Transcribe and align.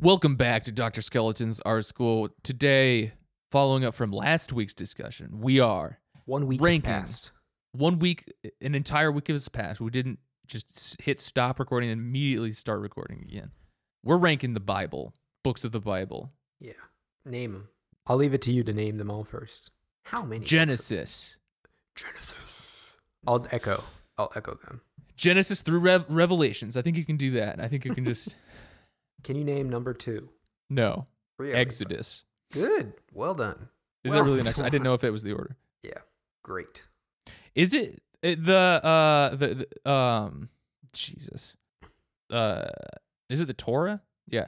Welcome 0.00 0.36
back 0.36 0.64
to 0.64 0.72
Dr. 0.72 1.02
Skeleton's 1.02 1.60
Art 1.60 1.84
School. 1.86 2.28
Today, 2.42 3.12
following 3.50 3.84
up 3.84 3.94
from 3.94 4.10
last 4.10 4.52
week's 4.52 4.74
discussion, 4.74 5.40
we 5.40 5.60
are 5.60 6.00
One 6.24 6.46
week 6.46 6.60
Ranking. 6.60 6.82
passed. 6.82 7.30
one 7.72 7.98
week, 7.98 8.32
an 8.60 8.74
entire 8.74 9.10
week 9.12 9.28
has 9.28 9.48
passed. 9.48 9.80
We 9.80 9.90
didn't 9.90 10.18
just 10.46 11.00
hit 11.00 11.18
stop 11.20 11.58
recording 11.58 11.90
and 11.90 12.00
immediately 12.00 12.52
start 12.52 12.80
recording 12.80 13.20
again. 13.22 13.52
We're 14.02 14.18
ranking 14.18 14.52
the 14.52 14.60
Bible, 14.60 15.14
books 15.42 15.64
of 15.64 15.72
the 15.72 15.80
Bible. 15.80 16.32
Yeah. 16.60 16.72
Name 17.24 17.52
them. 17.52 17.68
I'll 18.06 18.16
leave 18.16 18.34
it 18.34 18.42
to 18.42 18.52
you 18.52 18.62
to 18.64 18.72
name 18.72 18.98
them 18.98 19.10
all 19.10 19.24
first. 19.24 19.70
How 20.02 20.24
many? 20.24 20.44
Genesis. 20.44 21.38
Genesis. 21.94 22.92
I'll 23.26 23.46
echo. 23.50 23.82
I'll 24.18 24.30
echo 24.36 24.58
them. 24.66 24.82
Genesis 25.16 25.62
through 25.62 25.78
Rev- 25.78 26.04
Revelations. 26.08 26.76
I 26.76 26.82
think 26.82 26.96
you 26.98 27.04
can 27.04 27.16
do 27.16 27.30
that. 27.32 27.60
I 27.60 27.68
think 27.68 27.84
you 27.86 27.94
can 27.94 28.04
just, 28.04 28.34
Can 29.24 29.36
you 29.36 29.44
name 29.44 29.68
number 29.68 29.92
two? 29.94 30.28
no. 30.70 31.06
Really? 31.36 31.54
Exodus. 31.54 32.22
Good. 32.52 32.92
Well 33.12 33.34
done. 33.34 33.68
Is 34.04 34.12
Well, 34.12 34.22
that 34.22 34.30
really 34.30 34.42
next? 34.44 34.60
I 34.60 34.68
didn't 34.68 34.84
know 34.84 34.94
if 34.94 35.02
it 35.02 35.10
was 35.10 35.24
the 35.24 35.32
order. 35.32 35.56
Yeah. 35.82 35.98
Great. 36.44 36.86
Is 37.56 37.74
it, 37.74 38.00
the 38.22 38.54
uh 38.56 39.34
the, 39.34 39.66
the 39.84 39.90
um 39.90 40.48
Jesus. 40.92 41.56
Uh 42.32 42.68
is 43.28 43.40
it 43.40 43.46
the 43.46 43.52
Torah? 43.54 44.00
Yeah. 44.28 44.46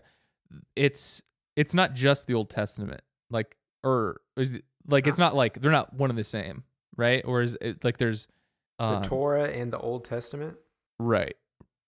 It's 0.77 1.23
it's 1.57 1.75
not 1.75 1.93
just 1.95 2.27
the 2.29 2.35
Old 2.35 2.49
Testament. 2.51 3.03
Like 3.31 3.57
or 3.83 4.21
is 4.37 4.53
it 4.55 4.65
like 4.87 5.07
it's 5.09 5.19
not 5.19 5.35
like 5.35 5.61
they're 5.61 5.73
not 5.73 5.93
one 5.93 6.09
and 6.11 6.19
the 6.19 6.25
same, 6.25 6.63
right? 6.97 7.23
Or 7.27 7.43
is 7.43 7.59
it 7.61 7.83
like 7.85 7.99
there's 7.99 8.29
The 8.79 8.85
um, 8.85 9.03
Torah 9.03 9.49
and 9.49 9.73
the 9.73 9.79
Old 9.79 10.05
Testament. 10.05 10.57
right. 11.01 11.37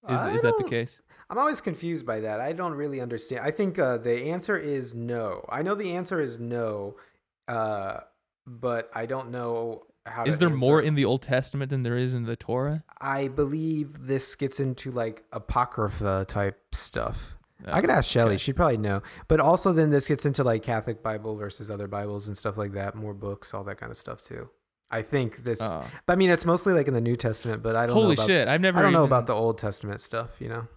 Is 0.09 0.20
I 0.20 0.33
is 0.34 0.42
that 0.42 0.55
the 0.59 0.64
case? 0.64 1.00
I'm 1.30 1.38
always 1.38 1.60
confused 1.60 2.06
by 2.06 2.20
that. 2.20 2.41
I 2.41 2.52
don't 2.52 2.73
really 2.74 3.00
understand. 3.00 3.42
I 3.45 3.50
think 3.50 3.78
uh, 3.78 3.98
the 3.98 4.30
answer 4.30 4.56
is 4.56 4.95
no. 4.95 5.45
I 5.50 5.62
know 5.62 5.74
the 5.74 5.92
answer 5.92 6.20
is 6.20 6.38
no, 6.38 6.97
uh, 7.47 8.00
but 8.47 8.91
I 8.94 9.06
don't 9.06 9.30
know 9.30 9.84
how. 10.06 10.25
Is 10.25 10.38
there 10.38 10.48
more 10.48 10.80
in 10.80 10.94
the 10.94 11.05
Old 11.05 11.22
Testament 11.22 11.69
than 11.70 11.83
there 11.83 11.98
is 11.98 12.14
in 12.14 12.25
the 12.25 12.36
Torah? 12.36 12.83
I 13.00 13.28
believe 13.28 14.06
this 14.06 14.34
gets 14.34 14.58
into 14.58 14.91
like 14.91 15.25
apocrypha 15.33 16.25
type 16.28 16.58
stuff. 16.72 17.36
I 17.66 17.78
Oh, 17.78 17.81
could 17.81 17.91
ask 17.91 18.08
Shelly; 18.10 18.31
okay. 18.31 18.36
she'd 18.38 18.56
probably 18.56 18.77
know. 18.78 19.03
But 19.27 19.41
also, 19.41 19.72
then 19.72 19.91
this 19.91 20.06
gets 20.06 20.25
into 20.25 20.44
like 20.44 20.62
Catholic 20.62 21.03
Bible 21.03 21.36
versus 21.36 21.70
other 21.70 21.88
Bibles 21.88 22.28
and 22.28 22.38
stuff 22.38 22.56
like 22.56 22.72
that. 22.72 22.94
More 22.94 23.14
books, 23.14 23.53
all 23.53 23.64
that 23.64 23.77
kind 23.78 23.91
of 23.91 23.97
stuff 23.98 24.22
too. 24.22 24.48
I 24.91 25.03
think 25.03 25.38
this. 25.44 25.58
Oh. 25.60 25.84
But 26.06 26.12
I 26.14 26.16
mean, 26.16 26.31
it's 26.31 26.47
mostly 26.47 26.72
like 26.72 26.88
in 26.88 26.94
the 26.94 27.00
New 27.00 27.16
Testament. 27.16 27.62
But 27.62 27.77
I 27.77 27.86
don't 27.86 27.97
know 27.97 28.03
Holy 28.03 28.14
about, 28.14 28.27
shit! 28.27 28.48
I've 28.48 28.60
never. 28.60 28.78
I 28.78 28.83
don't 28.83 28.92
know 28.92 29.05
about 29.05 29.27
the 29.27 29.34
Old 29.34 29.58
Testament 29.58 30.00
stuff. 30.00 30.41
You 30.41 30.48
know. 30.48 30.69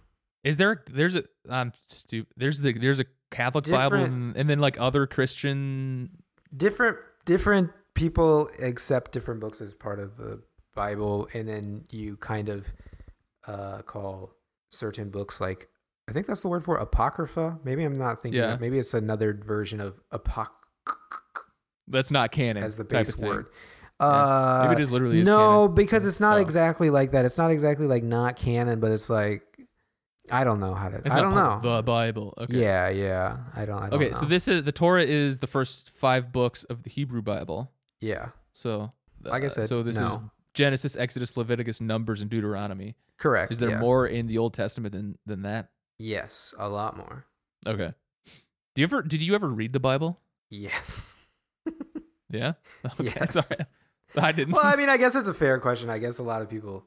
Is 0.44 0.56
there? 0.56 0.82
There's 0.90 1.14
a. 1.14 1.24
I'm 1.48 1.72
stupid. 1.86 2.32
There's 2.36 2.60
the. 2.60 2.72
There's 2.72 2.98
a 3.00 3.04
Catholic 3.30 3.68
Bible 3.70 3.96
and, 3.98 4.36
and 4.36 4.48
then 4.50 4.58
like 4.58 4.78
other 4.80 5.06
Christian. 5.06 6.10
different 6.56 6.98
different 7.24 7.70
people 7.94 8.48
accept 8.60 9.12
different 9.12 9.40
books 9.40 9.60
as 9.60 9.74
part 9.74 9.98
of 10.00 10.16
the 10.16 10.42
Bible, 10.74 11.28
and 11.32 11.48
then 11.48 11.84
you 11.90 12.16
kind 12.16 12.48
of 12.48 12.74
uh, 13.46 13.82
call 13.82 14.34
certain 14.68 15.10
books 15.10 15.40
like 15.40 15.68
I 16.08 16.12
think 16.12 16.26
that's 16.26 16.42
the 16.42 16.48
word 16.48 16.64
for 16.64 16.76
it, 16.78 16.82
apocrypha. 16.82 17.58
Maybe 17.64 17.84
I'm 17.84 17.96
not 17.96 18.20
thinking. 18.20 18.40
Yeah. 18.40 18.54
Of, 18.54 18.60
maybe 18.60 18.78
it's 18.78 18.92
another 18.94 19.32
version 19.34 19.80
of 19.80 20.00
apoc 20.12 20.48
That's 21.88 22.10
not 22.10 22.32
canon. 22.32 22.62
as 22.62 22.76
the 22.76 22.84
base 22.84 23.16
word. 23.16 23.46
Yeah. 23.50 23.58
Uh, 24.06 24.66
Maybe 24.68 24.80
it 24.82 24.84
is 24.84 24.90
literally 24.90 25.20
is 25.20 25.26
no, 25.26 25.66
canon. 25.68 25.74
because 25.76 26.04
it's 26.04 26.18
not 26.18 26.38
Oh. 26.38 26.40
exactly 26.40 26.90
like 26.90 27.12
that. 27.12 27.24
It's 27.24 27.38
not 27.38 27.52
exactly 27.52 27.86
like 27.86 28.02
not 28.02 28.34
canon, 28.34 28.80
but 28.80 28.90
it's 28.90 29.08
like 29.08 29.42
I 30.30 30.44
don't 30.44 30.60
know 30.60 30.74
how 30.74 30.88
to. 30.88 30.96
It's 30.98 31.10
I 31.14 31.20
don't 31.20 31.34
know. 31.34 31.58
the 31.62 31.82
Bible. 31.82 32.34
Okay. 32.38 32.60
Yeah, 32.60 32.88
yeah. 32.88 33.38
I 33.56 33.64
don't. 33.66 33.82
I 33.82 33.90
don't 33.90 33.94
Okay, 34.00 34.10
know. 34.12 34.18
so 34.20 34.26
this 34.26 34.46
is 34.48 34.62
the 34.64 34.72
Torah 34.72 35.02
is 35.02 35.40
the 35.40 35.46
first 35.46 35.90
five 35.90 36.30
books 36.32 36.64
of 36.64 36.84
the 36.84 36.90
Hebrew 36.90 37.22
Bible. 37.22 37.72
yeah, 38.00 38.28
So, 38.52 38.92
like 39.22 39.42
I 39.42 39.46
uh, 39.46 39.48
said, 39.50 39.68
so 39.68 39.82
this 39.82 39.98
is. 39.98 40.10
Genesis, 40.54 40.96
Exodus, 40.96 41.34
Leviticus, 41.36 41.80
Numbers, 41.80 42.20
and 42.20 42.30
Deuteronomy. 42.30 42.94
correct. 43.18 43.50
Is 43.50 43.58
there 43.58 43.70
yeah. 43.70 43.78
more 43.80 44.06
in 44.06 44.26
the 44.26 44.36
Old 44.38 44.52
Testament 44.54 44.92
than 44.94 45.16
than 45.26 45.42
that? 45.42 45.70
Yes, 45.98 46.54
a 46.58 46.68
lot 46.68 46.96
more. 46.96 47.24
Okay. 47.66 47.94
Do 48.74 48.80
you 48.82 48.84
ever? 48.84 49.02
Did 49.02 49.22
you 49.22 49.34
ever 49.34 49.48
read 49.48 49.72
the 49.72 49.80
Bible? 49.80 50.20
Yes. 50.50 51.22
Yeah. 52.30 52.54
Okay, 52.98 53.12
Yes. 53.14 53.34
Sorry. 53.46 53.66
I 54.16 54.32
didn't. 54.32 54.54
well, 54.54 54.64
I 54.64 54.76
mean, 54.80 54.88
I 54.88 54.96
guess 54.96 55.14
it's 55.14 55.28
a 55.28 55.34
fair 55.34 55.58
question. 55.60 55.90
I 55.90 55.98
guess 55.98 56.18
a 56.18 56.22
lot 56.22 56.40
of 56.42 56.48
people 56.48 56.86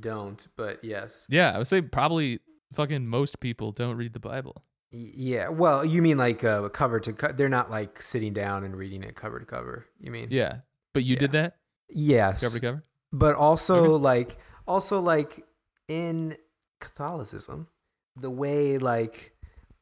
don't, 0.00 0.46
but 0.56 0.82
yes. 0.84 1.26
yeah, 1.30 1.52
I 1.54 1.58
would 1.58 1.66
say 1.66 1.82
probably 1.82 2.40
fucking 2.74 3.06
most 3.06 3.40
people 3.40 3.72
don't 3.72 3.96
read 3.96 4.12
the 4.12 4.20
Bible. 4.20 4.64
Yeah. 4.90 5.48
Well, 5.50 5.84
you 5.84 6.00
mean 6.00 6.16
like 6.18 6.44
uh, 6.44 6.68
cover 6.70 7.00
to 7.00 7.12
cover? 7.12 7.32
They're 7.34 7.48
not 7.48 7.70
like 7.70 8.02
sitting 8.02 8.32
down 8.32 8.64
and 8.64 8.74
reading 8.76 9.02
it 9.02 9.16
cover 9.16 9.38
to 9.38 9.44
cover. 9.44 9.86
You 10.00 10.10
mean? 10.10 10.28
Yeah, 10.30 10.58
but 10.94 11.04
you 11.04 11.16
did 11.16 11.32
that 11.32 11.56
Yes. 11.90 12.40
cover 12.42 12.54
to 12.54 12.60
cover. 12.60 12.84
But 13.12 13.36
also 13.36 13.76
Okay. 13.94 14.02
like 14.02 14.38
also 14.66 15.00
like 15.00 15.44
in 15.88 16.36
Catholicism, 16.80 17.68
the 18.16 18.30
way 18.30 18.78
like 18.78 19.32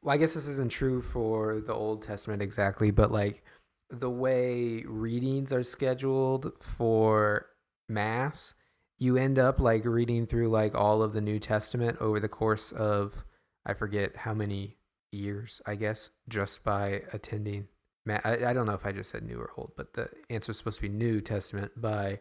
well, 0.01 0.13
I 0.13 0.17
guess 0.17 0.33
this 0.33 0.47
isn't 0.47 0.71
true 0.71 1.01
for 1.01 1.59
the 1.59 1.73
Old 1.73 2.01
Testament 2.03 2.41
exactly, 2.41 2.91
but 2.91 3.11
like 3.11 3.43
the 3.89 4.09
way 4.09 4.83
readings 4.85 5.51
are 5.53 5.63
scheduled 5.63 6.51
for 6.61 7.47
mass, 7.89 8.53
you 8.99 9.17
end 9.17 9.37
up 9.39 9.59
like 9.59 9.85
reading 9.85 10.25
through 10.25 10.47
like 10.49 10.73
all 10.75 11.01
of 11.03 11.13
the 11.13 11.21
New 11.21 11.39
Testament 11.39 11.97
over 11.99 12.19
the 12.19 12.29
course 12.29 12.71
of 12.71 13.23
I 13.65 13.73
forget 13.73 14.15
how 14.17 14.33
many 14.33 14.77
years, 15.11 15.61
I 15.65 15.75
guess, 15.75 16.09
just 16.29 16.63
by 16.63 17.03
attending 17.13 17.67
ma- 18.05 18.19
I, 18.23 18.45
I 18.47 18.53
don't 18.53 18.65
know 18.65 18.73
if 18.73 18.85
I 18.85 18.91
just 18.91 19.09
said 19.09 19.23
new 19.23 19.37
or 19.39 19.51
old, 19.57 19.71
but 19.77 19.93
the 19.93 20.09
answer 20.29 20.51
is 20.51 20.57
supposed 20.57 20.77
to 20.77 20.81
be 20.83 20.89
New 20.89 21.21
Testament 21.21 21.71
by 21.75 22.19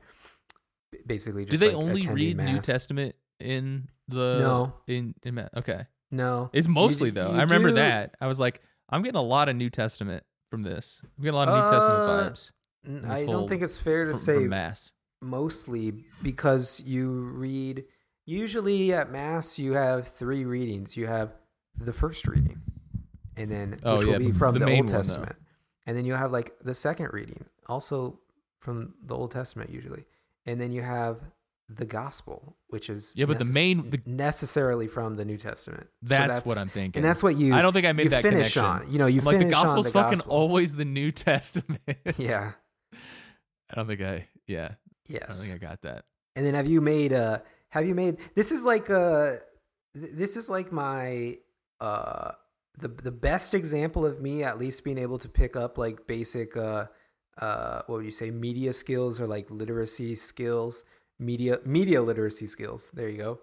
basically 1.07 1.45
Do 1.45 1.53
just 1.53 1.61
they 1.61 1.75
like, 1.75 1.77
only 1.85 2.01
read 2.07 2.37
New. 2.39 2.61
Testament 2.61 3.15
in 3.41 3.89
the 4.09 4.39
No. 4.39 4.73
in 4.87 5.15
in 5.23 5.35
ma- 5.35 5.49
okay? 5.57 5.87
No. 6.11 6.51
It's 6.53 6.69
mostly 6.69 7.11
d- 7.11 7.15
though. 7.21 7.33
you 7.33 7.39
I 7.39 7.43
remember 7.43 7.69
do- 7.71 7.75
that. 7.77 8.15
I 8.21 8.27
was 8.27 8.39
like, 8.41 8.61
I'm 8.89 9.03
getting 9.03 9.19
a 9.19 9.23
lot 9.23 9.49
of 9.49 9.57
New 9.57 9.71
Testament 9.71 10.25
from 10.51 10.63
this. 10.63 11.01
I'm 11.03 11.25
getting 11.25 11.35
a 11.35 11.39
lot 11.39 11.49
of 11.49 11.55
New 11.55 11.71
Testament 11.77 12.01
Uh, 12.01 12.31
vibes 12.31 12.53
I 13.11 13.25
don't 13.27 13.49
think 13.49 13.63
it's 13.63 13.77
fair 13.77 14.05
to 14.05 14.13
from, 14.13 14.21
say 14.21 14.35
from 14.37 14.49
mass. 14.51 14.93
Mostly 15.29 16.05
because 16.23 16.83
you 16.87 17.11
read 17.35 17.85
usually 18.25 18.93
at 18.93 19.11
mass 19.13 19.59
you 19.59 19.73
have 19.75 20.07
three 20.09 20.45
readings. 20.45 20.97
You 20.97 21.07
have 21.07 21.33
the 21.79 21.93
first 21.93 22.27
reading, 22.27 22.61
and 23.37 23.51
then 23.51 23.79
Oh, 23.83 23.99
which 23.99 24.07
yeah, 24.07 24.13
will 24.15 24.19
be 24.27 24.33
from 24.33 24.55
the 24.55 24.61
the, 24.65 24.71
Old 24.71 24.79
one. 24.79 24.87
Testament, 24.87 25.37
and 25.87 25.97
then 25.97 26.05
you 26.05 26.15
have 26.15 26.33
like 26.33 26.59
the 26.61 26.75
second 26.75 27.11
reading, 27.13 27.45
also 27.67 28.19
from 28.61 28.95
the 29.03 29.15
Old 29.15 29.31
Testament 29.31 29.71
usually, 29.71 30.05
and 30.47 30.61
then 30.61 30.73
you 30.73 30.83
have 30.83 31.21
the 31.69 31.85
Gospel, 31.85 32.57
which 32.69 32.89
is 32.89 33.13
Yeah, 33.17 33.27
but 33.27 33.39
the 33.41 33.45
main- 33.53 33.91
the- 33.91 34.01
necessarily 34.07 34.87
from 34.87 35.17
the 35.17 35.25
New 35.25 35.37
Testament. 35.37 35.89
So 36.05 36.15
That's, 36.15 36.47
what 36.47 36.59
I'm 36.59 36.69
thinking. 36.69 37.01
and 37.01 37.05
that's 37.05 37.23
what 37.25 37.37
you. 37.37 37.55
I 37.55 37.61
don't 37.63 37.73
think 37.73 37.87
I 37.87 37.93
made 37.93 38.05
you 38.05 38.11
that 38.11 38.23
finish 38.23 38.55
connection. 38.55 38.65
on. 38.87 38.93
You 38.93 38.99
know, 39.01 39.07
you 39.07 39.19
I'm 39.21 39.25
like 39.27 39.35
the 39.39 39.43
finish 39.43 39.57
on 39.57 39.65
gospel's 39.65 39.87
the 39.87 39.93
fucking 39.93 40.19
gospel. 40.19 40.33
always 40.33 40.75
the 40.77 40.85
New 40.85 41.11
Testament. 41.29 41.81
Yeah. 42.17 42.53
I 43.69 43.75
don't 43.75 43.89
think 43.89 44.01
I. 44.01 44.29
Yeah, 44.47 44.75
I 45.29 45.33
think 45.33 45.55
I 45.55 45.59
got 45.59 45.83
that. 45.83 46.05
And 46.35 46.45
then 46.45 46.55
have 46.55 46.67
you 46.67 46.81
made 46.81 47.13
uh 47.13 47.39
have 47.71 47.87
you 47.87 47.95
made 47.95 48.19
this 48.35 48.53
is 48.53 48.65
like 48.65 48.91
uh 48.91 49.33
th- 49.95 50.13
this 50.13 50.37
is 50.37 50.51
like 50.51 50.73
my 50.73 51.37
uh 51.81 52.33
the 52.79 52.89
the 52.89 53.13
best 53.13 53.55
example 53.55 54.05
of 54.05 54.21
me 54.21 54.43
at 54.43 54.59
least 54.59 54.85
being 54.85 54.99
able 54.99 55.19
to 55.19 55.29
pick 55.29 55.57
up 55.57 55.79
like 55.79 56.07
basic 56.07 56.57
uh 56.57 56.87
uh 57.41 57.83
what 57.87 57.97
would 57.97 58.05
you 58.05 58.11
say 58.11 58.31
media 58.31 58.73
skills 58.73 59.21
or 59.21 59.27
like 59.27 59.51
literacy 59.51 60.15
skills 60.15 60.85
media 61.19 61.59
media 61.65 62.03
literacy 62.03 62.47
skills 62.47 62.91
there 62.93 63.09
you 63.09 63.19
go 63.19 63.41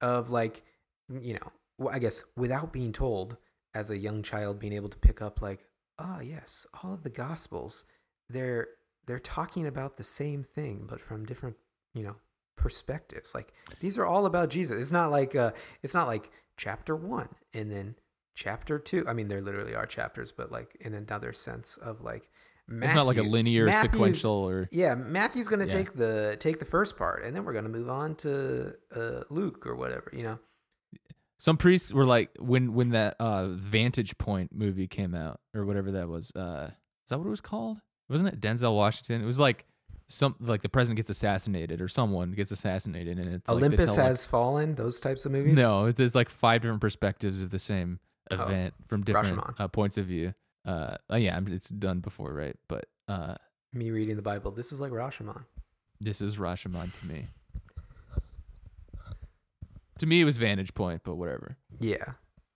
of 0.00 0.30
like 0.30 0.62
you 1.08 1.34
know 1.34 1.52
well, 1.78 1.94
I 1.94 1.98
guess 1.98 2.24
without 2.36 2.72
being 2.72 2.92
told 2.92 3.36
as 3.74 3.90
a 3.90 3.98
young 3.98 4.22
child 4.22 4.58
being 4.58 4.72
able 4.72 4.88
to 4.88 4.98
pick 4.98 5.20
up 5.20 5.42
like 5.42 5.66
ah 5.98 6.20
yes 6.20 6.66
all 6.82 6.94
of 6.94 7.02
the 7.02 7.10
gospels 7.10 7.84
they're 8.28 8.68
they're 9.06 9.18
talking 9.20 9.66
about 9.66 9.96
the 9.96 10.04
same 10.04 10.42
thing 10.42 10.86
but 10.88 11.00
from 11.00 11.24
different 11.24 11.56
you 11.94 12.02
know 12.02 12.16
perspectives 12.56 13.34
like 13.34 13.52
these 13.80 13.96
are 13.98 14.06
all 14.06 14.26
about 14.26 14.48
jesus 14.50 14.80
it's 14.80 14.90
not 14.92 15.10
like 15.10 15.36
uh 15.36 15.52
it's 15.82 15.94
not 15.94 16.06
like 16.08 16.30
chapter 16.56 16.96
one 16.96 17.28
and 17.54 17.70
then 17.70 17.94
chapter 18.34 18.78
two 18.78 19.04
i 19.06 19.12
mean 19.12 19.28
there 19.28 19.40
literally 19.42 19.74
are 19.74 19.86
chapters 19.86 20.32
but 20.32 20.50
like 20.50 20.76
in 20.80 20.94
another 20.94 21.32
sense 21.32 21.76
of 21.76 22.00
like 22.02 22.28
it's 22.68 22.94
not 22.96 23.06
like 23.06 23.16
a 23.18 23.22
linear 23.22 23.66
Matthew's- 23.66 23.92
sequential 23.92 24.32
or 24.32 24.68
yeah 24.72 24.94
matthew's 24.94 25.46
gonna 25.48 25.64
Yeah. 25.64 25.70
take 25.70 25.94
the 25.94 26.36
take 26.40 26.58
the 26.58 26.64
first 26.64 26.96
part 26.96 27.22
and 27.22 27.36
then 27.36 27.44
we're 27.44 27.52
gonna 27.52 27.68
move 27.68 27.88
on 27.88 28.14
to 28.16 28.74
uh 28.94 29.20
luke 29.30 29.66
or 29.66 29.76
whatever 29.76 30.10
you 30.12 30.22
know 30.24 30.38
some 31.38 31.58
priests 31.58 31.92
were 31.92 32.06
like 32.06 32.30
when 32.40 32.72
when 32.72 32.90
that 32.90 33.14
uh 33.20 33.48
Vantage 33.48 34.16
Point 34.16 34.52
movie 34.54 34.86
came 34.88 35.14
out 35.14 35.38
or 35.54 35.66
whatever 35.66 35.90
that 35.90 36.08
was. 36.08 36.32
Uh, 36.34 36.70
is 36.70 37.10
that 37.10 37.18
what 37.18 37.26
it 37.26 37.30
was 37.30 37.42
called? 37.42 37.76
Wasn't 38.08 38.32
it 38.32 38.40
Denzel 38.40 38.74
Washington? 38.74 39.22
It 39.22 39.26
was 39.26 39.38
like 39.38 39.64
some 40.08 40.36
like 40.40 40.62
the 40.62 40.68
president 40.68 40.96
gets 40.96 41.10
assassinated 41.10 41.80
or 41.80 41.88
someone 41.88 42.30
gets 42.32 42.52
assassinated 42.52 43.18
and 43.18 43.34
it's 43.34 43.48
like, 43.48 43.56
olympus 43.56 43.96
like- 43.96 44.06
has 44.06 44.24
fallen 44.24 44.76
those 44.76 45.00
types 45.00 45.26
of 45.26 45.32
movies 45.32 45.56
no. 45.56 45.90
There's 45.90 46.14
like 46.14 46.28
five 46.28 46.62
different 46.62 46.80
perspectives 46.80 47.40
of 47.40 47.50
the 47.50 47.58
same 47.58 47.98
Oh, 48.30 48.42
event 48.42 48.74
from 48.88 49.04
different 49.04 49.40
uh, 49.58 49.68
points 49.68 49.96
of 49.96 50.06
view. 50.06 50.34
Uh, 50.64 50.96
uh, 51.12 51.14
yeah, 51.16 51.38
it's 51.46 51.68
done 51.68 52.00
before, 52.00 52.32
right? 52.34 52.56
But 52.68 52.86
uh, 53.06 53.36
Me 53.72 53.92
reading 53.92 54.16
the 54.16 54.22
Bible. 54.22 54.50
This 54.50 54.72
is 54.72 54.80
like 54.80 54.90
Rashomon. 54.90 55.44
this 56.00 56.20
is 56.20 56.36
Rashomon 56.36 56.98
to 57.00 57.06
me. 57.06 57.28
To 59.98 60.06
me, 60.06 60.20
it 60.20 60.24
was 60.24 60.36
Vantage 60.36 60.74
Point, 60.74 61.02
but 61.04 61.14
whatever. 61.14 61.56
Yeah. 61.80 62.04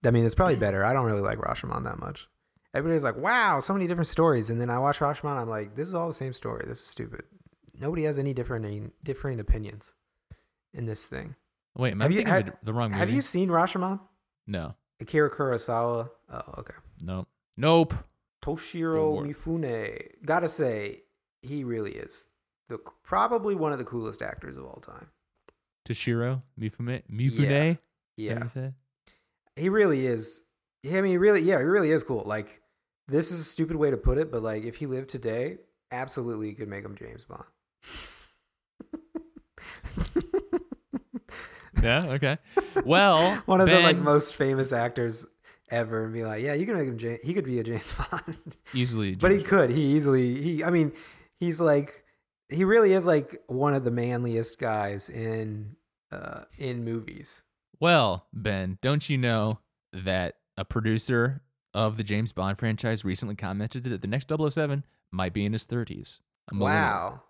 I 0.05 0.11
mean, 0.11 0.27
it's 0.27 0.35
probably 0.35 0.57
better. 0.57 0.85
I 0.85 0.93
don't 0.93 1.07
really 1.07 1.21
like 1.23 1.39
Rashomon 1.39 1.85
that 1.85 1.99
much. 1.99 2.27
Everybody's 2.73 3.03
like, 3.05 3.17
wow, 3.17 3.59
so 3.61 3.73
many 3.73 3.87
different 3.87 4.09
stories. 4.09 4.49
And 4.51 4.61
then 4.61 4.71
I 4.71 4.79
watch 4.79 4.99
Rashomon. 5.01 5.37
I'm 5.37 5.49
like, 5.49 5.75
this 5.75 5.89
is 5.89 5.95
all 5.95 6.07
the 6.07 6.15
same 6.15 6.33
story. 6.33 6.65
This 6.69 6.81
is 6.81 6.87
stupid. 6.87 7.23
Nobody 7.79 8.05
has 8.05 8.19
any 8.19 8.33
different 8.33 8.93
differing 9.03 9.41
opinions 9.41 9.95
in 10.73 10.87
this 10.87 11.07
thing. 11.07 11.35
Wait, 11.77 11.93
am 11.93 12.01
I 12.03 12.05
Have 12.05 12.13
you- 12.13 12.17
thinking 12.19 12.33
have- 12.35 12.57
the, 12.63 12.73
wrong 12.73 12.91
movie? 12.91 12.99
Have 13.01 13.11
you 13.11 13.23
seen 13.23 13.49
Rashomon? 13.49 14.01
No, 14.47 14.75
Akira 15.01 15.31
Kurosawa. 15.31 16.11
Oh, 16.33 16.43
okay. 16.59 16.75
nope, 17.01 17.29
nope. 17.57 17.95
Toshiro 18.43 19.21
Mifune. 19.27 20.25
Gotta 20.25 20.49
say, 20.49 21.03
he 21.43 21.63
really 21.65 21.93
is 21.93 22.31
the 22.69 22.79
probably 23.05 23.55
one 23.55 23.73
of 23.73 23.79
the 23.79 23.85
coolest 23.85 24.23
actors 24.23 24.57
of 24.57 24.65
all 24.65 24.81
time. 24.81 25.09
Toshiro 25.89 26.43
Mifune. 26.59 27.03
Mifune. 27.11 27.79
Yeah, 28.17 28.43
You 28.45 28.49
said? 28.53 28.75
he 29.57 29.69
really 29.69 30.07
is. 30.07 30.43
I 30.85 31.01
mean, 31.03 31.19
really, 31.19 31.43
yeah, 31.43 31.59
he 31.59 31.65
really 31.65 31.91
is 31.91 32.03
cool. 32.03 32.23
Like, 32.25 32.63
this 33.09 33.31
is 33.31 33.41
a 33.41 33.45
stupid 33.45 33.77
way 33.77 33.91
to 33.91 33.97
put 33.97 34.19
it, 34.19 34.31
but 34.33 34.43
like, 34.43 34.65
if 34.65 34.77
he 34.77 34.87
lived 34.87 35.11
today, 35.11 35.59
absolutely 35.91 36.49
you 36.49 36.55
could 36.55 36.69
make 36.69 36.85
him 36.85 36.95
James 36.97 37.25
Bond. 37.25 37.45
Yeah. 41.83 42.05
Okay. 42.09 42.39
Well, 42.85 43.37
One 43.47 43.61
of 43.61 43.69
the 43.69 43.81
like 43.81 43.97
most 43.97 44.35
famous 44.35 44.73
actors 44.73 45.25
ever, 45.71 46.05
and 46.05 46.13
be 46.13 46.25
like, 46.25 46.43
yeah, 46.43 46.53
you 46.53 46.67
can 46.67 46.77
make 46.77 46.89
him. 46.89 46.99
Ja- 46.99 47.17
he 47.23 47.33
could 47.33 47.45
be 47.45 47.59
a 47.59 47.63
James 47.63 47.93
Bond, 48.11 48.57
easily. 48.75 49.15
but 49.15 49.31
he 49.31 49.39
James- 49.39 49.49
could. 49.49 49.71
He 49.71 49.83
easily. 49.97 50.43
He. 50.43 50.65
I 50.65 50.71
mean, 50.71 50.93
he's 51.39 51.61
like, 51.61 52.05
he 52.51 52.65
really 52.65 52.93
is 52.93 53.07
like 53.07 53.41
one 53.47 53.73
of 53.75 53.85
the 53.85 53.91
manliest 53.91 54.59
guys 54.59 55.09
in 55.09 55.77
uh 56.13 56.43
in 56.59 56.85
movies. 56.85 57.45
Well, 57.79 58.27
Ben, 58.33 58.77
don't 58.83 59.09
you 59.09 59.17
know 59.17 59.61
that 59.93 60.35
a 60.61 60.65
producer 60.65 61.41
of 61.75 61.97
the 61.97 62.05
James 62.05 62.33
Bond 62.33 62.59
franchise 62.59 63.05
recently 63.05 63.35
commented 63.35 63.85
that 63.85 64.03
the 64.03 64.09
next 64.09 64.29
007 64.31 64.85
might 65.11 65.33
be 65.33 65.45
in 65.45 65.53
his 65.53 65.67
30s? 65.67 66.19
Wow. 66.53 67.23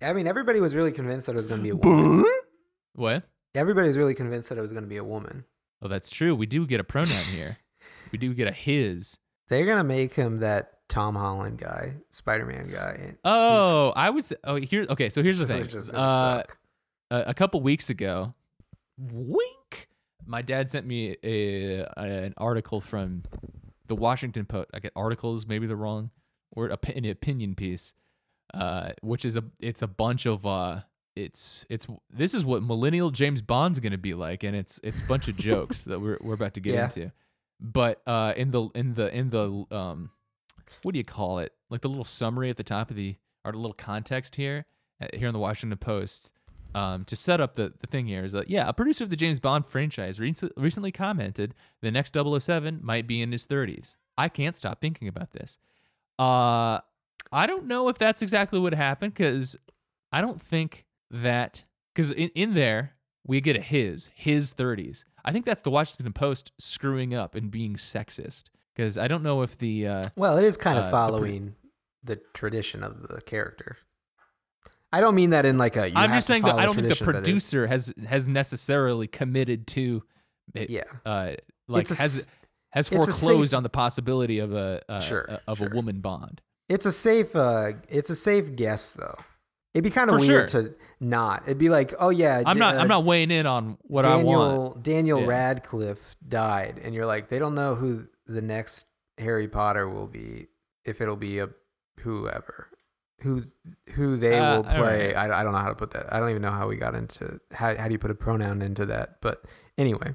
I 0.00 0.12
mean, 0.12 0.26
everybody 0.26 0.60
was 0.60 0.74
really 0.74 0.92
convinced 0.92 1.26
that 1.26 1.32
it 1.32 1.36
was 1.36 1.46
going 1.46 1.60
to 1.60 1.64
be 1.64 1.70
a 1.70 1.76
woman. 1.76 2.24
What? 2.94 3.24
Everybody 3.54 3.86
was 3.88 3.96
really 3.96 4.14
convinced 4.14 4.48
that 4.48 4.58
it 4.58 4.62
was 4.62 4.72
going 4.72 4.84
to 4.84 4.88
be 4.88 4.96
a 4.96 5.04
woman. 5.04 5.44
Oh, 5.80 5.88
that's 5.88 6.10
true. 6.10 6.34
We 6.34 6.46
do 6.46 6.66
get 6.66 6.80
a 6.80 6.84
pronoun 6.84 7.24
here. 7.34 7.58
We 8.12 8.18
do 8.18 8.34
get 8.34 8.46
a 8.46 8.52
his. 8.52 9.16
They're 9.48 9.64
going 9.64 9.78
to 9.78 9.84
make 9.84 10.12
him 10.12 10.40
that 10.40 10.80
Tom 10.90 11.14
Holland 11.14 11.56
guy, 11.58 11.94
Spider 12.10 12.44
Man 12.44 12.68
guy. 12.68 12.94
and 13.00 13.16
Oh, 13.24 13.94
I 13.96 14.10
would 14.10 14.22
say. 14.24 14.36
Oh, 14.44 14.56
here. 14.56 14.84
Okay, 14.90 15.08
so 15.08 15.22
here's 15.22 15.38
the 15.38 15.46
thing. 15.46 15.66
just 15.66 15.94
Uh, 15.94 16.36
suck. 16.42 16.58
a, 17.10 17.24
a 17.28 17.34
couple 17.34 17.62
weeks 17.62 17.88
ago, 17.88 18.34
wink. 18.98 19.56
My 20.26 20.42
dad 20.42 20.68
sent 20.68 20.86
me 20.86 21.16
a, 21.22 21.84
an 21.96 22.34
article 22.36 22.80
from 22.80 23.22
the 23.88 23.96
Washington 23.96 24.44
Post. 24.46 24.70
I 24.72 24.78
get 24.80 24.92
articles, 24.96 25.46
maybe 25.46 25.66
the 25.66 25.76
wrong 25.76 26.10
word, 26.54 26.70
opi- 26.70 26.96
an 26.96 27.04
opinion 27.06 27.54
piece, 27.54 27.94
uh, 28.54 28.92
which 29.02 29.24
is 29.24 29.36
a 29.36 29.44
it's 29.60 29.82
a 29.82 29.86
bunch 29.88 30.26
of 30.26 30.46
uh, 30.46 30.80
it's 31.16 31.66
it's 31.68 31.86
this 32.10 32.34
is 32.34 32.44
what 32.44 32.62
millennial 32.62 33.10
James 33.10 33.42
Bond's 33.42 33.80
gonna 33.80 33.98
be 33.98 34.14
like, 34.14 34.42
and 34.44 34.54
it's 34.56 34.78
it's 34.82 35.00
a 35.00 35.04
bunch 35.06 35.28
of 35.28 35.36
jokes 35.36 35.84
that 35.84 36.00
we're 36.00 36.18
we're 36.20 36.34
about 36.34 36.54
to 36.54 36.60
get 36.60 36.74
Yeah. 36.74 36.84
into. 36.84 37.12
But 37.60 38.00
uh, 38.06 38.34
in 38.36 38.50
the 38.50 38.68
in 38.74 38.94
the 38.94 39.14
in 39.14 39.30
the 39.30 39.64
um, 39.70 40.10
what 40.82 40.92
do 40.92 40.98
you 40.98 41.04
call 41.04 41.38
it? 41.40 41.52
Like 41.70 41.80
the 41.80 41.88
little 41.88 42.04
summary 42.04 42.48
at 42.50 42.56
the 42.56 42.64
top 42.64 42.90
of 42.90 42.96
the 42.96 43.16
or 43.44 43.52
the 43.52 43.58
little 43.58 43.74
context 43.74 44.36
here 44.36 44.66
uh, 45.02 45.08
here 45.14 45.26
in 45.28 45.32
the 45.32 45.38
Washington 45.40 45.76
Post. 45.78 46.32
Um, 46.74 47.04
to 47.04 47.16
set 47.16 47.40
up 47.40 47.54
the, 47.54 47.74
the 47.80 47.86
thing 47.86 48.06
here 48.06 48.24
is 48.24 48.32
that 48.32 48.48
yeah, 48.48 48.66
a 48.66 48.72
producer 48.72 49.04
of 49.04 49.10
the 49.10 49.16
James 49.16 49.38
Bond 49.38 49.66
franchise 49.66 50.18
rec- 50.18 50.36
recently 50.56 50.90
commented 50.90 51.54
the 51.82 51.90
next 51.90 52.14
007 52.14 52.80
might 52.82 53.06
be 53.06 53.20
in 53.20 53.30
his 53.30 53.46
30s. 53.46 53.96
I 54.16 54.28
can't 54.28 54.56
stop 54.56 54.80
thinking 54.80 55.06
about 55.06 55.32
this. 55.32 55.58
Uh, 56.18 56.80
I 57.30 57.46
don't 57.46 57.66
know 57.66 57.88
if 57.88 57.98
that's 57.98 58.22
exactly 58.22 58.58
what 58.58 58.72
happened 58.74 59.14
because 59.14 59.56
I 60.12 60.20
don't 60.20 60.40
think 60.40 60.86
that 61.10 61.64
because 61.94 62.10
in, 62.12 62.30
in 62.34 62.54
there 62.54 62.94
we 63.26 63.40
get 63.40 63.56
a 63.56 63.60
his 63.60 64.10
his 64.14 64.52
30s. 64.52 65.04
I 65.24 65.32
think 65.32 65.44
that's 65.46 65.62
the 65.62 65.70
Washington 65.70 66.12
Post 66.12 66.52
screwing 66.58 67.14
up 67.14 67.34
and 67.34 67.50
being 67.50 67.74
sexist 67.76 68.44
because 68.74 68.98
I 68.98 69.08
don't 69.08 69.22
know 69.22 69.42
if 69.42 69.56
the 69.58 69.86
uh, 69.86 70.02
Well, 70.16 70.38
it 70.38 70.44
is 70.44 70.56
kind 70.56 70.78
of 70.78 70.84
uh, 70.84 70.86
the 70.86 70.90
pro- 70.90 70.98
following 70.98 71.54
the 72.02 72.16
tradition 72.34 72.82
of 72.82 73.08
the 73.08 73.20
character. 73.20 73.78
I 74.92 75.00
don't 75.00 75.14
mean 75.14 75.30
that 75.30 75.46
in 75.46 75.58
like 75.58 75.76
a. 75.76 75.88
You 75.88 75.96
I'm 75.96 76.10
have 76.10 76.18
just 76.18 76.26
saying 76.26 76.42
that 76.42 76.54
I 76.56 76.64
don't 76.66 76.74
think 76.74 76.88
the 76.88 76.94
tradition, 76.94 77.06
but 77.06 77.14
it- 77.16 77.22
producer 77.24 77.66
has 77.66 77.92
has 78.06 78.28
necessarily 78.28 79.06
committed 79.06 79.66
to 79.68 80.02
it, 80.54 80.70
Yeah. 80.70 80.82
uh 81.06 81.32
like 81.68 81.90
a 81.90 81.94
has 81.94 82.28
has 82.72 82.88
foreclosed 82.88 83.50
safe- 83.50 83.56
on 83.56 83.62
the 83.62 83.68
possibility 83.70 84.38
of 84.38 84.52
a 84.52 84.80
uh, 84.88 85.00
Sure, 85.00 85.22
a- 85.22 85.40
of 85.46 85.58
sure. 85.58 85.68
a 85.72 85.74
woman 85.74 86.00
bond. 86.00 86.40
It's 86.68 86.86
a 86.86 86.92
safe. 86.92 87.34
Uh, 87.36 87.72
it's 87.88 88.10
a 88.10 88.14
safe 88.16 88.54
guess 88.56 88.92
though. 88.92 89.16
It'd 89.74 89.84
be 89.84 89.90
kind 89.90 90.10
of 90.10 90.20
weird 90.20 90.50
sure. 90.50 90.62
to 90.64 90.74
not. 91.00 91.44
It'd 91.46 91.56
be 91.58 91.70
like, 91.70 91.94
oh 91.98 92.10
yeah, 92.10 92.42
I'm 92.44 92.58
not 92.58 92.76
uh, 92.76 92.80
I'm 92.80 92.88
not 92.88 93.04
weighing 93.04 93.30
in 93.30 93.46
on 93.46 93.78
what 93.82 94.02
Daniel, 94.02 94.42
I 94.42 94.56
want. 94.58 94.82
Daniel 94.82 95.20
Yeah. 95.22 95.26
Radcliffe 95.28 96.16
died, 96.26 96.78
and 96.84 96.94
you're 96.94 97.06
like, 97.06 97.28
they 97.28 97.38
don't 97.38 97.54
know 97.54 97.74
who 97.74 98.08
the 98.26 98.42
next 98.42 98.86
Harry 99.18 99.48
Potter 99.48 99.88
will 99.88 100.06
be. 100.06 100.48
If 100.84 101.00
it'll 101.00 101.16
be 101.16 101.38
a 101.38 101.48
whoever, 102.00 102.68
who 103.22 103.44
who 103.94 104.16
they 104.16 104.38
Uh, 104.38 104.56
will 104.56 104.64
play. 104.64 105.14
alright. 105.14 105.16
I, 105.16 105.40
I 105.40 105.44
don't 105.44 105.52
know 105.52 105.58
how 105.58 105.68
to 105.68 105.74
put 105.74 105.92
that. 105.92 106.12
I 106.12 106.20
don't 106.20 106.30
even 106.30 106.42
know 106.42 106.50
how 106.50 106.68
we 106.68 106.76
got 106.76 106.94
into 106.94 107.40
how 107.52 107.76
how 107.76 107.86
do 107.88 107.92
you 107.92 107.98
put 107.98 108.10
a 108.10 108.14
pronoun 108.14 108.62
into 108.62 108.86
that. 108.86 109.20
But 109.20 109.44
anyway, 109.78 110.14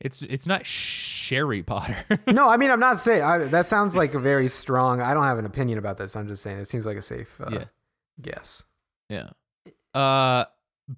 It's 0.00 0.22
it's 0.22 0.46
not 0.46 0.64
Sherry 0.66 1.62
Potter. 1.62 1.96
no, 2.26 2.48
I 2.48 2.56
mean 2.56 2.70
I'm 2.70 2.80
not 2.80 2.98
saying 2.98 3.22
I, 3.22 3.38
that 3.38 3.66
sounds 3.66 3.96
like 3.96 4.14
a 4.14 4.18
very 4.20 4.48
strong. 4.48 5.00
I 5.00 5.12
don't 5.14 5.24
have 5.24 5.38
an 5.38 5.44
opinion 5.46 5.78
about 5.78 5.96
this. 5.96 6.14
I'm 6.16 6.28
just 6.28 6.42
saying 6.42 6.58
it 6.58 6.66
seems 6.66 6.86
like 6.86 6.96
a 6.96 7.02
safe 7.02 7.40
uh, 7.40 7.48
Yeah. 7.52 7.64
guess. 8.20 8.64
yeah. 9.08 9.30
Uh 9.94 10.44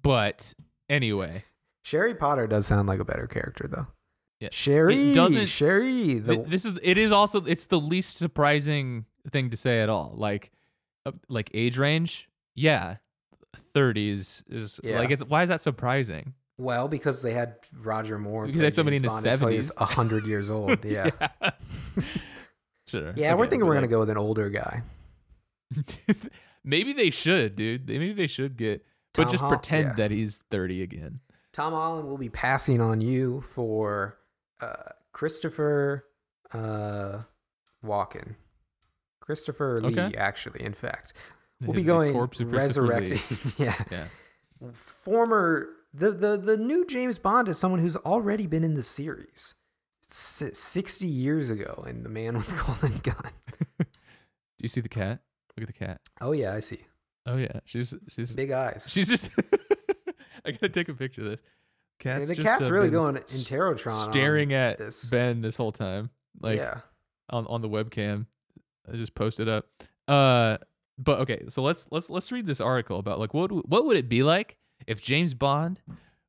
but 0.03 0.53
anyway, 0.89 1.43
Sherry 1.83 2.13
Potter 2.15 2.47
does 2.47 2.67
sound 2.67 2.87
like 2.87 2.99
a 2.99 3.05
better 3.05 3.27
character 3.27 3.67
though. 3.67 3.87
Yeah. 4.39 4.49
Sherry, 4.51 5.13
doesn't- 5.13 5.47
Sherry. 5.47 6.15
The, 6.15 6.37
this 6.47 6.65
is 6.65 6.79
it 6.81 6.97
is 6.97 7.11
also 7.11 7.43
it's 7.45 7.65
the 7.65 7.79
least 7.79 8.17
surprising 8.17 9.05
thing 9.31 9.49
to 9.51 9.57
say 9.57 9.81
at 9.81 9.89
all. 9.89 10.13
Like 10.15 10.51
like 11.29 11.49
age 11.53 11.77
range? 11.77 12.29
Yeah. 12.55 12.97
30s 13.75 14.43
is 14.49 14.79
Yeah. 14.83 14.99
like 14.99 15.11
it's 15.11 15.23
why 15.23 15.43
is 15.43 15.49
that 15.49 15.61
surprising? 15.61 16.33
Well, 16.57 16.87
because 16.87 17.21
they 17.21 17.33
had 17.33 17.55
Roger 17.81 18.19
Moore. 18.19 18.45
Because 18.45 18.59
they 18.59 18.65
had 18.65 18.73
somebody 18.73 18.97
in 18.97 19.03
his 19.03 19.11
Bond 19.13 19.25
until 19.25 19.47
he 19.47 19.57
was 19.57 19.71
70s. 19.71 19.81
a 19.81 19.85
hundred 19.85 20.27
years 20.27 20.49
old. 20.51 20.85
Yeah, 20.85 21.09
Sure, 22.87 23.13
yeah. 23.15 23.29
sure. 23.29 23.37
we're 23.37 23.47
thinking 23.47 23.67
we're 23.67 23.73
gonna 23.73 23.87
go 23.87 23.99
with 23.99 24.09
an 24.09 24.17
older 24.17 24.49
guy. 24.49 24.83
Maybe 26.63 26.93
they 26.93 27.09
should, 27.09 27.55
dude. 27.55 27.87
Maybe 27.87 28.13
they 28.13 28.27
should 28.27 28.57
get, 28.57 28.85
but 29.13 29.29
just 29.29 29.41
Hol- 29.41 29.49
pretend 29.49 29.87
yeah. 29.89 29.93
that 29.95 30.11
he's 30.11 30.43
30 30.51 30.81
again. 30.83 31.19
Tom 31.53 31.73
Holland 31.73 32.07
will 32.07 32.17
be 32.17 32.29
passing 32.29 32.79
on 32.79 33.01
you 33.01 33.41
for 33.41 34.17
uh, 34.61 34.75
Christopher 35.11 36.05
uh, 36.53 37.21
Walken. 37.83 38.35
Christopher 39.31 39.79
Lee, 39.81 39.93
Okay. 39.97 40.15
actually. 40.17 40.61
In 40.63 40.73
fact, 40.73 41.13
we'll 41.61 41.73
be 41.73 41.83
going 41.83 42.11
corpse 42.13 42.39
of 42.41 42.49
Christopher 42.49 42.87
Lee. 42.87 43.11
resurrecting. 43.11 43.51
yeah, 43.65 43.75
Yeah. 43.91 44.05
former 44.73 45.69
the, 45.93 46.11
the 46.11 46.37
the 46.37 46.57
new 46.57 46.85
James 46.85 47.17
Bond 47.19 47.47
is 47.47 47.57
someone 47.57 47.79
who's 47.79 47.95
already 47.97 48.47
been 48.47 48.63
in 48.63 48.73
the 48.75 48.83
series. 48.83 49.55
S- 50.09 50.51
60 50.59 51.07
years 51.07 51.49
ago 51.49 51.85
in 51.87 52.03
The 52.03 52.09
Man 52.09 52.35
with 52.35 52.47
the 52.47 52.61
Golden 52.61 52.97
Gun. 53.03 53.31
Do 53.79 53.85
you 54.59 54.67
see 54.69 54.81
the 54.81 54.89
cat? 54.89 55.21
Look 55.55 55.61
at 55.63 55.67
the 55.67 55.85
cat. 55.85 56.01
Oh 56.19 56.33
yeah, 56.33 56.53
I 56.53 56.59
see. 56.59 56.79
Oh 57.25 57.37
yeah, 57.37 57.59
she's 57.65 57.93
she's 58.09 58.35
Big 58.35 58.51
eyes. 58.51 58.85
she's 58.89 59.07
just. 59.09 59.29
I 60.45 60.51
gotta 60.51 60.69
take 60.69 60.89
a 60.89 60.93
picture 60.93 61.21
of 61.21 61.29
this. 61.29 61.41
Yeah, 62.03 62.19
the 62.19 62.33
just, 62.35 62.41
cat's 62.41 62.67
uh, 62.67 62.71
really 62.71 62.89
going 62.89 63.15
in 63.15 63.23
s- 63.23 63.47
Terrotron. 63.47 64.11
staring 64.11 64.53
at 64.53 64.77
this. 64.79 65.09
Ben 65.09 65.41
this 65.41 65.55
whole 65.55 65.71
time, 65.71 66.09
like 66.41 66.57
yeah. 66.57 66.79
on 67.29 67.45
on 67.47 67.61
the 67.61 67.69
webcam. 67.69 68.25
I 68.91 68.95
just 68.95 69.15
posted 69.15 69.49
up. 69.49 69.67
Uh, 70.07 70.57
but 70.97 71.19
okay, 71.21 71.43
so 71.49 71.61
let's 71.61 71.87
let's 71.91 72.09
let's 72.09 72.31
read 72.31 72.45
this 72.45 72.61
article 72.61 72.99
about 72.99 73.19
like 73.19 73.33
what 73.33 73.51
what 73.67 73.85
would 73.85 73.97
it 73.97 74.07
be 74.09 74.23
like 74.23 74.57
if 74.87 75.01
James 75.01 75.33
Bond 75.33 75.81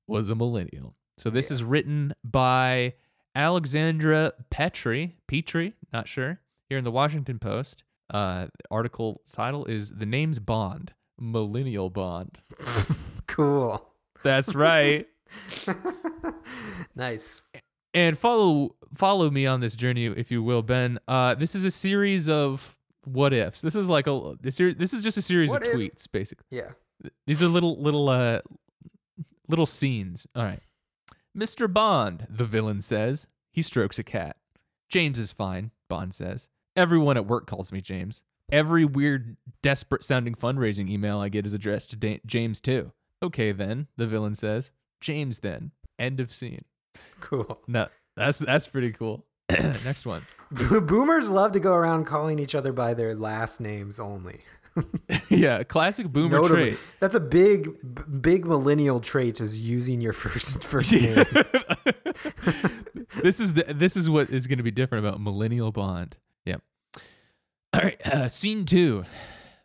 was 0.07 0.31
a 0.31 0.35
millennial. 0.35 0.95
So 1.19 1.31
this 1.31 1.51
Yeah. 1.51 1.55
is 1.55 1.65
written 1.65 2.15
by 2.25 2.95
Alexandra 3.35 4.33
Petri, 4.51 5.17
Petrie, 5.27 5.75
not 5.93 6.09
sure, 6.09 6.41
here 6.69 6.79
in 6.79 6.85
the 6.85 6.91
Washington 6.91 7.39
Post. 7.39 7.85
Uh, 8.11 8.45
the 8.47 8.65
article 8.71 9.21
title 9.31 9.65
is 9.67 9.91
"The 9.91 10.07
Name's 10.07 10.39
Bond, 10.39 10.93
Millennial 11.19 11.91
Bond." 11.91 12.41
cool. 13.27 13.87
That's 14.23 14.55
right. 14.55 15.07
nice. 16.95 17.43
And 17.95 18.19
follow 18.19 18.75
follow 18.95 19.31
me 19.31 19.47
on 19.47 19.61
this 19.61 19.77
journey, 19.77 20.07
if 20.07 20.31
you 20.31 20.43
will, 20.43 20.63
Ben. 20.63 20.99
Uh, 21.09 21.35
this 21.35 21.55
is 21.55 21.65
a 21.65 21.71
series 21.71 22.29
of 22.29 22.77
what 23.05 23.33
ifs. 23.33 23.61
This 23.63 23.75
is 23.75 23.89
like 23.89 24.07
a 24.07 24.35
this 24.41 24.61
is 24.61 25.03
just 25.03 25.17
a 25.19 25.23
series 25.23 25.51
What 25.51 25.63
of 25.63 25.69
if- 25.69 25.75
tweets, 25.77 26.07
basically. 26.11 26.47
Yeah. 26.51 26.71
These 27.27 27.43
are 27.43 27.49
little 27.49 27.81
little 27.83 28.09
uh 28.09 28.41
little 29.49 29.67
scenes. 29.67 30.27
All 30.37 30.45
right. 30.45 30.61
Mr. 31.37 31.73
Bond, 31.73 32.27
the 32.29 32.45
villain 32.45 32.81
says. 32.81 33.27
He 33.51 33.63
strokes 33.63 33.99
a 33.99 34.03
cat. 34.05 34.37
James 34.89 35.19
is 35.19 35.33
fine, 35.33 35.73
Bond 35.89 36.15
says. 36.15 36.49
Everyone 36.77 37.17
at 37.17 37.27
work 37.27 37.47
calls 37.47 37.73
me 37.73 37.81
James. 37.81 38.23
Every 38.51 38.85
weird, 38.85 39.37
desperate 39.63 40.03
sounding 40.03 40.35
fundraising 40.35 40.91
email 40.91 41.19
I 41.19 41.29
get 41.29 41.47
is 41.47 41.55
addressed 41.55 41.91
to 41.91 41.97
da- 41.97 42.21
James 42.27 42.61
too. 42.61 42.93
Okay 43.23 43.53
then, 43.53 43.89
the 43.97 44.07
villain 44.07 44.35
says. 44.35 44.73
James 45.01 45.39
then. 45.41 45.73
End 45.99 46.21
of 46.21 46.33
scene. 46.33 46.65
Cool. 47.21 47.61
No, 47.67 47.89
that's 48.17 48.39
that's 48.39 48.67
pretty 48.67 48.93
cool. 48.93 49.25
Next 49.51 50.07
one. 50.07 50.27
Boomers 50.51 51.31
love 51.31 51.53
to 51.53 51.61
go 51.61 51.73
around 51.73 52.05
calling 52.05 52.39
each 52.39 52.55
other 52.55 52.73
by 52.73 52.95
their 52.95 53.15
last 53.15 53.61
names 53.61 53.99
only. 53.99 54.43
yeah, 55.29 55.63
classic 55.63 56.09
boomer 56.09 56.41
Notably. 56.41 56.71
trait. 56.71 56.79
That's 57.01 57.15
a 57.15 57.21
big, 57.21 57.71
big 58.23 58.47
millennial 58.47 59.01
trait 59.01 59.41
is 59.41 59.61
using 59.61 60.01
your 60.01 60.13
first 60.13 60.65
first 60.69 60.93
name. 60.93 61.15
this 63.23 63.41
is 63.41 63.55
the 63.55 63.65
this 63.75 63.97
is 63.97 64.09
what 64.09 64.31
is 64.31 64.47
going 64.47 64.59
to 64.59 64.63
be 64.63 64.71
different 64.71 65.05
about 65.05 65.21
millennial 65.21 65.73
bond. 65.73 66.17
Yep. 66.47 66.63
All 67.75 67.81
right, 67.83 68.07
uh, 68.07 68.29
scene 68.29 68.65
two. 68.65 69.05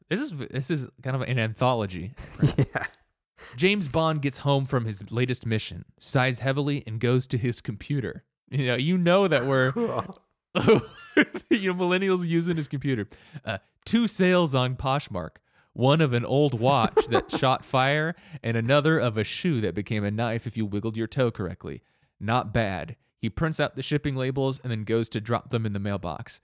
This 0.09 0.19
is 0.19 0.31
this 0.31 0.69
is 0.69 0.87
kind 1.03 1.15
of 1.15 1.21
an 1.23 1.39
anthology. 1.39 2.11
yeah. 2.57 2.85
James 3.55 3.91
Bond 3.91 4.21
gets 4.21 4.39
home 4.39 4.65
from 4.65 4.85
his 4.85 5.11
latest 5.11 5.45
mission, 5.45 5.85
sighs 5.99 6.39
heavily, 6.39 6.83
and 6.87 6.99
goes 6.99 7.27
to 7.27 7.37
his 7.37 7.61
computer. 7.61 8.23
You 8.49 8.65
know, 8.65 8.75
you 8.75 8.97
know 8.97 9.27
that 9.27 9.45
we're 9.45 9.73
you 11.49 11.73
know, 11.73 11.73
millennials 11.73 12.25
using 12.25 12.57
his 12.57 12.67
computer. 12.67 13.07
Uh, 13.43 13.57
two 13.85 14.07
sales 14.07 14.55
on 14.55 14.75
Poshmark. 14.75 15.37
One 15.73 16.01
of 16.01 16.13
an 16.13 16.25
old 16.25 16.59
watch 16.59 17.05
that 17.07 17.31
shot 17.37 17.63
fire, 17.63 18.15
and 18.41 18.57
another 18.57 18.97
of 18.97 19.17
a 19.17 19.23
shoe 19.23 19.61
that 19.61 19.75
became 19.75 20.03
a 20.03 20.09
knife 20.09 20.47
if 20.47 20.57
you 20.57 20.65
wiggled 20.65 20.97
your 20.97 21.07
toe 21.07 21.29
correctly. 21.29 21.83
Not 22.19 22.51
bad. 22.51 22.95
He 23.19 23.29
prints 23.29 23.59
out 23.59 23.75
the 23.75 23.83
shipping 23.83 24.15
labels 24.15 24.59
and 24.63 24.71
then 24.71 24.83
goes 24.83 25.07
to 25.09 25.21
drop 25.21 25.49
them 25.49 25.65
in 25.65 25.73
the 25.73 25.79
mailbox. 25.79 26.41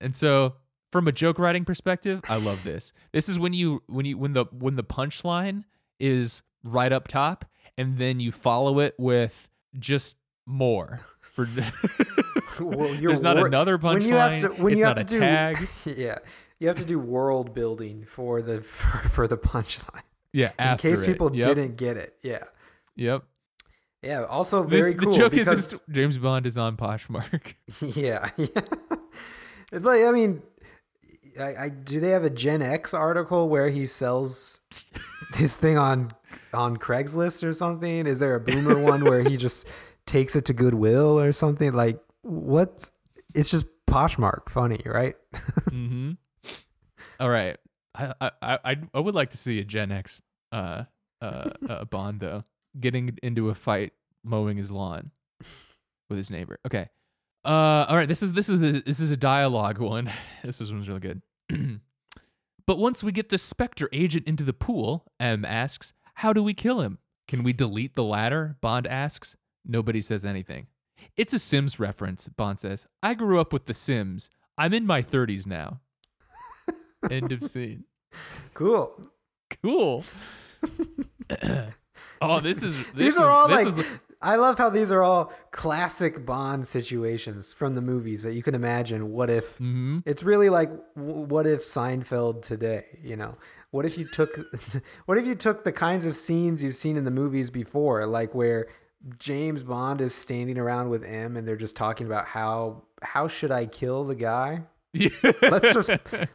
And 0.00 0.14
so, 0.14 0.56
from 0.92 1.08
a 1.08 1.12
joke 1.12 1.38
writing 1.38 1.64
perspective, 1.64 2.20
I 2.28 2.36
love 2.36 2.64
this. 2.64 2.92
This 3.12 3.28
is 3.28 3.38
when 3.38 3.54
you 3.54 3.82
when 3.86 4.04
you 4.04 4.18
when 4.18 4.34
the 4.34 4.44
when 4.52 4.76
the 4.76 4.84
punchline 4.84 5.64
is 6.00 6.42
right 6.62 6.92
up 6.92 7.08
top, 7.08 7.44
and 7.78 7.98
then 7.98 8.20
you 8.20 8.32
follow 8.32 8.78
it 8.80 8.94
with 8.98 9.48
just 9.78 10.16
more. 10.46 11.00
For 11.20 11.46
Well, 12.60 12.94
you're 12.94 13.10
there's 13.10 13.20
not 13.22 13.36
wor- 13.36 13.46
another 13.46 13.76
punchline. 13.78 13.94
when 13.94 14.02
you 14.02 14.14
have 14.14 14.40
to 14.42 14.48
when 14.62 14.78
you 14.78 14.84
have 14.86 14.96
to 14.96 15.04
do 15.04 15.18
tag. 15.18 15.58
yeah 15.84 16.18
you 16.58 16.68
have 16.68 16.76
to 16.78 16.84
do 16.86 16.98
world 16.98 17.52
building 17.52 18.04
for 18.04 18.40
the 18.40 18.62
for, 18.62 19.08
for 19.08 19.28
the 19.28 19.36
punchline 19.36 20.00
Yeah, 20.32 20.52
in 20.58 20.78
case 20.78 21.02
it. 21.02 21.06
people 21.06 21.34
Yep, 21.36 21.46
didn't 21.46 21.76
get 21.76 21.98
it 21.98 22.16
yeah 22.22 22.44
Yep. 22.94 23.24
yeah 24.02 24.24
also 24.24 24.62
This, 24.62 24.84
very 24.86 24.94
cool 24.94 25.10
the 25.12 25.18
joke 25.18 25.32
because 25.32 25.72
is 25.74 25.80
James 25.90 26.16
Bond 26.16 26.46
is 26.46 26.56
on 26.56 26.76
Poshmark. 26.78 27.54
yeah 27.94 28.30
yeah 28.38 28.46
it's 29.70 29.84
like 29.84 30.02
I 30.04 30.12
mean 30.12 30.42
I, 31.38 31.64
I 31.64 31.68
do 31.68 32.00
they 32.00 32.10
have 32.10 32.24
a 32.24 32.30
Gen 32.30 32.62
X 32.62 32.94
article 32.94 33.50
where 33.50 33.68
he 33.68 33.84
sells 33.84 34.60
his 35.34 35.56
thing 35.56 35.76
on 35.76 36.12
on 36.52 36.76
Craigslist 36.76 37.44
or 37.44 37.52
something 37.52 38.06
is 38.06 38.18
there 38.18 38.34
a 38.34 38.40
boomer 38.40 38.80
one 38.80 39.04
where 39.04 39.22
he 39.22 39.36
just 39.36 39.68
takes 40.06 40.36
it 40.36 40.44
to 40.46 40.52
Goodwill 40.52 41.20
or 41.20 41.32
something 41.32 41.72
like 41.72 42.00
what 42.22 42.90
it's 43.34 43.50
just 43.50 43.66
Poshmark 43.86 44.48
funny 44.48 44.80
right 44.84 45.16
mm-hmm. 45.70 46.12
All 47.18 47.30
right. 47.30 47.56
I, 47.94 48.12
I 48.20 48.58
I 48.64 48.76
I 48.92 49.00
would 49.00 49.14
like 49.14 49.30
to 49.30 49.36
see 49.36 49.58
a 49.58 49.64
Gen 49.64 49.90
X 49.90 50.20
uh 50.52 50.84
uh, 51.20 51.50
uh 51.68 51.84
Bond 51.86 52.20
though 52.20 52.44
getting 52.78 53.16
into 53.22 53.48
a 53.48 53.54
fight 53.54 53.92
mowing 54.22 54.58
his 54.58 54.70
lawn 54.70 55.10
with 56.10 56.18
his 56.18 56.30
neighbor. 56.30 56.58
Okay. 56.66 56.88
Uh 57.44 57.86
all 57.88 57.96
right, 57.96 58.08
this 58.08 58.22
is 58.22 58.32
this 58.34 58.48
is 58.48 58.82
this 58.82 59.00
is 59.00 59.10
a 59.10 59.16
dialogue 59.16 59.78
one. 59.78 60.10
This 60.44 60.60
is 60.60 60.70
one's 60.72 60.88
really 60.88 61.00
good. 61.00 61.22
but 62.66 62.78
once 62.78 63.02
we 63.02 63.12
get 63.12 63.28
the 63.28 63.38
Spectre 63.38 63.88
agent 63.92 64.26
into 64.26 64.44
the 64.44 64.52
pool, 64.52 65.04
M 65.20 65.44
asks, 65.44 65.92
"How 66.14 66.32
do 66.32 66.42
we 66.42 66.54
kill 66.54 66.80
him? 66.80 66.98
Can 67.28 67.42
we 67.42 67.52
delete 67.52 67.94
the 67.94 68.04
ladder?" 68.04 68.56
Bond 68.60 68.86
asks. 68.86 69.36
Nobody 69.64 70.00
says 70.00 70.24
anything. 70.24 70.68
It's 71.16 71.34
a 71.34 71.38
Sims 71.38 71.80
reference, 71.80 72.28
Bond 72.28 72.58
says. 72.58 72.86
I 73.02 73.14
grew 73.14 73.40
up 73.40 73.52
with 73.52 73.66
The 73.66 73.74
Sims. 73.74 74.30
I'm 74.56 74.72
in 74.72 74.86
my 74.86 75.02
30s 75.02 75.46
now. 75.46 75.80
End 77.10 77.32
of 77.32 77.44
scene. 77.44 77.84
cool 78.54 79.10
Cool. 79.62 80.04
oh, 82.20 82.40
this 82.40 82.62
is 82.62 82.76
this 82.76 82.94
these 82.94 83.14
is, 83.14 83.18
are 83.18 83.30
all 83.30 83.48
this 83.48 83.64
like 83.64 83.78
is 83.78 83.86
I 84.22 84.36
love 84.36 84.58
how 84.58 84.70
these 84.70 84.90
are 84.90 85.02
all 85.02 85.32
classic 85.50 86.24
Bond 86.26 86.66
situations 86.66 87.52
from 87.52 87.74
the 87.74 87.80
movies 87.82 88.22
that 88.22 88.32
you 88.34 88.42
can 88.42 88.54
imagine. 88.54 89.12
What 89.12 89.30
if 89.30 89.58
Mhm. 89.58 90.02
it's 90.06 90.22
really 90.22 90.48
like 90.48 90.70
what 90.94 91.46
if 91.46 91.62
Seinfeld 91.62 92.42
today? 92.42 92.84
You 93.02 93.16
know, 93.16 93.36
what 93.70 93.84
if 93.86 93.98
you 93.98 94.06
took 94.06 94.38
what 95.06 95.18
if 95.18 95.26
you 95.26 95.34
took 95.34 95.64
the 95.64 95.72
kinds 95.72 96.06
of 96.06 96.16
scenes 96.16 96.62
you've 96.62 96.74
seen 96.74 96.96
in 96.96 97.04
the 97.04 97.10
movies 97.10 97.50
before, 97.50 98.06
like 98.06 98.34
where 98.34 98.66
James 99.18 99.62
Bond 99.62 100.00
is 100.00 100.14
standing 100.14 100.58
around 100.58 100.88
with 100.88 101.04
M 101.04 101.36
and 101.36 101.46
they're 101.46 101.56
just 101.56 101.76
talking 101.76 102.06
about 102.06 102.26
how 102.26 102.84
how 103.02 103.28
should 103.28 103.50
I 103.52 103.66
kill 103.66 104.04
the 104.04 104.14
guy? 104.14 104.62
let's 105.42 105.74
just 105.74 105.90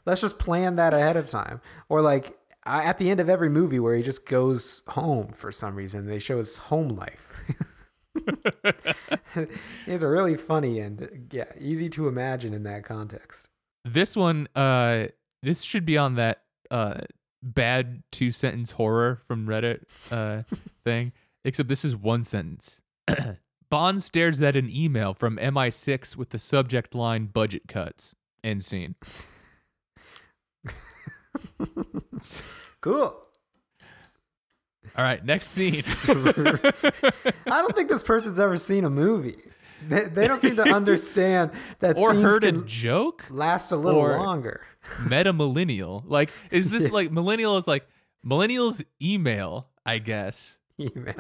let's 0.06 0.22
just 0.22 0.38
plan 0.38 0.76
that 0.76 0.94
ahead 0.94 1.18
of 1.18 1.26
time 1.26 1.60
or 1.90 2.02
like 2.02 2.38
I, 2.64 2.84
at 2.84 3.00
the 3.00 3.10
end 3.10 3.20
of 3.20 3.28
every 3.28 3.50
movie 3.50 3.80
where 3.80 3.96
he 3.96 4.04
just 4.04 4.28
goes 4.28 4.84
home 4.90 5.30
for 5.34 5.52
some 5.52 5.76
reason 5.76 6.06
they 6.06 6.20
show 6.20 6.38
his 6.38 6.60
home 6.60 6.90
life 6.90 7.34
these 9.88 10.04
a 10.04 10.08
really 10.08 10.36
funny 10.36 10.80
and 10.80 11.28
yeah 11.32 11.46
easy 11.60 11.90
to 11.90 12.08
imagine 12.08 12.54
in 12.54 12.64
that 12.64 12.84
context 12.84 13.48
this 13.86 14.16
one 14.16 14.48
uh 14.56 15.08
this 15.44 15.62
should 15.62 15.86
be 15.86 15.98
on 15.98 16.16
that 16.16 16.44
uh 16.70 17.02
bad 17.44 18.04
two 18.12 18.32
sentence 18.32 18.72
horror 18.72 19.22
from 19.28 19.48
Reddit 19.48 19.82
uh 20.12 20.44
thing 20.86 21.12
except 21.44 21.70
this 21.70 21.86
is 21.86 21.96
one 21.96 22.24
sentence. 22.24 22.82
Bond 23.70 24.04
stares 24.04 24.42
at 24.42 24.58
an 24.58 24.70
email 24.70 25.14
from 25.14 25.38
MI6 25.38 26.18
with 26.18 26.30
the 26.30 26.40
subject 26.40 26.94
line 26.94 27.28
budget 27.28 27.68
cuts. 27.68 28.16
End 28.44 28.64
scene. 28.64 28.96
cool 32.82 33.26
All 34.98 35.04
right, 35.04 35.24
next 35.24 35.48
scene. 35.48 35.84
i 36.08 37.34
don't 37.46 37.76
think 37.76 37.90
this 37.90 38.02
person's 38.02 38.40
ever 38.40 38.58
seen 38.58 38.84
a 38.86 38.90
movie 38.90 39.38
they, 39.88 40.04
they 40.04 40.28
don't 40.28 40.42
seem 40.42 40.56
to 40.58 40.64
understand 40.74 41.52
that 41.80 41.98
or 41.98 42.14
heard 42.14 42.44
a 42.44 42.52
joke? 42.52 43.26
last 43.30 43.72
a 43.72 43.76
little 43.78 44.02
longer 44.02 44.66
meta 45.08 45.32
millennial. 45.34 46.04
Like, 46.08 46.30
is 46.50 46.70
this 46.70 46.84
Yeah. 46.84 46.90
like 46.90 47.12
millennial 47.12 47.58
is 47.58 47.68
like 47.68 47.88
millennials 48.26 48.84
email, 49.02 49.68
I 49.86 50.00
guess. 50.00 50.58
email 50.80 51.16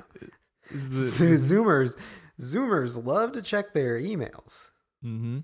the- 0.69 1.35
zoomers 1.37 1.97
zoomers 2.39 3.03
love 3.05 3.31
to 3.33 3.41
check 3.41 3.73
their 3.73 3.99
emails 3.99 4.69
mm-hmm. 5.03 5.39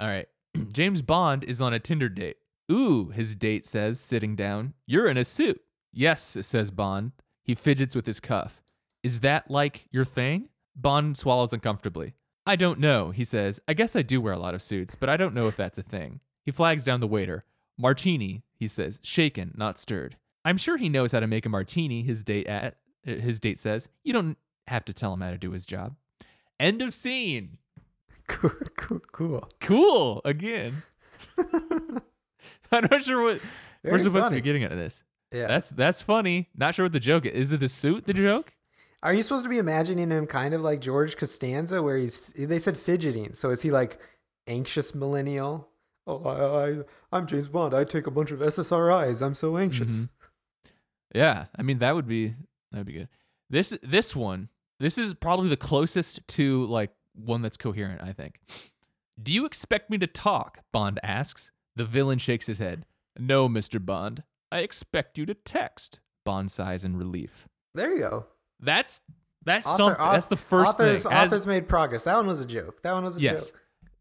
All 0.00 0.08
right. 0.08 0.26
James 0.72 1.02
Bond 1.02 1.44
is 1.44 1.60
on 1.60 1.74
a 1.74 1.78
Tinder 1.78 2.08
date. 2.08 2.36
Ooh, 2.72 3.08
his 3.10 3.34
date 3.34 3.66
says, 3.66 4.00
sitting 4.00 4.34
down. 4.34 4.72
You're 4.86 5.08
in 5.08 5.16
a 5.18 5.24
suit. 5.24 5.60
Yes, 5.92 6.38
says 6.40 6.70
Bond. 6.70 7.12
He 7.42 7.54
fidgets 7.54 7.94
with 7.94 8.06
his 8.06 8.20
cuff. 8.20 8.62
Is 9.02 9.20
that 9.20 9.50
like 9.50 9.86
your 9.90 10.04
thing? 10.04 10.48
Bond 10.76 11.16
swallows 11.16 11.52
uncomfortably. 11.52 12.14
I 12.46 12.56
don't 12.56 12.78
know, 12.78 13.10
he 13.10 13.24
says. 13.24 13.60
I 13.68 13.74
guess 13.74 13.94
I 13.94 14.02
do 14.02 14.20
wear 14.20 14.32
a 14.32 14.38
lot 14.38 14.54
of 14.54 14.62
suits, 14.62 14.94
but 14.94 15.08
I 15.08 15.16
don't 15.16 15.34
know 15.34 15.46
if 15.48 15.56
that's 15.56 15.78
a 15.78 15.82
thing. 15.82 16.20
He 16.44 16.50
flags 16.50 16.84
down 16.84 17.00
the 17.00 17.06
waiter. 17.06 17.44
Martini, 17.78 18.42
he 18.58 18.66
says, 18.66 19.00
shaken, 19.02 19.54
not 19.56 19.78
stirred. 19.78 20.16
I'm 20.44 20.56
sure 20.56 20.76
he 20.76 20.88
knows 20.88 21.12
how 21.12 21.20
to 21.20 21.26
make 21.26 21.46
a 21.46 21.50
martini, 21.50 22.02
his 22.02 22.24
date 22.24 22.46
at 22.46 22.76
uh, 23.06 23.12
his 23.12 23.40
date 23.40 23.58
says. 23.58 23.88
You 24.04 24.12
don't 24.12 24.36
have 24.66 24.84
to 24.86 24.92
tell 24.92 25.12
him 25.12 25.20
how 25.20 25.30
to 25.30 25.38
do 25.38 25.50
his 25.52 25.66
job. 25.66 25.96
End 26.58 26.82
of 26.82 26.94
scene. 26.94 27.58
cool 28.28 28.50
cool, 28.76 29.00
cool. 29.12 29.48
Cool 29.60 30.22
again. 30.24 30.82
I'm 32.72 32.88
not 32.90 33.02
sure 33.02 33.22
what 33.22 33.40
we're 33.82 33.90
Very 33.90 34.00
supposed 34.00 34.28
to 34.28 34.34
be 34.34 34.40
getting 34.40 34.64
out 34.64 34.72
of 34.72 34.78
this. 34.78 35.02
Yeah 35.32 35.46
That's 35.48 35.70
that's 35.70 36.02
funny. 36.02 36.48
Not 36.56 36.74
sure 36.74 36.84
what 36.84 36.92
the 36.92 37.00
joke 37.00 37.26
is. 37.26 37.32
Is 37.32 37.52
it 37.52 37.60
the 37.60 37.68
suit? 37.68 38.06
The 38.06 38.14
joke? 38.14 38.52
Are 39.02 39.14
you 39.14 39.22
supposed 39.22 39.44
to 39.44 39.48
be 39.50 39.56
imagining 39.58 40.10
him 40.10 40.26
kind 40.26 40.52
of 40.52 40.60
like 40.60 40.80
George 40.80 41.16
Costanza, 41.16 41.82
where 41.82 41.96
he's 41.96 42.18
they 42.36 42.58
said 42.58 42.76
fidgeting? 42.76 43.32
So 43.34 43.50
is 43.50 43.62
he 43.62 43.70
like 43.70 43.98
anxious 44.46 44.94
millennial? 44.94 45.68
Oh, 46.06 46.22
I, 46.24 46.70
I 46.70 46.82
I'm 47.12 47.26
James 47.26 47.48
Bond. 47.48 47.72
I 47.74 47.84
take 47.84 48.06
a 48.06 48.10
bunch 48.10 48.30
of 48.30 48.40
SSRIs. 48.40 49.22
I'm 49.22 49.34
so 49.34 49.56
anxious. 49.56 49.92
Mhm. 49.92 50.08
Yeah, 51.14 51.46
I 51.56 51.62
mean 51.62 51.78
that 51.78 51.94
would 51.94 52.06
be 52.06 52.34
that 52.72 52.78
would 52.78 52.86
be 52.86 52.92
good. 52.92 53.08
This 53.48 53.76
this 53.82 54.14
one, 54.14 54.48
this 54.78 54.98
is 54.98 55.14
probably 55.14 55.48
the 55.48 55.56
closest 55.56 56.26
to 56.28 56.66
like 56.66 56.90
one 57.14 57.42
that's 57.42 57.56
coherent, 57.56 58.02
I 58.02 58.12
think. 58.12 58.38
Do 59.22 59.32
you 59.32 59.44
expect 59.44 59.90
me 59.90 59.98
to 59.98 60.06
talk? 60.06 60.60
Bond 60.72 60.98
asks. 61.02 61.52
The 61.76 61.84
villain 61.84 62.18
shakes 62.18 62.46
his 62.46 62.58
head. 62.58 62.84
No, 63.18 63.48
Mr. 63.48 63.84
Bond. 63.84 64.22
I 64.52 64.60
expect 64.60 65.18
you 65.18 65.26
to 65.26 65.34
text. 65.34 66.00
Bond 66.24 66.50
sighs 66.50 66.84
in 66.84 66.96
relief. 66.96 67.48
There 67.74 67.90
you 67.92 67.98
go. 68.00 68.26
That's 68.60 69.00
that's 69.44 69.66
Author- 69.66 69.76
something. 69.96 70.04
That's 70.12 70.28
the 70.28 70.36
first 70.36 70.70
authors, 70.74 71.02
thing. 71.04 71.12
As- 71.12 71.26
Authors 71.32 71.46
made 71.46 71.68
progress. 71.68 72.02
That 72.04 72.16
one 72.16 72.26
was 72.26 72.40
a 72.40 72.46
joke. 72.46 72.82
That 72.82 72.92
one 72.92 73.04
was 73.04 73.16
a 73.16 73.20
Yes. 73.20 73.50
joke. 73.50 73.60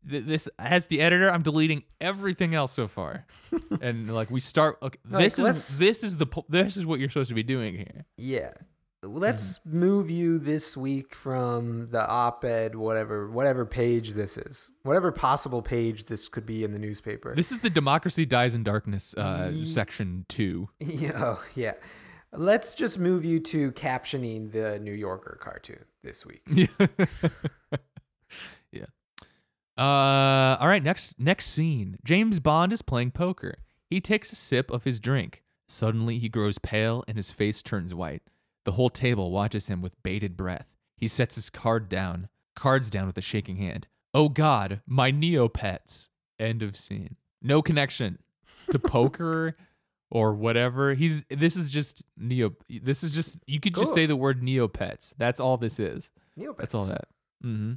th- 0.09 0.25
this 0.25 0.49
as 0.59 0.87
the 0.87 1.01
editor, 1.01 1.29
I'm 1.31 1.43
deleting 1.43 1.83
everything 2.01 2.55
else 2.55 2.71
so 2.73 2.87
far, 2.87 3.25
and 3.81 4.13
like 4.13 4.29
we 4.31 4.39
start. 4.39 4.77
Okay, 4.81 4.99
Like, 5.09 5.23
this 5.23 5.39
is 5.39 5.77
this 5.77 6.03
is 6.03 6.17
the 6.17 6.25
this 6.49 6.77
is 6.77 6.85
what 6.85 6.99
you're 6.99 7.09
supposed 7.09 7.29
to 7.29 7.35
be 7.35 7.43
doing 7.43 7.75
here. 7.75 8.05
Yeah. 8.17 8.51
Let's 9.01 9.59
Mm-hmm. 9.59 9.79
move 9.79 10.11
you 10.11 10.39
this 10.39 10.75
week 10.75 11.15
from 11.15 11.89
the 11.89 12.05
op-ed, 12.05 12.75
whatever, 12.75 13.29
whatever 13.31 13.65
page 13.65 14.11
this 14.11 14.37
is, 14.37 14.71
whatever 14.83 15.11
possible 15.13 15.61
page 15.61 16.05
this 16.05 16.27
could 16.27 16.45
be 16.45 16.65
in 16.65 16.73
the 16.73 16.79
newspaper. 16.79 17.33
This 17.33 17.51
is 17.51 17.59
the 17.59 17.69
Democracy 17.69 18.25
Dies 18.25 18.55
in 18.55 18.63
Darkness 18.63 19.13
uh, 19.13 19.63
section 19.63 20.25
two. 20.27 20.67
yeah, 20.79 21.11
oh, 21.15 21.43
yeah. 21.55 21.73
Let's 22.33 22.75
just 22.75 22.99
move 22.99 23.23
you 23.23 23.39
to 23.39 23.71
captioning 23.71 24.51
the 24.51 24.79
New 24.79 24.93
Yorker 24.93 25.37
cartoon 25.41 25.85
this 26.03 26.25
week. 26.25 26.41
Yeah. 26.47 26.67
yeah. 28.71 28.85
Uh, 29.77 30.57
all 30.59 30.67
right. 30.67 30.83
Next, 30.83 31.17
next 31.19 31.47
scene. 31.47 31.97
James 32.03 32.39
Bond 32.41 32.73
is 32.73 32.81
playing 32.81 33.11
poker. 33.11 33.55
He 33.89 33.99
takes 34.01 34.31
a 34.31 34.35
sip 34.35 34.69
of 34.69 34.83
his 34.83 34.99
drink. 34.99 35.41
Suddenly, 35.69 36.19
he 36.19 36.27
grows 36.29 36.59
pale 36.59 37.03
and 37.07 37.15
his 37.17 37.31
face 37.31 37.63
turns 37.63 37.95
white. 37.95 38.21
The 38.69 38.73
whole 38.73 38.91
table 38.91 39.31
watches 39.31 39.65
him 39.65 39.81
with 39.81 39.99
bated 40.03 40.37
breath. 40.37 40.67
He 40.95 41.07
sets 41.07 41.33
his 41.33 41.49
card 41.49 41.89
down, 41.89 42.29
cards 42.55 42.91
down 42.91 43.07
with 43.07 43.17
a 43.17 43.21
shaking 43.21 43.55
hand. 43.55 43.87
Oh 44.13 44.29
God, 44.29 44.83
my 44.85 45.11
Neopets. 45.11 46.07
End 46.37 46.61
of 46.61 46.77
scene. 46.77 47.15
No 47.41 47.63
connection 47.63 48.19
to 48.69 48.77
poker 48.79 49.57
or 50.11 50.35
whatever. 50.35 50.93
He's. 50.93 51.25
This 51.31 51.55
is 51.55 51.71
just 51.71 52.05
Neo. 52.15 52.53
This 52.69 53.03
is 53.03 53.11
just. 53.11 53.39
You 53.47 53.59
could 53.59 53.73
just 53.73 53.95
say 53.95 54.05
the 54.05 54.15
word 54.15 54.43
Neopets. 54.43 55.15
That's 55.17 55.39
all 55.39 55.57
this 55.57 55.79
is. 55.79 56.11
Neopets. 56.37 56.57
That's 56.57 56.75
all 56.75 56.85
that. 56.85 57.07
Mm-hmm. 57.43 57.73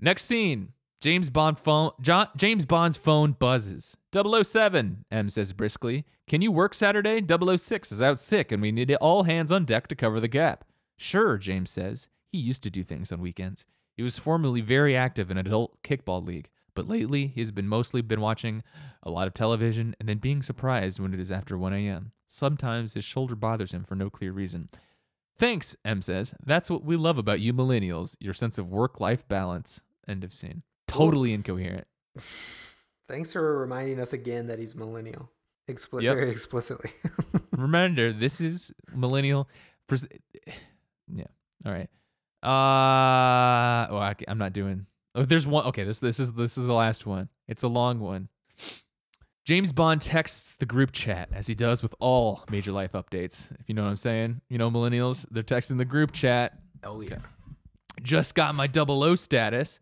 Next 0.00 0.24
scene. 0.24 0.72
James 1.04 1.28
Bond 1.28 1.58
phone. 1.58 1.90
John, 2.00 2.28
James 2.34 2.64
Bond's 2.64 2.96
phone 2.96 3.32
buzzes. 3.32 3.98
007, 4.14 5.04
M 5.10 5.28
says 5.28 5.52
briskly. 5.52 6.06
Can 6.26 6.40
you 6.40 6.50
work 6.50 6.72
Saturday? 6.72 7.22
006 7.22 7.92
is 7.92 8.00
out 8.00 8.18
sick, 8.18 8.50
and 8.50 8.62
we 8.62 8.72
need 8.72 8.90
all 8.94 9.24
hands 9.24 9.52
on 9.52 9.66
deck 9.66 9.86
to 9.88 9.94
cover 9.94 10.18
the 10.18 10.28
gap. 10.28 10.64
Sure, 10.96 11.36
James 11.36 11.70
says. 11.70 12.08
He 12.32 12.38
used 12.38 12.62
to 12.62 12.70
do 12.70 12.82
things 12.82 13.12
on 13.12 13.20
weekends. 13.20 13.66
He 13.94 14.02
was 14.02 14.16
formerly 14.16 14.62
very 14.62 14.96
active 14.96 15.30
in 15.30 15.36
an 15.36 15.46
adult 15.46 15.82
kickball 15.82 16.24
league, 16.24 16.48
but 16.74 16.88
lately 16.88 17.26
he 17.26 17.42
has 17.42 17.50
been 17.50 17.68
mostly 17.68 18.00
been 18.00 18.22
watching 18.22 18.62
a 19.02 19.10
lot 19.10 19.26
of 19.26 19.34
television 19.34 19.94
and 20.00 20.08
then 20.08 20.16
being 20.16 20.40
surprised 20.40 20.98
when 21.00 21.12
it 21.12 21.20
is 21.20 21.30
after 21.30 21.58
1 21.58 21.74
a.m. 21.74 22.12
Sometimes 22.26 22.94
his 22.94 23.04
shoulder 23.04 23.36
bothers 23.36 23.72
him 23.72 23.84
for 23.84 23.94
no 23.94 24.08
clear 24.08 24.32
reason. 24.32 24.70
Thanks, 25.36 25.76
M 25.84 26.00
says. 26.00 26.32
That's 26.42 26.70
what 26.70 26.82
we 26.82 26.96
love 26.96 27.18
about 27.18 27.40
you 27.40 27.52
millennials, 27.52 28.16
your 28.20 28.32
sense 28.32 28.56
of 28.56 28.70
work 28.70 29.00
life 29.00 29.28
balance. 29.28 29.82
End 30.08 30.24
of 30.24 30.32
scene. 30.32 30.62
Totally 30.96 31.32
incoherent. 31.32 31.86
Thanks 33.08 33.32
for 33.32 33.58
reminding 33.58 34.00
us 34.00 34.12
again 34.12 34.46
that 34.46 34.58
he's 34.58 34.74
millennial. 34.74 35.30
Expli- 35.68 36.02
Yep. 36.02 36.14
Very 36.16 36.30
explicitly. 36.30 36.90
Remember, 37.56 38.12
this 38.12 38.40
is 38.40 38.72
millennial. 38.94 39.48
Pres- 39.86 40.08
yeah. 41.14 41.24
All 41.66 41.72
right. 41.72 41.88
Uh, 42.42 43.86
oh, 43.90 43.96
I, 43.98 44.14
am 44.28 44.38
not 44.38 44.52
doing. 44.52 44.86
Oh, 45.14 45.22
there's 45.24 45.46
one. 45.46 45.64
Okay, 45.66 45.84
this 45.84 46.00
this 46.00 46.18
is 46.20 46.32
this 46.32 46.58
is 46.58 46.66
the 46.66 46.72
last 46.72 47.06
one. 47.06 47.28
It's 47.48 47.62
a 47.62 47.68
long 47.68 48.00
one. 48.00 48.28
James 49.46 49.72
Bond 49.72 50.00
texts 50.00 50.56
the 50.56 50.66
group 50.66 50.92
chat 50.92 51.28
as 51.32 51.46
he 51.46 51.54
does 51.54 51.82
with 51.82 51.94
all 52.00 52.44
major 52.50 52.72
life 52.72 52.92
updates. 52.92 53.50
If 53.60 53.68
you 53.68 53.74
know 53.74 53.82
what 53.82 53.90
I'm 53.90 53.96
saying, 53.96 54.40
you 54.48 54.56
know 54.58 54.70
millennials, 54.70 55.26
they're 55.30 55.42
texting 55.42 55.76
the 55.76 55.84
group 55.84 56.12
chat. 56.12 56.58
oh, 56.82 57.00
yeah. 57.02 57.18
Just 58.02 58.34
got 58.34 58.54
my 58.54 58.66
double 58.66 59.02
O 59.04 59.14
status. 59.14 59.80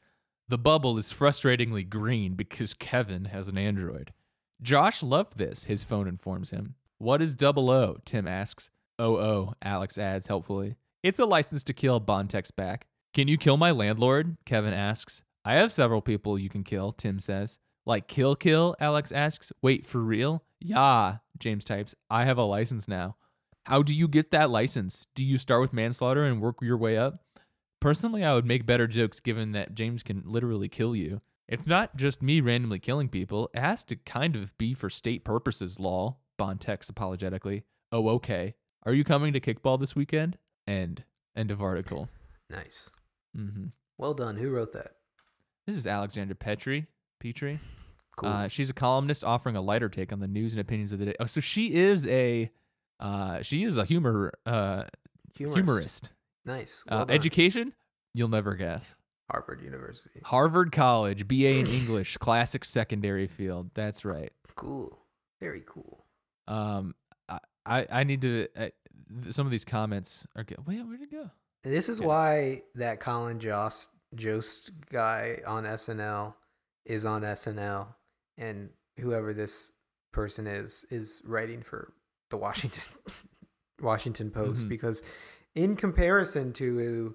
The 0.48 0.58
bubble 0.58 0.98
is 0.98 1.12
frustratingly 1.12 1.88
green 1.88 2.34
because 2.34 2.74
Kevin 2.74 3.26
has 3.26 3.48
an 3.48 3.56
Android. 3.56 4.12
Josh 4.60 5.02
loved 5.02 5.38
this, 5.38 5.64
his 5.64 5.82
phone 5.84 6.06
informs 6.06 6.50
him. 6.50 6.74
What 6.98 7.22
is 7.22 7.34
double 7.34 7.70
O? 7.70 7.98
Tim 8.04 8.28
asks. 8.28 8.70
Oh, 8.98 9.16
oh, 9.16 9.54
Alex 9.62 9.98
adds 9.98 10.26
helpfully. 10.26 10.76
It's 11.02 11.18
a 11.18 11.24
license 11.24 11.64
to 11.64 11.72
kill, 11.72 11.98
Bond 11.98 12.30
texts 12.30 12.52
back. 12.52 12.86
Can 13.12 13.28
you 13.28 13.36
kill 13.36 13.56
my 13.56 13.72
landlord? 13.72 14.36
Kevin 14.46 14.72
asks. 14.72 15.22
I 15.44 15.54
have 15.54 15.72
several 15.72 16.00
people 16.00 16.38
you 16.38 16.48
can 16.48 16.62
kill, 16.62 16.92
Tim 16.92 17.18
says. 17.18 17.58
Like 17.84 18.06
kill 18.06 18.36
kill? 18.36 18.76
Alex 18.78 19.10
asks. 19.10 19.52
Wait, 19.60 19.84
for 19.84 19.98
real? 19.98 20.44
Yeah, 20.60 21.16
James 21.38 21.64
types. 21.64 21.94
I 22.08 22.24
have 22.24 22.38
a 22.38 22.44
license 22.44 22.86
now. 22.86 23.16
How 23.66 23.82
do 23.82 23.94
you 23.94 24.06
get 24.06 24.30
that 24.30 24.50
license? 24.50 25.06
Do 25.14 25.24
you 25.24 25.38
start 25.38 25.60
with 25.60 25.72
manslaughter 25.72 26.24
and 26.24 26.40
work 26.40 26.56
your 26.62 26.76
way 26.76 26.96
up? 26.96 27.24
Personally, 27.82 28.24
I 28.24 28.32
would 28.32 28.46
make 28.46 28.64
better 28.64 28.86
jokes 28.86 29.18
given 29.18 29.50
that 29.52 29.74
James 29.74 30.04
can 30.04 30.22
literally 30.24 30.68
kill 30.68 30.94
you. 30.94 31.20
It's 31.48 31.66
not 31.66 31.96
just 31.96 32.22
me 32.22 32.40
randomly 32.40 32.78
killing 32.78 33.08
people. 33.08 33.50
It 33.52 33.58
has 33.58 33.82
to 33.84 33.96
kind 33.96 34.36
of 34.36 34.56
be 34.56 34.72
for 34.72 34.88
state 34.88 35.24
purposes, 35.24 35.80
lol. 35.80 36.20
Bond 36.38 36.60
texts 36.60 36.88
apologetically. 36.88 37.64
Oh, 37.90 38.08
okay. 38.10 38.54
Are 38.84 38.92
you 38.92 39.02
coming 39.02 39.32
to 39.32 39.40
kickball 39.40 39.80
this 39.80 39.96
weekend? 39.96 40.38
End. 40.64 41.02
End 41.36 41.50
of 41.50 41.60
article. 41.60 42.08
Nice. 42.48 42.88
Mm-hmm. 43.36 43.66
Well 43.98 44.14
done. 44.14 44.36
Who 44.36 44.50
wrote 44.50 44.72
that? 44.74 44.92
This 45.66 45.76
is 45.76 45.84
Alexandra 45.84 46.36
Petrie. 46.36 46.86
Petrie. 47.18 47.58
Cool. 48.16 48.28
Uh, 48.28 48.46
she's 48.46 48.70
a 48.70 48.74
columnist 48.74 49.24
offering 49.24 49.56
a 49.56 49.60
lighter 49.60 49.88
take 49.88 50.12
on 50.12 50.20
the 50.20 50.28
news 50.28 50.52
and 50.52 50.60
opinions 50.60 50.92
of 50.92 51.00
the 51.00 51.06
day. 51.06 51.14
Oh, 51.18 51.26
so 51.26 51.40
she 51.40 51.74
is 51.74 52.06
a, 52.06 52.48
uh, 53.00 53.42
she 53.42 53.64
is 53.64 53.76
a 53.76 53.84
humor, 53.84 54.34
uh, 54.46 54.84
humorist. 55.34 55.56
humorist. 55.56 56.10
Nice. 56.44 56.82
Uh, 56.88 56.96
Well 56.96 57.06
done. 57.06 57.14
education, 57.14 57.72
you'll 58.14 58.28
never 58.28 58.54
guess. 58.54 58.96
Harvard 59.30 59.62
University. 59.62 60.20
Harvard 60.24 60.72
College, 60.72 61.26
BA 61.28 61.58
in 61.60 61.66
English, 61.80 62.16
classic 62.18 62.64
secondary 62.64 63.26
field. 63.26 63.70
That's 63.74 64.04
right. 64.04 64.32
Cool. 64.56 64.98
Very 65.40 65.62
cool. 65.66 66.04
Um, 66.48 66.94
I 67.28 67.38
I, 67.64 67.86
I 67.90 68.04
need 68.04 68.20
to. 68.22 68.48
I, 68.56 68.72
th- 69.22 69.34
some 69.34 69.46
of 69.46 69.50
these 69.52 69.64
comments 69.64 70.26
are. 70.36 70.44
Good. 70.44 70.58
Wait, 70.66 70.80
where'd 70.86 71.00
it 71.00 71.10
go? 71.10 71.30
This 71.62 71.88
is 71.88 72.00
Yeah. 72.00 72.06
why 72.06 72.62
that 72.74 72.98
Colin 73.00 73.38
Jost 73.38 73.88
Jost 74.14 74.72
guy 74.90 75.38
on 75.46 75.64
SNL 75.64 76.34
is 76.84 77.04
on 77.06 77.22
SNL, 77.22 77.94
and 78.36 78.70
whoever 78.98 79.32
this 79.32 79.72
person 80.12 80.46
is 80.46 80.84
is 80.90 81.22
writing 81.24 81.62
for 81.62 81.92
the 82.30 82.36
Washington 82.36 82.82
Washington 83.80 84.30
Post 84.30 84.66
Mhm. 84.66 84.68
because, 84.68 85.02
in 85.54 85.76
comparison 85.76 86.52
to 86.54 87.14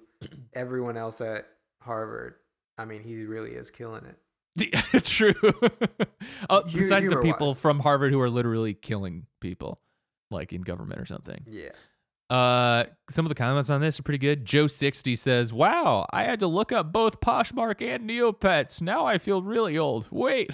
everyone 0.54 0.96
else 0.96 1.20
at 1.20 1.46
Harvard, 1.82 2.34
I 2.76 2.84
mean, 2.84 3.02
he 3.02 3.24
really 3.24 3.52
is 3.52 3.70
killing 3.70 4.04
it. 4.04 4.16
True. 5.04 5.34
oh, 6.50 6.62
besides 6.64 7.06
the 7.06 7.16
people 7.16 7.22
humor-wise. 7.22 7.60
from 7.60 7.80
Harvard 7.80 8.12
who 8.12 8.20
are 8.20 8.30
literally 8.30 8.74
killing 8.74 9.26
people, 9.40 9.80
like 10.30 10.52
in 10.52 10.62
government 10.62 11.00
or 11.00 11.06
something. 11.06 11.44
Yeah. 11.46 11.70
Uh, 12.28 12.84
some 13.08 13.24
of 13.24 13.30
the 13.30 13.34
comments 13.34 13.70
on 13.70 13.80
this 13.80 13.98
are 13.98 14.02
pretty 14.02 14.18
good. 14.18 14.44
Joe 14.44 14.66
sixty 14.66 15.16
says, 15.16 15.52
"Wow, 15.52 16.06
I 16.10 16.24
had 16.24 16.40
to 16.40 16.46
look 16.46 16.72
up 16.72 16.92
both 16.92 17.20
Poshmark 17.20 17.80
and 17.80 18.08
Neopets. 18.08 18.82
Now 18.82 19.06
I 19.06 19.16
feel 19.16 19.40
really 19.42 19.78
old. 19.78 20.08
Wait, 20.10 20.50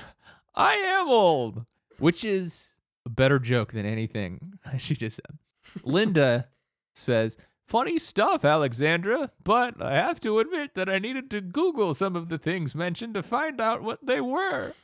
I 0.54 0.74
am 0.74 1.08
old," 1.08 1.64
which 1.98 2.22
is 2.24 2.74
a 3.04 3.10
better 3.10 3.38
joke 3.38 3.72
than 3.72 3.86
anything 3.86 4.58
she 4.78 4.94
just 4.94 5.16
said. 5.16 5.38
Linda 5.82 6.48
says, 6.94 7.36
"Funny 7.66 7.98
stuff, 7.98 8.44
Alexandra, 8.44 9.30
but 9.42 9.80
I 9.82 9.94
have 9.94 10.20
to 10.20 10.38
admit 10.38 10.74
that 10.74 10.88
I 10.88 10.98
needed 10.98 11.30
to 11.30 11.40
Google 11.40 11.94
some 11.94 12.14
of 12.16 12.28
the 12.28 12.38
things 12.38 12.74
mentioned 12.74 13.14
to 13.14 13.22
find 13.22 13.60
out 13.60 13.82
what 13.82 14.04
they 14.04 14.20
were." 14.20 14.74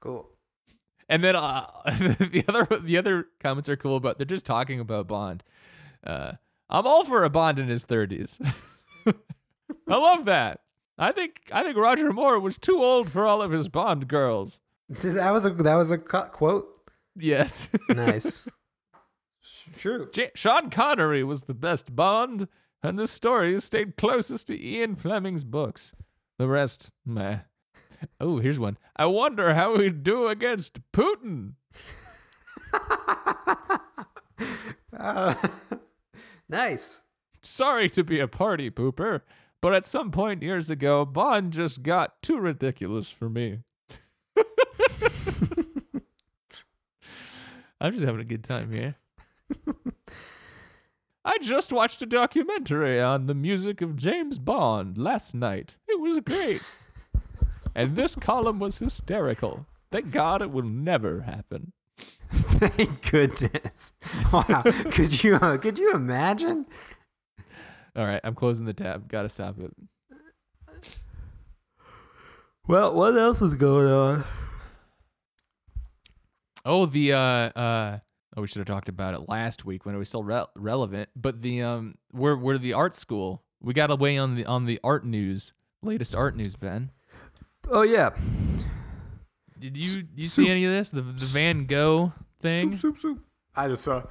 Cool. 0.00 0.30
And 1.08 1.24
then 1.24 1.36
uh, 1.36 1.66
the 2.20 2.44
other 2.48 2.66
the 2.80 2.96
other 2.96 3.26
comments 3.40 3.68
are 3.68 3.76
cool 3.76 4.00
but 4.00 4.16
they're 4.16 4.24
just 4.24 4.46
talking 4.46 4.80
about 4.80 5.08
Bond. 5.08 5.42
Uh, 6.04 6.32
I'm 6.70 6.86
all 6.86 7.04
for 7.04 7.24
a 7.24 7.30
Bond 7.30 7.58
in 7.58 7.68
his 7.68 7.84
30s. 7.84 8.40
I 9.06 9.12
love 9.96 10.24
that. 10.26 10.60
I 10.96 11.12
think 11.12 11.42
I 11.52 11.64
think 11.64 11.76
Roger 11.76 12.12
Moore 12.12 12.38
was 12.38 12.58
too 12.58 12.82
old 12.82 13.10
for 13.10 13.26
all 13.26 13.42
of 13.42 13.50
his 13.50 13.68
Bond 13.68 14.08
girls. 14.08 14.60
That 15.02 15.30
was 15.30 15.46
a 15.46 15.50
that 15.50 15.76
was 15.76 15.90
a 15.92 15.98
quote. 15.98 16.66
Yes. 17.16 17.68
Nice. 17.88 18.48
True. 19.76 20.10
Ja- 20.14 20.26
Sean 20.34 20.70
Connery 20.70 21.22
was 21.24 21.42
the 21.42 21.54
best 21.54 21.94
Bond, 21.96 22.48
and 22.82 22.98
the 22.98 23.06
stories 23.06 23.64
stayed 23.64 23.96
closest 23.96 24.46
to 24.48 24.60
Ian 24.60 24.96
Fleming's 24.96 25.44
books. 25.44 25.94
The 26.38 26.48
rest, 26.48 26.90
meh. 27.04 27.40
Oh, 28.18 28.38
here's 28.38 28.58
one. 28.58 28.78
I 28.96 29.06
wonder 29.06 29.54
how 29.54 29.78
he'd 29.78 30.02
do 30.02 30.26
against 30.26 30.78
Putin. 30.92 31.52
Uh, 34.98 35.34
nice. 36.48 37.02
Sorry 37.42 37.88
to 37.90 38.02
be 38.04 38.20
a 38.20 38.28
party 38.28 38.70
pooper, 38.70 39.20
But 39.60 39.74
at 39.74 39.84
some 39.84 40.10
point 40.10 40.42
years 40.42 40.70
ago, 40.70 41.04
Bond 41.04 41.52
just 41.52 41.82
got 41.82 42.22
too 42.22 42.38
ridiculous 42.38 43.10
for 43.10 43.28
me. 43.28 43.58
I'm 47.80 47.92
just 47.92 48.04
having 48.04 48.20
a 48.20 48.24
good 48.24 48.44
time 48.44 48.72
here. 48.72 48.96
I 51.24 51.38
just 51.38 51.72
watched 51.72 52.02
a 52.02 52.06
documentary 52.06 53.00
on 53.00 53.26
the 53.26 53.34
music 53.34 53.80
of 53.80 53.96
James 53.96 54.38
Bond 54.38 54.96
last 54.96 55.34
night. 55.34 55.76
It 55.88 56.00
was 56.00 56.20
great. 56.20 56.62
and 57.74 57.94
this 57.94 58.16
column 58.16 58.58
was 58.58 58.78
hysterical. 58.78 59.66
Thank 59.92 60.10
God 60.10 60.40
it 60.40 60.50
will 60.50 60.64
never 60.64 61.22
happen. 61.22 61.72
Thank 62.30 63.10
goodness. 63.10 63.92
Wow. 64.32 64.62
could 64.90 65.22
you 65.22 65.36
uh, 65.36 65.58
could 65.58 65.78
you 65.78 65.92
imagine? 65.92 66.66
All 67.96 68.06
right, 68.06 68.20
I'm 68.22 68.34
closing 68.34 68.66
the 68.66 68.72
tab. 68.72 69.08
Got 69.08 69.22
to 69.22 69.28
stop 69.28 69.58
it. 69.58 69.74
Well, 72.68 72.94
what 72.94 73.16
else 73.16 73.40
was 73.40 73.54
going 73.56 73.88
on? 73.88 74.24
Oh, 76.64 76.86
the 76.86 77.14
uh 77.14 77.18
uh 77.18 77.98
oh, 78.36 78.42
we 78.42 78.46
should 78.48 78.58
have 78.58 78.66
talked 78.66 78.88
about 78.88 79.14
it 79.14 79.28
last 79.28 79.64
week 79.64 79.84
when 79.86 79.94
it 79.94 79.98
was 79.98 80.08
still 80.08 80.22
re- 80.24 80.44
relevant. 80.54 81.08
But 81.16 81.42
the 81.42 81.62
um, 81.62 81.94
we're 82.12 82.36
we're 82.36 82.58
the 82.58 82.72
art 82.72 82.94
school. 82.94 83.42
We 83.60 83.74
got 83.74 83.90
away 83.90 84.16
on 84.18 84.34
the 84.36 84.46
on 84.46 84.66
the 84.66 84.80
art 84.82 85.04
news, 85.04 85.52
latest 85.82 86.14
art 86.14 86.36
news. 86.36 86.56
Ben, 86.56 86.90
Oh 87.68 87.82
yeah. 87.82 88.10
did 89.58 89.76
you 89.76 90.04
you 90.14 90.26
soup. 90.26 90.44
see 90.46 90.50
any 90.50 90.64
of 90.64 90.70
this? 90.72 90.90
The 90.90 91.02
the 91.02 91.26
Van 91.26 91.66
Gogh 91.66 92.12
thing. 92.40 92.74
Soup, 92.74 92.96
soup, 92.96 92.98
soup. 92.98 93.24
I 93.54 93.68
just 93.68 93.82
saw 93.82 94.02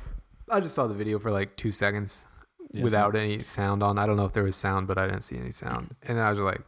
I 0.51 0.59
just 0.59 0.75
saw 0.75 0.87
the 0.87 0.93
video 0.93 1.19
for 1.19 1.31
like 1.31 1.55
two 1.55 1.71
seconds 1.71 2.25
Yeah, 2.71 2.83
without 2.83 3.15
any 3.15 3.39
sound 3.43 3.81
on. 3.83 3.97
I 3.97 4.05
don't 4.05 4.17
know 4.17 4.25
if 4.25 4.33
there 4.33 4.43
was 4.43 4.55
sound, 4.55 4.87
but 4.87 4.97
I 4.97 5.07
didn't 5.07 5.21
see 5.23 5.37
any 5.37 5.51
sound. 5.51 5.95
And 6.03 6.17
then 6.17 6.25
I 6.25 6.29
was 6.29 6.39
like, 6.39 6.61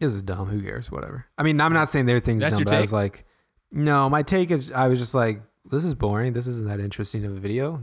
This 0.00 0.12
is 0.14 0.22
dumb, 0.22 0.46
who 0.48 0.62
cares? 0.62 0.90
Whatever. 0.90 1.26
I 1.36 1.42
mean, 1.42 1.60
I'm 1.60 1.72
not 1.72 1.88
saying 1.88 2.06
their 2.06 2.20
thing's 2.20 2.42
That's 2.42 2.54
dumb, 2.54 2.64
but 2.64 2.74
I 2.74 2.80
was 2.80 2.92
like, 2.92 3.24
No, 3.72 4.08
my 4.08 4.22
take 4.22 4.50
is 4.50 4.70
I 4.70 4.86
was 4.88 4.98
just 5.00 5.14
like, 5.14 5.40
This 5.70 5.84
is 5.84 5.94
boring. 5.94 6.32
This 6.32 6.46
isn't 6.46 6.66
that 6.66 6.80
interesting 6.80 7.24
of 7.24 7.32
a 7.32 7.40
video. 7.40 7.82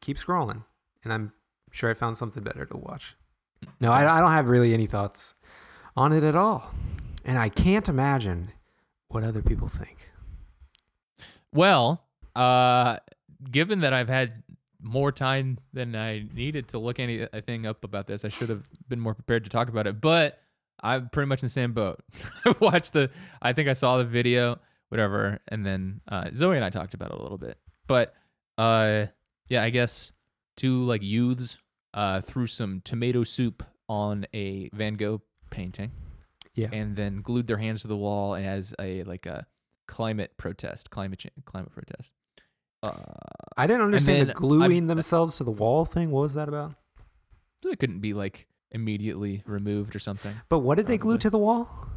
Keep 0.00 0.18
scrolling. 0.18 0.64
And 1.02 1.12
I'm 1.12 1.32
sure 1.72 1.90
I 1.90 1.94
found 1.94 2.16
something 2.16 2.42
better 2.42 2.64
to 2.64 2.76
watch. 2.76 3.16
No, 3.80 3.90
I, 3.90 4.18
I 4.18 4.20
don't 4.20 4.30
have 4.30 4.48
really 4.48 4.72
any 4.72 4.86
thoughts 4.86 5.34
on 5.96 6.12
it 6.12 6.22
at 6.22 6.36
all. 6.36 6.70
And 7.24 7.38
I 7.38 7.48
can't 7.48 7.88
imagine 7.88 8.52
what 9.08 9.24
other 9.24 9.42
people 9.42 9.68
think. 9.68 10.12
Well, 11.52 12.04
uh, 12.36 12.98
given 13.50 13.80
that 13.80 13.92
I've 13.92 14.08
had 14.08 14.42
more 14.80 15.10
time 15.10 15.58
than 15.72 15.96
I 15.96 16.26
needed 16.34 16.68
to 16.68 16.78
look 16.78 17.00
anything 17.00 17.66
up 17.66 17.82
about 17.84 18.06
this, 18.06 18.24
I 18.24 18.28
should 18.28 18.48
have 18.48 18.64
been 18.88 19.00
more 19.00 19.14
prepared 19.14 19.44
to 19.44 19.50
talk 19.50 19.68
about 19.68 19.86
it. 19.86 20.00
But 20.00 20.40
I'm 20.82 21.08
pretty 21.08 21.28
much 21.28 21.42
in 21.42 21.46
the 21.46 21.50
same 21.50 21.72
boat. 21.72 22.00
I 22.44 22.54
watched 22.60 22.92
the, 22.92 23.10
I 23.42 23.52
think 23.52 23.68
I 23.68 23.72
saw 23.72 23.98
the 23.98 24.04
video, 24.04 24.60
whatever, 24.88 25.40
and 25.48 25.64
then 25.64 26.00
uh, 26.08 26.30
Zoe 26.34 26.56
and 26.56 26.64
I 26.64 26.70
talked 26.70 26.94
about 26.94 27.10
it 27.10 27.18
a 27.18 27.22
little 27.22 27.38
bit. 27.38 27.58
But 27.86 28.14
uh, 28.58 29.06
yeah, 29.48 29.62
I 29.62 29.70
guess 29.70 30.12
two 30.56 30.84
like 30.84 31.02
youths 31.02 31.58
uh, 31.92 32.20
threw 32.20 32.46
some 32.46 32.80
tomato 32.84 33.24
soup 33.24 33.62
on 33.88 34.26
a 34.34 34.70
Van 34.72 34.94
Gogh 34.94 35.22
painting. 35.50 35.92
Yeah. 36.56 36.68
and 36.72 36.94
then 36.94 37.20
glued 37.20 37.48
their 37.48 37.56
hands 37.56 37.82
to 37.82 37.88
the 37.88 37.96
wall 37.96 38.36
as 38.36 38.72
a 38.78 39.02
like 39.02 39.26
a 39.26 39.44
climate 39.88 40.36
protest, 40.36 40.88
climate 40.88 41.18
change, 41.18 41.34
climate 41.44 41.72
protest. 41.72 42.12
Uh, 42.80 42.92
I 43.56 43.66
didn't 43.66 43.82
understand 43.82 44.28
the 44.28 44.34
gluing 44.34 44.86
themselves 44.86 45.36
to 45.38 45.44
the 45.44 45.50
wall 45.50 45.84
thing. 45.84 46.12
What 46.12 46.20
was 46.22 46.34
that 46.34 46.48
about? 46.48 46.74
it 47.64 47.78
couldn't 47.80 48.00
be 48.00 48.12
like 48.12 48.46
immediately 48.70 49.42
removed 49.46 49.96
or 49.96 49.98
something. 49.98 50.34
But 50.48 50.60
what 50.60 50.76
did 50.76 50.86
they 50.86 50.98
glue 50.98 51.18
to 51.18 51.30
the 51.30 51.38
wall? 51.38 51.88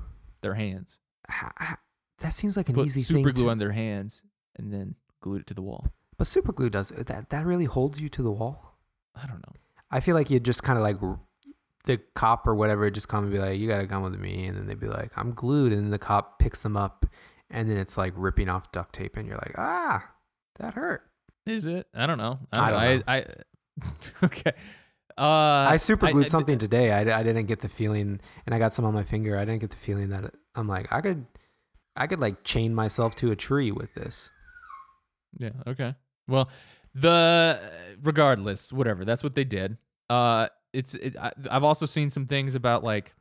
Their 0.42 0.54
hands 0.56 0.98
Ha- 1.30 1.52
ha- 1.58 1.78
That 2.20 2.34
seems 2.34 2.58
like 2.58 2.70
an 2.70 2.76
put 2.76 2.88
easy 2.88 3.02
super 3.02 3.16
thing. 3.18 3.24
Super 3.26 3.34
glue 3.34 3.46
To, 3.46 3.50
on 3.52 3.58
their 3.60 3.72
hands 3.72 4.22
and 4.56 4.74
then 4.74 4.96
glued 5.22 5.42
it 5.42 5.48
to 5.48 5.54
the 5.54 5.62
wall. 5.62 5.88
but 6.18 6.26
super 6.28 6.52
glue 6.52 6.70
does 6.70 6.90
that. 6.90 7.30
That 7.30 7.46
really 7.46 7.66
holds 7.66 8.00
you 8.02 8.10
to 8.10 8.24
the 8.24 8.32
wall. 8.32 8.76
I 9.16 9.28
don't 9.28 9.38
know. 9.46 9.54
I 9.92 10.00
feel 10.00 10.16
like 10.16 10.30
you'd 10.30 10.46
just 10.46 10.64
kind 10.64 10.78
of 10.78 10.84
like 10.84 10.98
the 11.86 11.98
cop 12.16 12.46
or 12.48 12.56
whatever 12.56 12.90
just 12.92 13.08
come 13.08 13.24
and 13.24 13.32
be 13.32 13.40
like, 13.40 13.60
"You 13.60 13.68
gotta 13.68 13.88
come 13.88 14.04
with 14.04 14.20
me," 14.20 14.46
and 14.46 14.58
then 14.58 14.68
they'd 14.68 14.80
be 14.80 14.88
like, 14.88 15.12
"I'm 15.16 15.32
glued," 15.34 15.72
and 15.72 15.84
then 15.84 15.92
the 15.92 15.98
cop 16.00 16.40
picks 16.40 16.62
them 16.64 16.76
up, 16.76 17.06
and 17.50 17.70
then 17.70 17.78
it's 17.78 17.98
like 17.98 18.14
ripping 18.18 18.50
off 18.50 18.72
duct 18.72 18.94
tape, 18.94 19.16
and 19.16 19.26
you're 19.28 19.38
like, 19.38 19.54
"Ah, 19.58 20.12
that 20.60 20.74
hurt." 20.74 21.04
Is 21.46 21.66
it? 21.66 21.88
I 21.96 22.06
don't 22.06 22.18
know. 22.18 22.40
I 22.52 22.60
I 22.60 22.72
don't 22.72 22.80
don't 22.80 23.08
know. 23.08 23.14
I, 23.14 23.18
I 23.18 23.26
okay. 24.26 24.52
Uh, 25.18 25.66
I 25.72 25.78
super 25.78 26.12
glued 26.12 26.30
something 26.30 26.58
today. 26.60 26.92
I, 26.92 27.20
I 27.20 27.24
didn't 27.24 27.46
get 27.46 27.62
the 27.62 27.70
feeling, 27.70 28.20
and 28.46 28.54
I 28.54 28.60
got 28.60 28.74
some 28.74 28.86
on 28.86 28.94
my 28.94 29.04
finger. 29.04 29.38
I 29.38 29.46
didn't 29.46 29.62
get 29.62 29.70
the 29.72 29.78
feeling 29.78 30.10
that 30.10 30.26
it, 30.26 30.36
I'm 30.56 30.68
like 30.68 30.92
I 30.92 31.00
could, 31.02 31.26
I 31.98 32.08
could 32.08 32.20
like 32.20 32.44
chain 32.44 32.74
myself 32.76 33.16
to 33.16 33.32
a 33.32 33.36
tree 33.36 33.72
with 33.72 33.94
this. 33.94 34.32
Yeah. 35.38 35.52
Okay. 35.66 35.96
Well, 36.28 36.50
the 36.94 37.60
regardless, 38.02 38.72
whatever. 38.72 39.06
That's 39.06 39.24
what 39.24 39.36
they 39.36 39.44
did. 39.44 39.78
Uh, 40.10 40.48
it's. 40.74 40.96
It, 40.96 41.18
I, 41.18 41.32
I've 41.50 41.64
also 41.64 41.86
seen 41.86 42.10
some 42.10 42.26
things 42.26 42.56
about 42.56 42.84
like 42.84 43.14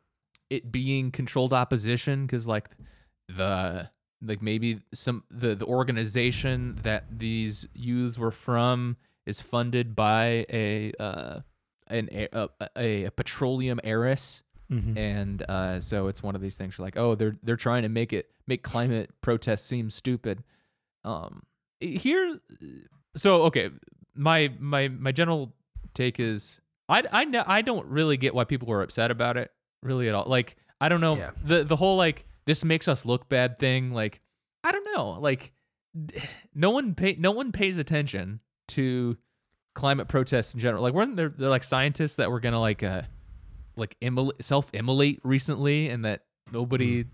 it 0.50 0.70
being 0.70 1.10
controlled 1.10 1.52
opposition 1.52 2.26
because 2.26 2.46
like 2.46 2.70
the 3.28 3.90
like 4.22 4.40
maybe 4.42 4.80
some 4.94 5.24
the 5.30 5.54
the 5.54 5.66
organization 5.66 6.78
that 6.82 7.04
these 7.10 7.66
youths 7.74 8.18
were 8.18 8.30
from 8.30 8.96
is 9.26 9.40
funded 9.40 9.96
by 9.96 10.46
a 10.50 10.92
uh 11.00 11.40
an 11.88 12.08
a, 12.12 12.48
a, 12.76 13.04
a 13.06 13.10
petroleum 13.10 13.80
heiress 13.84 14.42
Mm-hmm. 14.68 14.98
and 14.98 15.42
uh, 15.48 15.80
so 15.80 16.08
it's 16.08 16.24
one 16.24 16.34
of 16.34 16.40
these 16.40 16.56
things. 16.56 16.76
You're 16.76 16.84
like, 16.84 16.96
oh, 16.98 17.14
they're 17.14 17.36
they're 17.44 17.54
trying 17.54 17.82
to 17.82 17.88
make 17.88 18.12
it 18.12 18.28
make 18.46 18.62
climate 18.62 19.10
protests 19.20 19.62
seem 19.64 19.90
stupid. 19.90 20.42
Um, 21.04 21.42
here, 21.80 22.38
so 23.16 23.42
okay, 23.42 23.70
my 24.14 24.52
my 24.58 24.88
my 24.88 25.12
general 25.12 25.54
take 25.94 26.18
is 26.20 26.60
I 26.88 27.02
I 27.12 27.44
I 27.46 27.62
don't 27.62 27.86
really 27.86 28.16
get 28.16 28.34
why 28.34 28.44
people 28.44 28.68
were 28.68 28.82
upset 28.82 29.10
about 29.10 29.36
it 29.36 29.52
really 29.82 30.08
at 30.08 30.14
all. 30.14 30.24
Like 30.26 30.56
I 30.80 30.88
don't 30.88 31.00
know 31.00 31.16
Yeah. 31.16 31.30
the 31.44 31.64
the 31.64 31.76
whole 31.76 31.96
like 31.96 32.26
this 32.44 32.64
makes 32.64 32.88
us 32.88 33.04
look 33.04 33.28
bad 33.28 33.58
thing. 33.58 33.92
Like 33.92 34.20
I 34.64 34.72
don't 34.72 34.86
know. 34.94 35.10
Like 35.20 35.52
no 36.54 36.70
one 36.70 36.94
pay 36.94 37.16
no 37.18 37.30
one 37.30 37.52
pays 37.52 37.78
attention 37.78 38.40
to 38.68 39.16
climate 39.74 40.08
protests 40.08 40.54
in 40.54 40.60
general. 40.60 40.82
Like 40.82 40.94
weren't 40.94 41.16
there, 41.16 41.28
there 41.28 41.50
like 41.50 41.64
scientists 41.64 42.16
that 42.16 42.30
were 42.30 42.40
gonna 42.40 42.60
like 42.60 42.82
uh 42.82 43.02
like 43.76 43.96
immolate, 44.00 44.42
self-immolate 44.42 45.20
recently 45.22 45.88
and 45.90 46.04
that 46.06 46.22
nobody 46.50 47.04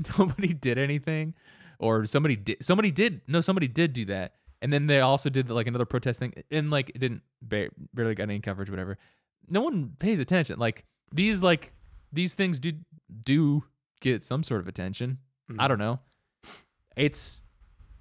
nobody 0.18 0.52
did 0.52 0.78
anything 0.78 1.34
or 1.78 2.06
somebody 2.06 2.36
did 2.36 2.64
somebody 2.64 2.90
did 2.90 3.20
no 3.28 3.40
somebody 3.40 3.68
did 3.68 3.92
do 3.92 4.04
that. 4.06 4.34
And 4.60 4.72
then 4.72 4.86
they 4.86 5.00
also 5.00 5.28
did 5.28 5.50
like 5.50 5.66
another 5.66 5.84
protest 5.84 6.20
thing 6.20 6.32
and 6.50 6.70
like 6.70 6.90
it 6.90 6.98
didn't 6.98 7.22
ba- 7.42 7.70
barely 7.92 8.14
got 8.14 8.24
any 8.24 8.38
coverage 8.38 8.70
whatever. 8.70 8.96
No 9.48 9.60
one 9.60 9.96
pays 9.98 10.20
attention. 10.20 10.58
Like 10.58 10.84
these 11.12 11.42
like 11.42 11.72
these 12.12 12.34
things 12.34 12.60
do 12.60 12.72
do 13.24 13.64
get 14.00 14.22
some 14.22 14.42
sort 14.44 14.60
of 14.60 14.68
attention. 14.68 15.18
I 15.58 15.68
don't 15.68 15.78
mm-hmm. 15.78 15.86
know. 15.86 16.00
It's 16.96 17.44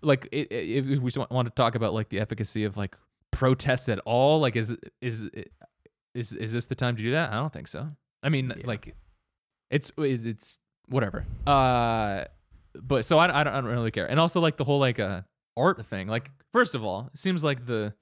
like 0.01 0.27
i- 0.34 0.47
i- 0.51 0.56
if 0.56 0.86
we 0.86 1.12
want 1.32 1.47
to 1.47 1.54
talk 1.56 1.75
about 1.75 1.93
like 1.93 2.10
the 2.10 2.19
efficacy 2.19 2.63
of 2.63 2.77
like 2.77 2.95
protests 3.32 3.89
at 3.89 3.99
all 3.99 4.39
like 4.39 4.56
is 4.56 4.77
is 5.01 5.30
is 6.13 6.34
is 6.34 6.54
this 6.54 6.67
the 6.67 6.75
time 6.75 6.95
to 6.95 7.01
do 7.01 7.12
that? 7.12 7.32
I 7.32 7.36
don't 7.38 7.51
think 7.51 7.67
so. 7.67 7.89
I 8.21 8.30
mean 8.30 8.54
Yeah. 8.56 8.67
like 8.67 8.95
it's 9.71 9.91
it's 9.97 10.60
whatever. 10.91 11.25
Uh 11.47 12.25
but 12.73 13.06
so 13.06 13.17
I, 13.17 13.41
I, 13.41 13.43
don't, 13.43 13.54
I 13.54 13.62
don't 13.62 13.69
really 13.69 13.91
care. 13.91 14.10
And 14.10 14.19
also 14.19 14.39
like 14.39 14.58
the 14.58 14.63
whole 14.63 14.80
like 14.80 14.99
uh 14.99 15.21
art 15.58 15.86
thing 15.86 16.08
like 16.08 16.32
first 16.54 16.75
of 16.75 16.84
all 16.84 17.10
it 17.13 17.19
seems 17.19 17.43
like 17.43 17.65
the 17.65 17.93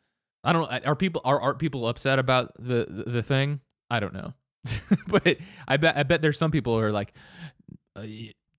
i 0.44 0.54
don't 0.54 0.70
know 0.70 0.80
are 0.86 0.96
people 0.96 1.20
are 1.26 1.42
art 1.42 1.58
people 1.58 1.88
upset 1.88 2.20
about 2.20 2.54
the 2.60 2.86
the, 2.90 3.12
the 3.12 3.24
thing? 3.24 3.62
I 3.90 4.00
don't 4.00 4.14
know. 4.14 4.34
But 5.08 5.38
i 5.68 5.78
bet 5.78 5.98
i 5.98 6.04
bet 6.04 6.22
there's 6.22 6.38
some 6.38 6.52
people 6.52 6.78
who 6.78 6.84
are 6.84 6.92
like 6.92 7.14
uh, 7.96 8.06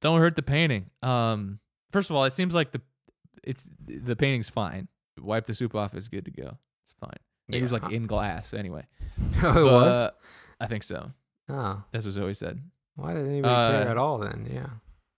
don't 0.01 0.21
hurt 0.21 0.37
the 0.37 0.43
painting. 0.43 0.91
Um 1.03 1.61
first 1.91 2.11
of 2.11 2.17
all 2.17 2.25
it 2.25 2.33
seems 2.33 2.55
like 2.55 2.73
the 2.73 2.81
it's 3.45 3.71
the 3.87 4.17
painting's 4.17 4.49
fine. 4.49 4.89
Wipe 5.19 5.47
the 5.47 5.55
soup 5.55 5.75
off 5.75 5.95
is 5.95 6.09
good 6.09 6.25
to 6.25 6.31
go. 6.31 6.59
It's 6.85 6.95
fine. 6.99 7.19
It 7.49 7.63
was 7.63 7.73
like 7.73 7.91
in 7.91 8.07
glass 8.07 8.55
anyway. 8.55 8.87
Oh, 9.43 9.61
it 9.61 9.65
was. 9.65 10.11
I 10.61 10.67
think 10.67 10.85
so. 10.85 11.13
Oh, 11.49 11.83
that's 11.93 12.05
what 12.05 12.13
zoe 12.15 12.35
said 12.35 12.61
why 13.01 13.15
did 13.15 13.27
anybody 13.27 13.53
Uh, 13.55 13.73
care 13.83 13.89
at 13.89 13.97
all 13.97 14.19
then? 14.19 14.49
Yeah. 14.51 14.71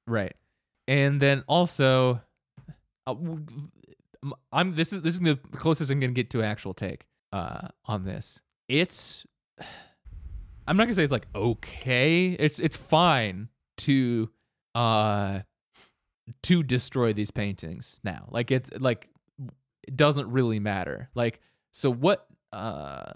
Right. 0.07 0.35
And 0.89 1.21
then 1.21 1.45
also, 1.47 2.21
uh, 3.07 3.15
I'm 4.53 4.73
this 4.73 4.93
is 4.93 5.03
this 5.03 5.15
is 5.15 5.21
the 5.21 5.37
closest 5.53 5.91
I'm 5.91 6.01
gonna 6.01 6.13
get 6.13 6.31
to 6.31 6.39
an 6.41 6.45
actual 6.45 6.75
take 6.75 7.07
uh, 7.33 7.69
on 7.87 8.05
this. 8.05 8.41
It's 8.69 9.27
I'm 10.67 10.77
not 10.77 10.85
gonna 10.85 10.95
say 10.95 11.03
it's 11.03 11.13
like 11.13 11.27
okay. 11.35 12.31
It's 12.39 12.59
it's 12.59 12.77
fine 12.77 13.49
to 13.79 14.31
uh 14.75 15.41
to 16.45 16.63
destroy 16.63 17.13
these 17.13 17.31
paintings 17.31 17.99
now. 18.05 18.27
Like 18.31 18.51
it's 18.51 18.71
like 18.79 19.09
it 19.87 19.97
doesn't 19.97 20.31
really 20.31 20.61
matter. 20.61 21.11
Like 21.15 21.41
so 21.73 21.91
what 21.91 22.27
uh 22.53 23.13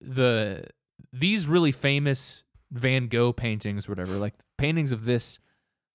the 0.00 0.64
these 1.12 1.46
really 1.46 1.72
famous 1.72 2.44
Van 2.72 3.06
Gogh 3.06 3.32
paintings, 3.32 3.88
whatever, 3.88 4.14
like 4.14 4.34
paintings 4.58 4.90
of 4.92 5.04
this 5.04 5.38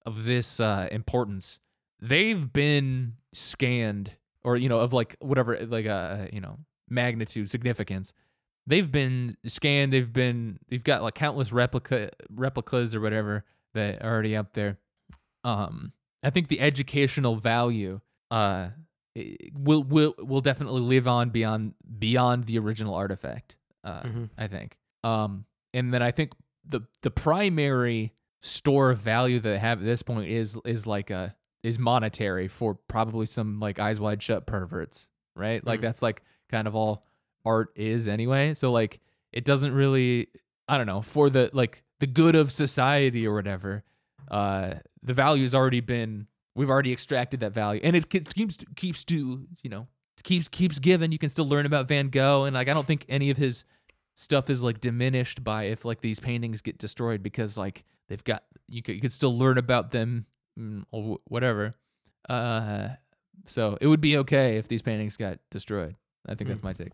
of 0.06 0.24
this 0.24 0.60
uh, 0.60 0.88
importance, 0.92 1.60
they've 2.00 2.52
been 2.54 3.14
scanned 3.34 4.16
or 4.44 4.56
you 4.56 4.70
know 4.70 4.80
of 4.80 4.94
like 4.94 5.16
whatever 5.20 5.58
like 5.66 5.86
uh 5.86 6.28
you 6.32 6.40
know 6.40 6.60
magnitude 6.90 7.50
significance. 7.50 8.14
They've 8.66 8.90
been 8.92 9.36
scanned. 9.46 9.92
They've 9.94 10.12
been 10.12 10.60
they've 10.70 10.84
got 10.84 11.02
like 11.02 11.16
countless 11.16 11.52
replica 11.52 12.12
replicas 12.30 12.94
or 12.96 13.02
whatever 13.02 13.44
that 13.74 14.02
are 14.04 14.12
already 14.14 14.36
up 14.36 14.54
there. 14.54 14.78
Um, 15.44 15.94
I 16.24 16.30
think 16.30 16.48
the 16.48 16.60
educational 16.60 17.36
value 17.36 18.02
uh 18.30 18.70
will 19.54 19.84
will 19.84 20.14
will 20.20 20.42
definitely 20.42 20.82
live 20.82 21.08
on 21.08 21.30
beyond 21.30 21.74
beyond 21.98 22.46
the 22.46 22.60
original 22.60 22.94
artifact. 22.94 23.58
Uh, 23.84 24.04
Mm-hmm. 24.04 24.26
I 24.38 24.48
think. 24.48 24.78
Um, 25.04 25.46
and 25.74 25.94
then 25.94 26.02
I 26.04 26.12
think 26.12 26.32
the 26.68 26.82
the 27.02 27.12
primary 27.12 28.14
store 28.42 28.92
of 28.92 29.00
value 29.00 29.40
that 29.40 29.50
they 29.50 29.58
have 29.58 29.80
at 29.80 29.86
this 29.86 30.02
point 30.04 30.30
is 30.30 30.58
is 30.66 30.86
like 30.86 31.10
a 31.10 31.36
is 31.64 31.80
monetary 31.80 32.48
for 32.48 32.76
probably 32.76 33.26
some 33.26 33.60
like 33.60 33.80
eyes 33.80 34.00
wide 34.00 34.22
shut 34.22 34.46
perverts, 34.46 35.10
right? 35.36 35.66
Like 35.66 35.80
Mm. 35.80 35.84
that's 35.84 36.02
like 36.02 36.22
kind 36.50 36.68
of 36.68 36.76
all 36.76 37.06
art 37.46 37.70
is 37.76 38.08
anyway. 38.08 38.54
So 38.54 38.72
like 38.72 39.00
it 39.34 39.44
doesn't 39.46 39.74
really 39.74 40.28
I 40.68 40.78
don't 40.78 40.88
know, 40.88 41.02
for 41.02 41.30
the 41.30 41.50
like 41.54 41.84
the 42.00 42.08
good 42.08 42.36
of 42.36 42.52
society 42.52 43.26
or 43.26 43.34
whatever. 43.34 43.84
Uh 44.30 44.76
the 45.02 45.14
value's 45.14 45.56
already 45.56 45.80
been 45.82 46.28
we've 46.56 46.70
already 46.70 46.92
extracted 46.92 47.40
that 47.42 47.54
value 47.54 47.82
and 47.84 47.96
it 47.96 48.10
keeps 48.10 48.58
keeps 48.76 49.04
to, 49.06 49.48
you 49.64 49.70
know, 49.70 49.88
keeps 50.24 50.48
keeps 50.48 50.80
giving. 50.80 51.12
You 51.12 51.18
can 51.20 51.30
still 51.30 51.48
learn 51.48 51.66
about 51.66 51.88
Van 51.88 52.10
Gogh 52.10 52.44
and 52.46 52.54
like 52.54 52.68
I 52.70 52.74
don't 52.74 52.86
think 52.86 53.06
any 53.10 53.30
of 53.30 53.38
his 53.38 53.66
stuff 54.18 54.50
is 54.50 54.64
like 54.64 54.82
diminished 54.82 55.44
by 55.44 55.66
if 55.66 55.86
like 55.86 56.02
these 56.02 56.20
paintings 56.20 56.62
get 56.62 56.78
destroyed 56.80 57.22
because 57.22 57.56
like 57.58 57.86
they've 58.10 58.24
got 58.24 58.44
you 58.68 58.82
could 58.82 58.96
you 58.96 59.02
could 59.02 59.14
still 59.14 59.38
learn 59.38 59.58
about 59.58 59.92
them 59.92 60.26
mm, 60.60 60.84
or 60.92 61.20
whatever. 61.26 61.76
Uh, 62.28 62.90
so 63.46 63.78
it 63.80 63.88
would 63.88 64.02
be 64.02 64.18
okay 64.18 64.58
if 64.58 64.68
these 64.68 64.82
paintings 64.82 65.16
got 65.16 65.40
destroyed. 65.52 65.96
I 66.28 66.36
think 66.36 66.50
that's 66.50 66.64
my 66.64 66.74
take. 66.74 66.92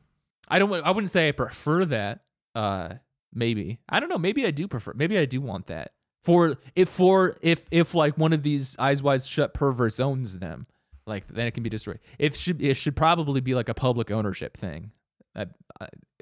I 0.48 0.60
don't. 0.60 0.72
I 0.72 0.92
wouldn't 0.92 1.10
say 1.10 1.30
I 1.30 1.32
prefer 1.32 1.86
that. 1.86 2.20
Uh, 2.54 2.96
maybe 3.34 3.80
I 3.90 4.00
don't 4.00 4.10
know. 4.10 4.20
Maybe 4.20 4.46
I 4.46 4.52
do 4.52 4.68
prefer. 4.68 4.94
Maybe 4.96 5.18
I 5.18 5.26
do 5.26 5.42
want 5.42 5.68
that 5.68 5.94
for 6.24 6.58
if 6.76 6.90
for 6.90 7.38
if 7.42 7.68
if 7.72 7.96
like 7.96 8.18
one 8.18 8.34
of 8.34 8.44
these 8.44 8.76
eyes 8.78 9.02
wide 9.02 9.24
shut 9.24 9.54
perverts 9.54 10.00
owns 10.00 10.40
them, 10.40 10.68
like 11.08 11.28
then 11.28 11.48
it 11.48 11.52
can 11.52 11.64
be 11.64 11.70
destroyed. 11.70 12.00
It 12.20 12.36
should 12.36 12.62
it 12.62 12.76
should 12.76 12.96
probably 12.96 13.42
be 13.42 13.56
like 13.56 13.70
a 13.70 13.74
public 13.74 14.12
ownership 14.12 14.58
thing. 14.58 14.92
I- 15.36 15.48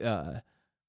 uh, 0.02 0.40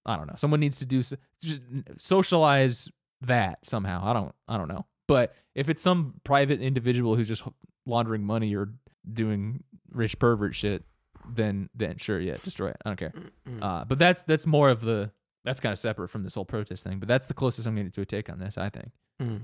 I 0.04 0.16
don't 0.16 0.26
know. 0.26 0.34
Someone 0.36 0.60
needs 0.60 0.78
to 0.78 0.86
do 0.86 1.02
just 1.02 1.60
socialize 1.98 2.90
that 3.22 3.64
somehow. 3.64 4.02
I 4.04 4.12
don't. 4.12 4.34
I 4.48 4.58
don't 4.58 4.68
know. 4.68 4.86
But 5.08 5.34
if 5.54 5.68
it's 5.68 5.82
some 5.82 6.14
private 6.24 6.60
individual 6.60 7.16
who's 7.16 7.28
just 7.28 7.44
laundering 7.86 8.24
money 8.24 8.54
or 8.54 8.70
doing 9.10 9.64
rich 9.90 10.18
pervert 10.18 10.54
shit, 10.54 10.84
then 11.28 11.68
then 11.74 11.96
sure, 11.98 12.20
yeah, 12.20 12.36
destroy 12.42 12.68
it. 12.68 12.76
I 12.84 12.90
don't 12.90 12.96
care. 12.96 13.12
Uh, 13.60 13.84
but 13.84 13.98
that's 13.98 14.22
that's 14.22 14.46
more 14.46 14.70
of 14.70 14.80
the 14.80 15.12
that's 15.44 15.60
kind 15.60 15.72
of 15.72 15.78
separate 15.78 16.08
from 16.08 16.22
this 16.24 16.34
whole 16.34 16.44
protest 16.44 16.84
thing. 16.84 16.98
But 16.98 17.08
that's 17.08 17.26
the 17.26 17.34
closest 17.34 17.66
I'm 17.66 17.74
getting 17.74 17.90
to 17.92 18.00
a 18.00 18.06
take 18.06 18.30
on 18.30 18.38
this. 18.38 18.58
I 18.58 18.68
think. 18.68 18.90
Mm. 19.20 19.42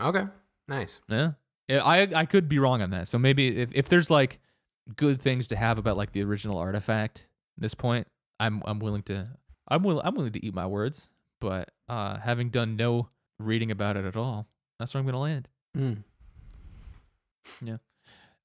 Okay, 0.00 0.24
nice. 0.68 1.00
Yeah. 1.08 1.32
Yeah, 1.68 1.84
I 1.84 2.08
I 2.14 2.24
could 2.24 2.48
be 2.48 2.58
wrong 2.58 2.82
on 2.82 2.90
that. 2.90 3.06
So 3.06 3.16
maybe 3.16 3.60
if, 3.60 3.72
if 3.72 3.88
there's 3.88 4.10
like 4.10 4.40
good 4.96 5.20
things 5.20 5.46
to 5.48 5.56
have 5.56 5.78
about 5.78 5.96
like 5.96 6.12
the 6.12 6.22
original 6.24 6.58
artifact 6.58 7.28
at 7.56 7.62
this 7.62 7.74
point, 7.74 8.08
I'm 8.40 8.62
I'm 8.64 8.80
willing 8.80 9.02
to 9.04 9.28
I'm 9.70 9.82
willing 9.82 10.04
I'm 10.04 10.14
willing 10.14 10.32
to 10.32 10.44
eat 10.44 10.54
my 10.54 10.66
words. 10.66 11.08
But 11.40 11.70
uh 11.88 12.18
having 12.18 12.50
done 12.50 12.76
no 12.76 13.08
reading 13.38 13.70
about 13.70 13.96
it 13.96 14.04
at 14.04 14.16
all, 14.16 14.48
that's 14.78 14.92
where 14.94 15.00
I'm 15.00 15.06
gonna 15.06 15.20
land. 15.20 15.48
Mm. 15.76 16.02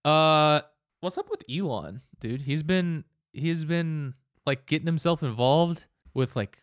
Uh 0.03 0.61
what's 1.01 1.17
up 1.17 1.29
with 1.29 1.43
Elon, 1.49 2.01
dude? 2.19 2.41
He's 2.41 2.63
been 2.63 3.03
he's 3.33 3.65
been 3.65 4.13
like 4.45 4.65
getting 4.65 4.85
himself 4.85 5.23
involved 5.23 5.88
with 6.13 6.35
like 6.35 6.59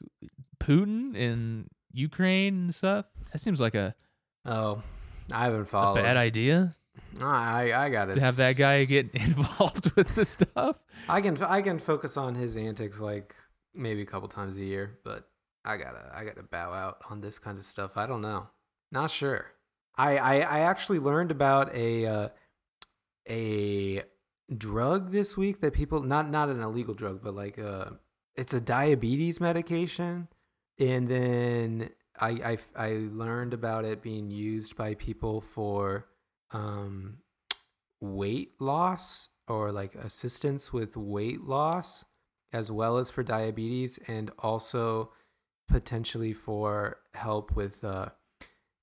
Putin 0.61 1.17
and 1.17 1.69
Ukraine 1.93 2.55
and 2.55 2.75
stuff. 2.75 3.07
That 3.33 3.39
seems 3.39 3.61
like 3.61 3.75
a, 3.75 3.95
Oh, 4.47 4.83
I 5.31 5.45
haven't 5.45 5.63
a 5.63 5.65
followed. 5.67 5.97
bad 6.03 6.17
idea 6.17 6.77
I 7.21 7.73
I 7.75 7.89
got 7.91 8.11
it. 8.11 8.15
to 8.15 8.21
have 8.21 8.37
that 8.37 8.57
guy 8.57 8.85
get 8.85 9.11
involved 9.15 9.93
with 9.97 10.15
the 10.15 10.25
stuff. 10.25 10.77
I 11.09 11.21
can 11.21 11.37
I 11.43 11.63
can 11.63 11.79
focus 11.79 12.17
on 12.17 12.35
his 12.37 12.57
antics 12.57 13.01
like 13.01 13.35
maybe 13.75 14.03
a 14.03 14.07
couple 14.07 14.29
times 14.29 14.57
a 14.57 14.65
year, 14.65 14.99
but 15.05 15.29
I 15.65 15.77
gotta 15.77 16.11
I 16.15 16.25
gotta 16.25 16.43
bow 16.43 16.73
out 16.73 16.99
on 17.11 17.21
this 17.21 17.39
kind 17.39 17.59
of 17.59 17.65
stuff. 17.65 17.97
I 17.97 18.07
don't 18.07 18.21
know, 18.21 18.49
not 18.91 19.11
sure. 19.11 19.47
I 19.97 20.17
I, 20.19 20.35
I 20.41 20.59
actually 20.61 20.99
learned 20.99 21.31
about 21.31 21.75
a 21.75 22.07
uh, 22.07 22.29
a 23.29 24.03
drug 24.57 25.13
this 25.13 25.37
week 25.37 25.61
that 25.61 25.73
people 25.73 26.03
not 26.03 26.31
not 26.31 26.49
an 26.49 26.61
illegal 26.61 26.95
drug, 26.95 27.23
but 27.23 27.35
like 27.35 27.59
uh 27.59 27.91
it's 28.35 28.55
a 28.55 28.61
diabetes 28.61 29.41
medication, 29.41 30.29
and 30.79 31.09
then 31.09 31.91
I 32.21 32.31
I 32.31 32.59
I 32.77 33.09
learned 33.13 33.55
about 33.55 33.85
it 33.85 34.03
being 34.03 34.31
used 34.31 34.77
by 34.77 34.95
people 34.95 35.41
for 35.41 36.07
um 36.51 37.19
weight 38.01 38.53
loss 38.61 39.29
or 39.47 39.71
like 39.71 39.95
assistance 39.95 40.73
with 40.73 40.97
weight 40.97 41.43
loss 41.43 42.05
as 42.53 42.71
well 42.71 42.99
as 42.99 43.11
for 43.11 43.23
diabetes 43.23 43.99
and 44.07 44.31
also 44.39 45.11
potentially 45.69 46.33
for 46.33 46.99
help 47.15 47.55
with 47.57 47.83
uh, 47.85 48.11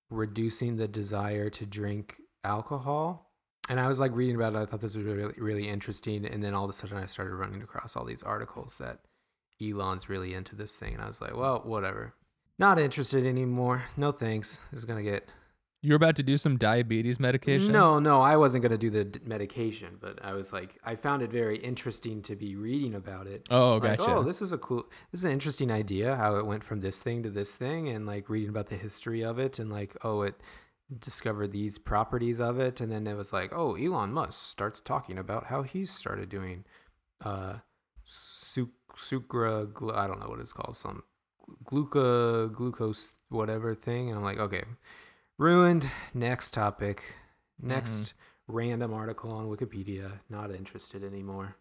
reducing 0.09 0.77
the 0.77 0.87
desire 0.87 1.49
to 1.49 1.65
drink 1.65 2.15
alcohol. 2.43 3.31
And 3.69 3.79
i 3.79 3.87
was 3.87 3.99
like 3.99 4.15
reading 4.15 4.35
about 4.35 4.55
it. 4.55 4.57
I 4.57 4.65
thought 4.65 4.81
this 4.81 4.95
was 4.95 5.05
really 5.05 5.33
really 5.37 5.69
interesting. 5.69 6.25
And 6.25 6.43
then 6.43 6.53
all 6.53 6.63
of 6.63 6.69
a 6.69 6.73
sudden 6.73 6.97
i 6.97 7.05
started 7.05 7.35
running 7.35 7.61
across 7.61 7.95
all 7.95 8.05
these 8.05 8.23
articles 8.23 8.77
that 8.79 8.99
elon's 9.61 10.09
really 10.09 10.33
into 10.33 10.55
this 10.55 10.75
thing. 10.75 10.93
And 10.93 11.03
i 11.03 11.07
was 11.07 11.21
like 11.21 11.35
well 11.35 11.61
whatever. 11.63 12.15
Not 12.57 12.79
interested 12.79 13.25
anymore. 13.25 13.85
No 13.95 14.11
thanks. 14.11 14.65
This 14.71 14.79
is 14.79 14.85
gonna 14.85 15.03
get 15.03 15.29
You're 15.81 15.95
about 15.95 16.17
to 16.17 16.23
do 16.23 16.35
some 16.35 16.57
diabetes 16.57 17.19
medication? 17.21 17.71
no, 17.71 17.99
no, 17.99 18.21
I 18.21 18.35
wasn't 18.35 18.63
going 18.63 18.73
to 18.73 18.77
do 18.77 18.89
the 18.89 19.05
d- 19.05 19.21
medication, 19.25 19.97
but 20.01 20.19
I 20.23 20.33
was 20.33 20.51
like, 20.51 20.77
I 20.83 20.95
found 20.95 21.21
it 21.21 21.31
very 21.31 21.57
interesting 21.57 22.21
to 22.23 22.35
be 22.35 22.57
reading 22.57 22.95
about 22.95 23.27
it. 23.27 23.47
Oh, 23.49 23.77
Like, 23.77 23.99
gotcha. 23.99 24.15
oh, 24.15 24.23
this 24.23 24.41
is 24.41 24.51
a 24.51 24.57
cool, 24.57 24.83
this 25.11 25.21
is 25.21 25.23
an 25.23 25.31
interesting 25.31 25.71
idea 25.71 26.17
how 26.17 26.35
it 26.35 26.45
went 26.45 26.65
from 26.65 26.81
this 26.81 27.01
thing 27.01 27.23
to 27.23 27.29
this 27.29 27.55
thing, 27.55 27.87
and 27.87 28.05
like 28.05 28.27
reading 28.29 28.49
about 28.49 28.67
the 28.67 28.75
history 28.75 29.23
of 29.23 29.39
it, 29.39 29.57
and 29.57 29.71
like, 29.71 29.95
oh, 30.03 30.23
it 30.23 30.35
discovered 30.99 31.53
these 31.53 31.77
properties 31.77 32.41
of 32.41 32.59
it, 32.59 32.81
and 32.81 32.91
then 32.91 33.07
it 33.07 33.15
was 33.15 33.31
like, 33.31 33.53
oh, 33.55 33.75
Elon 33.75 34.11
Musk 34.11 34.49
starts 34.49 34.81
talking 34.81 35.17
about 35.17 35.45
how 35.45 35.61
he's 35.63 35.89
started 35.91 36.27
doing, 36.27 36.65
uh, 37.23 37.53
su- 38.03 38.71
sucra, 38.97 39.71
glu- 39.73 39.93
I 39.93 40.07
don't 40.07 40.19
know 40.19 40.27
what 40.27 40.39
it's 40.41 40.51
called, 40.51 40.75
some 40.75 41.03
gluca, 41.63 42.51
glucose, 42.51 43.13
whatever 43.29 43.73
thing, 43.75 44.09
and 44.09 44.17
I'm 44.17 44.23
like, 44.25 44.39
okay, 44.39 44.63
ruined. 45.39 45.89
Next 46.13 46.53
topic. 46.53 47.15
Next 47.59 48.13
random 48.47 48.93
article 48.93 49.33
on 49.33 49.47
Wikipedia. 49.49 50.19
Not 50.29 50.51
interested 50.51 51.03
anymore. 51.03 51.55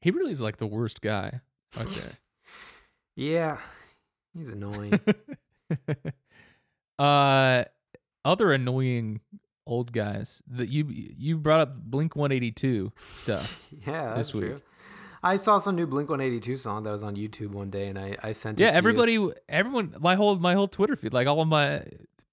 he 0.00 0.10
really 0.10 0.32
is 0.32 0.40
like 0.40 0.56
the 0.56 0.66
worst 0.66 1.00
guy. 1.00 1.40
Okay. 1.78 2.10
Yeah, 3.16 3.58
he's 4.36 4.48
annoying. 4.48 4.98
uh, 6.98 7.64
other 8.24 8.52
annoying 8.52 9.20
old 9.68 9.92
guys 9.92 10.42
that 10.48 10.68
you 10.68 10.86
you 10.90 11.38
brought 11.38 11.60
up 11.60 11.76
Blink 11.76 12.16
182 12.16 12.92
stuff. 13.12 13.62
yeah, 13.86 14.14
This 14.14 14.34
week. 14.34 14.44
true. 14.46 14.60
I 15.22 15.36
saw 15.36 15.58
some 15.58 15.76
new 15.76 15.86
Blink 15.86 16.10
182 16.10 16.56
song 16.56 16.82
that 16.82 16.90
was 16.90 17.04
on 17.04 17.14
YouTube 17.14 17.50
one 17.52 17.70
day, 17.70 17.86
and 17.86 17.98
I, 17.98 18.16
I 18.20 18.32
sent 18.32 18.60
it. 18.60 18.64
Yeah, 18.64 18.70
to 18.72 18.74
you. 18.74 18.78
everybody, 18.78 19.28
everyone, 19.48 19.94
my 20.00 20.16
whole 20.16 20.36
my 20.36 20.54
whole 20.54 20.66
Twitter 20.66 20.96
feed, 20.96 21.12
like 21.14 21.28
all 21.28 21.40
of 21.40 21.46
my, 21.46 21.84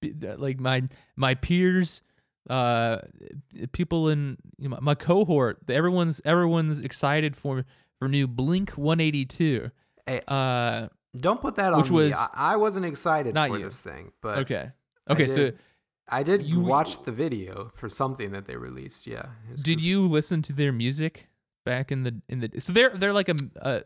like 0.04 0.60
my 0.60 0.84
my 1.16 1.36
peers, 1.36 2.02
uh, 2.50 2.98
people 3.72 4.10
in 4.10 4.38
you 4.58 4.70
know, 4.70 4.80
my 4.82 4.96
cohort, 4.96 5.60
everyone's 5.70 6.22
everyone's 6.26 6.80
excited 6.80 7.36
for 7.36 7.66
for 8.00 8.08
new 8.08 8.28
Blink 8.28 8.72
182. 8.72 9.70
Hey, 10.08 10.22
Uh, 10.28 10.88
Don't 11.16 11.40
put 11.42 11.56
that 11.56 11.74
on 11.74 11.80
which 11.82 11.92
me. 11.92 11.98
was- 11.98 12.14
I, 12.14 12.30
I 12.34 12.56
wasn't 12.56 12.86
excited 12.86 13.36
for 13.36 13.58
you. 13.58 13.64
this 13.64 13.82
thing, 13.82 14.12
but 14.22 14.40
okay, 14.40 14.72
I 15.08 15.14
okay. 15.14 15.28
So 15.28 15.52
I 16.10 16.24
did 16.24 16.42
you- 16.44 16.60
watch 16.62 17.04
the 17.04 17.12
video 17.12 17.72
for 17.76 17.88
something 17.90 18.32
that 18.32 18.46
they 18.46 18.56
released. 18.58 19.08
Yeah. 19.08 19.28
did 19.56 19.76
goofy. 19.78 19.82
you 19.88 20.08
listen 20.08 20.42
to 20.44 20.54
their 20.54 20.72
music 20.72 21.30
back 21.64 21.92
in 21.92 22.04
the 22.04 22.22
in 22.28 22.40
the? 22.40 22.60
So 22.60 22.74
they're 22.74 22.90
they're 22.90 23.14
like 23.14 23.30
a, 23.30 23.36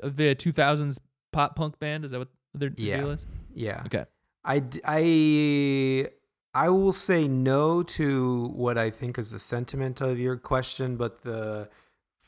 a 0.02 0.10
the 0.10 0.34
2000s 0.36 0.98
pop 1.34 1.56
punk 1.58 1.78
band. 1.80 2.06
Is 2.06 2.12
that 2.12 2.20
what 2.20 2.30
their, 2.54 2.70
their 2.70 2.86
Yeah. 2.88 2.98
deal 2.98 3.10
is? 3.12 3.26
Yeah. 3.54 3.84
Okay. 3.88 4.06
I, 4.46 4.62
I, 4.86 6.08
I 6.54 6.70
will 6.70 6.92
say 6.92 7.28
no 7.28 7.84
to 7.84 8.48
what 8.54 8.78
I 8.78 8.92
think 8.92 9.18
is 9.18 9.32
the 9.32 9.40
sentiment 9.40 10.02
of 10.02 10.20
your 10.20 10.38
question, 10.38 10.96
but 10.98 11.24
the 11.24 11.70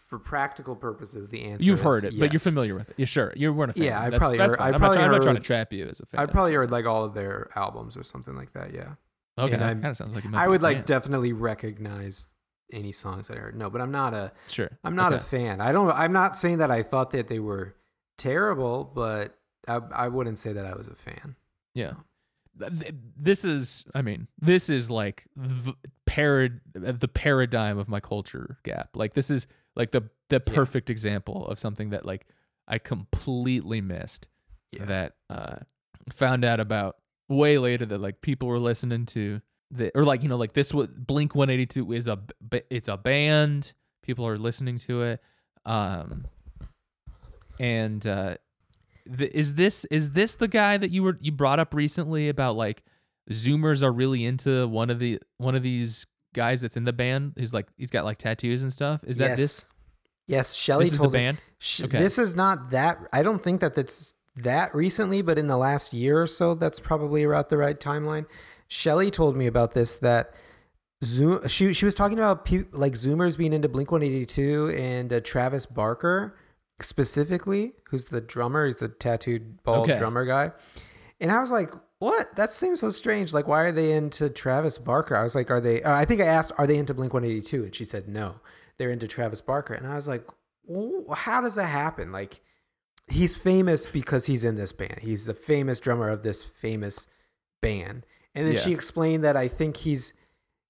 for 0.07 0.17
practical 0.19 0.75
purposes, 0.75 1.29
the 1.29 1.43
answer 1.43 1.59
is. 1.61 1.67
You've 1.67 1.81
heard 1.81 2.05
it, 2.05 2.17
but 2.17 2.31
you're 2.31 2.39
familiar 2.39 2.75
with 2.75 2.89
it. 2.89 2.95
Yeah, 2.97 3.05
sure. 3.05 3.33
You 3.35 3.51
weren't 3.53 3.71
a 3.71 3.73
fan. 3.73 3.83
Yeah, 3.83 3.99
I 3.99 4.03
That's- 4.05 4.19
probably 4.19 4.37
that's 4.37 4.53
heard-. 4.53 4.61
I 4.61 4.65
I'm, 4.67 4.71
not 4.71 4.79
probably 4.79 4.95
trying, 4.97 5.05
I'm 5.07 5.11
not 5.11 5.21
trying 5.21 5.35
to 5.35 5.41
trap 5.41 5.73
you 5.73 5.85
as 5.85 5.99
a 5.99 6.05
fan. 6.05 6.19
I 6.21 6.25
probably 6.25 6.53
heard 6.53 6.71
like 6.71 6.85
all 6.85 7.03
of 7.03 7.13
their 7.13 7.49
albums 7.55 7.97
or 7.97 8.03
something 8.03 8.35
like 8.35 8.53
that. 8.53 8.73
Yeah, 8.73 8.93
okay. 9.37 9.53
and 9.53 9.61
that 9.61 9.67
I'm- 9.67 9.81
kind 9.81 9.91
of 9.91 9.97
sounds 9.97 10.15
like 10.15 10.23
I 10.33 10.47
would 10.47 10.61
like 10.61 10.77
fan. 10.77 10.85
definitely 10.85 11.33
recognize 11.33 12.27
any 12.71 12.91
songs 12.93 13.27
that 13.27 13.37
I 13.37 13.41
heard. 13.41 13.55
No, 13.57 13.69
but 13.69 13.81
I'm 13.81 13.91
not 13.91 14.13
a 14.13 14.31
sure. 14.47 14.69
I'm 14.83 14.95
not 14.95 15.13
a 15.13 15.19
fan. 15.19 15.59
I 15.61 15.71
don't. 15.71 15.91
I'm 15.91 16.13
not 16.13 16.35
saying 16.37 16.57
that 16.59 16.71
I 16.71 16.83
thought 16.83 17.11
that 17.11 17.27
they 17.27 17.39
were 17.39 17.75
terrible, 18.17 18.85
but 18.85 19.37
I 19.67 19.75
I 19.93 20.07
wouldn't 20.07 20.39
say 20.39 20.53
that 20.53 20.65
I 20.65 20.73
was 20.75 20.87
a 20.87 20.95
fan. 20.95 21.35
Yeah. 21.73 21.93
Th- 22.59 22.79
th- 22.79 22.95
This 23.17 23.45
is, 23.45 23.85
I 23.93 24.01
mean, 24.01 24.27
this 24.39 24.69
is 24.69 24.89
like 24.89 25.25
the, 25.35 25.73
parad- 26.05 26.59
the 26.73 27.07
paradigm 27.07 27.77
of 27.77 27.87
my 27.87 27.99
culture 27.99 28.57
gap. 28.63 28.89
Like 28.95 29.13
this 29.13 29.29
is 29.29 29.47
like 29.75 29.91
the 29.91 30.09
the 30.29 30.41
Yeah. 30.45 30.53
perfect 30.55 30.89
example 30.89 31.47
of 31.47 31.59
something 31.59 31.91
that 31.91 32.05
like 32.05 32.25
I 32.67 32.77
completely 32.79 33.81
missed. 33.81 34.27
Yeah. 34.71 34.85
That 34.85 35.15
uh, 35.29 35.57
found 36.11 36.43
out 36.43 36.59
about 36.59 36.97
way 37.29 37.57
later 37.57 37.85
that 37.85 37.99
like 38.01 38.21
people 38.21 38.47
were 38.47 38.59
listening 38.59 39.05
to 39.07 39.41
the 39.71 39.91
or 39.95 40.03
like 40.03 40.23
you 40.23 40.29
know 40.29 40.37
like 40.37 40.53
this 40.53 40.73
was 40.73 40.87
Blink 40.89 41.35
One 41.35 41.49
Eighty 41.49 41.65
Two 41.65 41.91
is 41.93 42.07
a 42.07 42.19
it's 42.69 42.87
a 42.87 42.97
band. 42.97 43.73
People 44.01 44.27
are 44.27 44.37
listening 44.37 44.77
to 44.79 45.01
it. 45.03 45.21
Um, 45.65 46.25
and 47.59 48.05
uh, 48.05 48.35
th- 49.17 49.31
is 49.33 49.55
this 49.55 49.85
is 49.85 50.11
this 50.11 50.35
the 50.35 50.47
guy 50.47 50.77
that 50.77 50.91
you 50.91 51.03
were 51.03 51.17
you 51.21 51.31
brought 51.31 51.59
up 51.59 51.73
recently 51.73 52.29
about 52.29 52.55
like 52.55 52.83
zoomers 53.31 53.83
are 53.83 53.91
really 53.91 54.25
into 54.25 54.67
one 54.67 54.89
of 54.89 54.99
the 54.99 55.19
one 55.37 55.55
of 55.55 55.63
these 55.63 56.05
guys 56.33 56.61
that's 56.61 56.77
in 56.77 56.83
the 56.85 56.93
band 56.93 57.33
who's 57.37 57.53
like 57.53 57.67
he's 57.77 57.89
got 57.89 58.05
like 58.05 58.17
tattoos 58.17 58.61
and 58.61 58.71
stuff 58.71 59.03
is 59.05 59.17
that 59.17 59.29
yes. 59.31 59.39
this 59.39 59.65
Yes, 60.27 60.55
Shelly 60.55 60.85
this 60.85 60.91
is 60.93 60.97
the 60.97 61.03
told 61.05 61.13
me. 61.13 61.19
band 61.19 61.37
Sh- 61.57 61.83
Okay. 61.83 61.99
This 61.99 62.17
is 62.17 62.35
not 62.35 62.71
that. 62.71 62.99
I 63.13 63.23
don't 63.23 63.41
think 63.41 63.61
that 63.61 63.75
that's 63.75 64.13
that 64.35 64.75
recently, 64.75 65.21
but 65.21 65.39
in 65.39 65.47
the 65.47 65.57
last 65.57 65.93
year 65.93 66.21
or 66.21 66.27
so, 66.27 66.53
that's 66.53 66.79
probably 66.81 67.23
about 67.23 67.47
the 67.49 67.57
right 67.57 67.79
timeline. 67.79 68.25
Shelly 68.67 69.09
told 69.09 69.37
me 69.37 69.47
about 69.47 69.71
this 69.73 69.97
that 69.99 70.33
Zoom. 71.03 71.47
She 71.47 71.71
she 71.73 71.85
was 71.85 71.95
talking 71.95 72.19
about 72.19 72.43
pe- 72.43 72.65
like 72.73 72.93
Zoomers 72.93 73.37
being 73.37 73.53
into 73.53 73.69
Blink 73.69 73.89
One 73.91 74.03
Eighty 74.03 74.25
Two 74.25 74.69
and 74.77 75.11
uh, 75.13 75.21
Travis 75.21 75.65
Barker 75.65 76.35
specifically, 76.79 77.73
who's 77.89 78.05
the 78.05 78.21
drummer. 78.21 78.65
He's 78.65 78.77
the 78.77 78.87
tattooed 78.87 79.63
bald 79.63 79.89
Okay. 79.89 79.99
drummer 79.99 80.25
guy. 80.25 80.51
And 81.19 81.31
I 81.31 81.39
was 81.39 81.49
like, 81.51 81.71
"What? 81.99 82.35
That 82.35 82.51
seems 82.51 82.79
so 82.81 82.89
strange. 82.91 83.33
Like, 83.33 83.47
why 83.47 83.63
are 83.63 83.71
they 83.71 83.91
into 83.91 84.29
Travis 84.29 84.77
Barker?" 84.77 85.15
I 85.15 85.23
was 85.23 85.33
like, 85.35 85.49
"Are 85.49 85.59
they?" 85.59 85.81
Uh, 85.81 85.93
I 85.93 86.05
think 86.05 86.21
I 86.21 86.25
asked, 86.25 86.51
"Are 86.57 86.67
they 86.67 86.77
into 86.77 86.93
Blink 86.93 87.13
One 87.13 87.23
Eighty 87.23 87.41
Two? 87.41 87.63
And 87.63 87.73
she 87.73 87.83
said, 87.85 88.07
"No, 88.07 88.35
they're 88.77 88.91
into 88.91 89.07
Travis 89.07 89.41
Barker." 89.41 89.73
And 89.73 89.87
I 89.87 89.95
was 89.95 90.07
like, 90.07 90.23
well, 90.65 91.15
"How 91.15 91.41
does 91.41 91.55
that 91.55 91.65
happen?" 91.67 92.11
Like, 92.11 92.41
he's 93.07 93.33
famous 93.33 93.85
because 93.87 94.27
he's 94.27 94.43
in 94.43 94.55
this 94.55 94.71
band. 94.71 94.99
He's 95.01 95.25
the 95.25 95.33
famous 95.33 95.79
drummer 95.79 96.09
of 96.09 96.21
this 96.23 96.43
famous 96.43 97.07
band. 97.61 98.05
And 98.35 98.45
then 98.45 98.53
Yeah. 98.53 98.59
she 98.61 98.73
explained 98.73 99.23
that 99.23 99.35
I 99.35 99.47
think 99.47 99.77
he's 99.77 100.13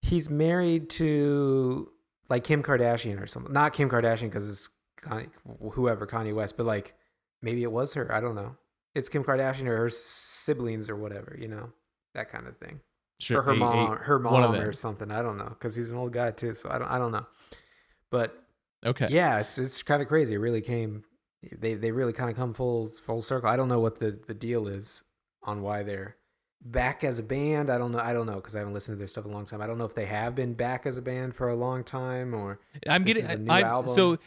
he's 0.01 0.29
married 0.29 0.89
to 0.91 1.91
like 2.29 2.45
Kim 2.45 2.63
Kardashian 2.63 3.21
or 3.21 3.27
something. 3.27 3.51
Not 3.51 3.73
Kim 3.73 3.89
Kardashian 3.89 4.25
because 4.29 4.49
it's 4.49 4.69
Kanye, 5.07 5.29
whoever 5.73 6.05
Kanye 6.07 6.33
West, 6.35 6.57
but 6.57 6.65
like 6.65 6.93
maybe 7.41 7.63
it 7.63 7.71
was 7.71 7.93
her. 7.93 8.13
I 8.13 8.19
don't 8.19 8.35
know. 8.35 8.55
It's 8.95 9.09
Kim 9.09 9.23
Kardashian 9.23 9.67
or 9.67 9.77
her 9.77 9.89
siblings 9.89 10.89
or 10.89 10.95
whatever. 10.95 11.37
You 11.39 11.47
know 11.47 11.71
that 12.13 12.29
kind 12.29 12.47
of 12.47 12.57
thing. 12.57 12.79
sure 13.19 13.39
or 13.39 13.43
her 13.43 13.55
mom, 13.55 13.97
her 13.97 14.19
mom 14.19 14.55
or 14.55 14.73
something. 14.73 15.11
I 15.11 15.21
don't 15.21 15.37
know 15.37 15.49
because 15.49 15.75
he's 15.75 15.91
an 15.91 15.97
old 15.97 16.13
guy 16.13 16.31
too. 16.31 16.55
So 16.55 16.69
I 16.69 16.77
don't 16.79 16.89
I 16.89 16.97
don't 16.97 17.11
know. 17.11 17.25
But 18.11 18.35
okay 18.85 19.07
yeah, 19.09 19.39
it's 19.39 19.57
it's 19.57 19.83
kind 19.83 20.01
of 20.01 20.07
crazy. 20.07 20.35
It 20.35 20.39
really 20.39 20.61
came. 20.61 21.03
They 21.57 21.75
they 21.75 21.91
really 21.91 22.13
kind 22.13 22.29
of 22.29 22.35
come 22.35 22.53
full 22.53 22.87
full 22.89 23.21
circle. 23.21 23.49
I 23.49 23.55
don't 23.57 23.67
know 23.69 23.79
what 23.79 23.99
the 23.99 24.19
the 24.27 24.33
deal 24.33 24.67
is 24.67 25.03
on 25.43 25.61
why 25.61 25.83
they're 25.83 26.15
back 26.59 27.03
as 27.03 27.19
a 27.19 27.23
band. 27.23 27.69
I 27.69 27.77
don't 27.77 27.91
know. 27.91 27.99
I 27.99 28.13
don't 28.13 28.25
know 28.25 28.35
because 28.35 28.55
I 28.55 28.59
haven't 28.59 28.73
listened 28.73 28.95
to 28.95 28.99
their 28.99 29.07
stuff 29.07 29.25
in 29.25 29.31
a 29.31 29.33
long 29.33 29.45
time. 29.45 29.61
I 29.61 29.67
don't 29.67 29.77
know 29.77 29.85
if 29.85 29.93
they 29.93 30.07
have 30.07 30.33
been 30.35 30.53
back 30.53 30.85
as 30.87 30.97
a 30.97 31.01
band 31.03 31.35
for 31.35 31.49
a 31.49 31.55
long 31.55 31.83
time 31.83 32.33
or 32.33 32.59
I'm 32.89 33.03
This 33.03 33.17
getting 33.17 33.31
is 33.31 33.39
a 33.39 33.43
new 33.43 33.51
I'm, 33.51 33.63
album. 33.63 33.93
so 33.93 34.17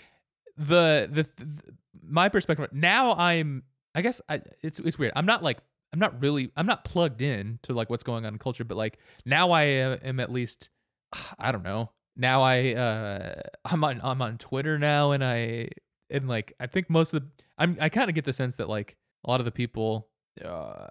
the, 0.60 1.08
the 1.10 1.22
the 1.44 1.74
my 2.02 2.28
perspective 2.28 2.68
now 2.72 3.14
I'm 3.14 3.62
I 3.94 4.02
guess 4.02 4.20
I 4.28 4.40
it's 4.62 4.78
it's 4.78 4.98
weird. 4.98 5.12
I'm 5.16 5.26
not 5.26 5.42
like 5.42 5.58
I'm 5.92 5.98
not 5.98 6.20
really 6.22 6.50
I'm 6.56 6.66
not 6.66 6.84
plugged 6.84 7.22
in 7.22 7.58
to 7.62 7.72
like 7.72 7.90
what's 7.90 8.04
going 8.04 8.24
on 8.26 8.32
in 8.34 8.38
culture, 8.38 8.64
but 8.64 8.76
like 8.76 8.98
now 9.24 9.50
I 9.50 9.62
am 9.62 10.20
at 10.20 10.30
least 10.30 10.70
I 11.38 11.50
don't 11.52 11.64
know. 11.64 11.90
Now 12.16 12.42
I 12.42 12.74
uh 12.74 13.40
I'm 13.64 13.82
on 13.84 14.00
I'm 14.02 14.20
on 14.22 14.38
Twitter 14.38 14.78
now 14.78 15.12
and 15.12 15.24
I 15.24 15.68
and 16.10 16.28
like 16.28 16.52
I 16.60 16.66
think 16.66 16.90
most 16.90 17.14
of 17.14 17.22
the 17.22 17.28
I'm 17.58 17.76
I 17.80 17.88
kind 17.88 18.08
of 18.08 18.14
get 18.14 18.24
the 18.24 18.32
sense 18.32 18.56
that 18.56 18.68
like 18.68 18.96
a 19.24 19.30
lot 19.30 19.40
of 19.40 19.44
the 19.44 19.52
people 19.52 20.08
uh 20.44 20.86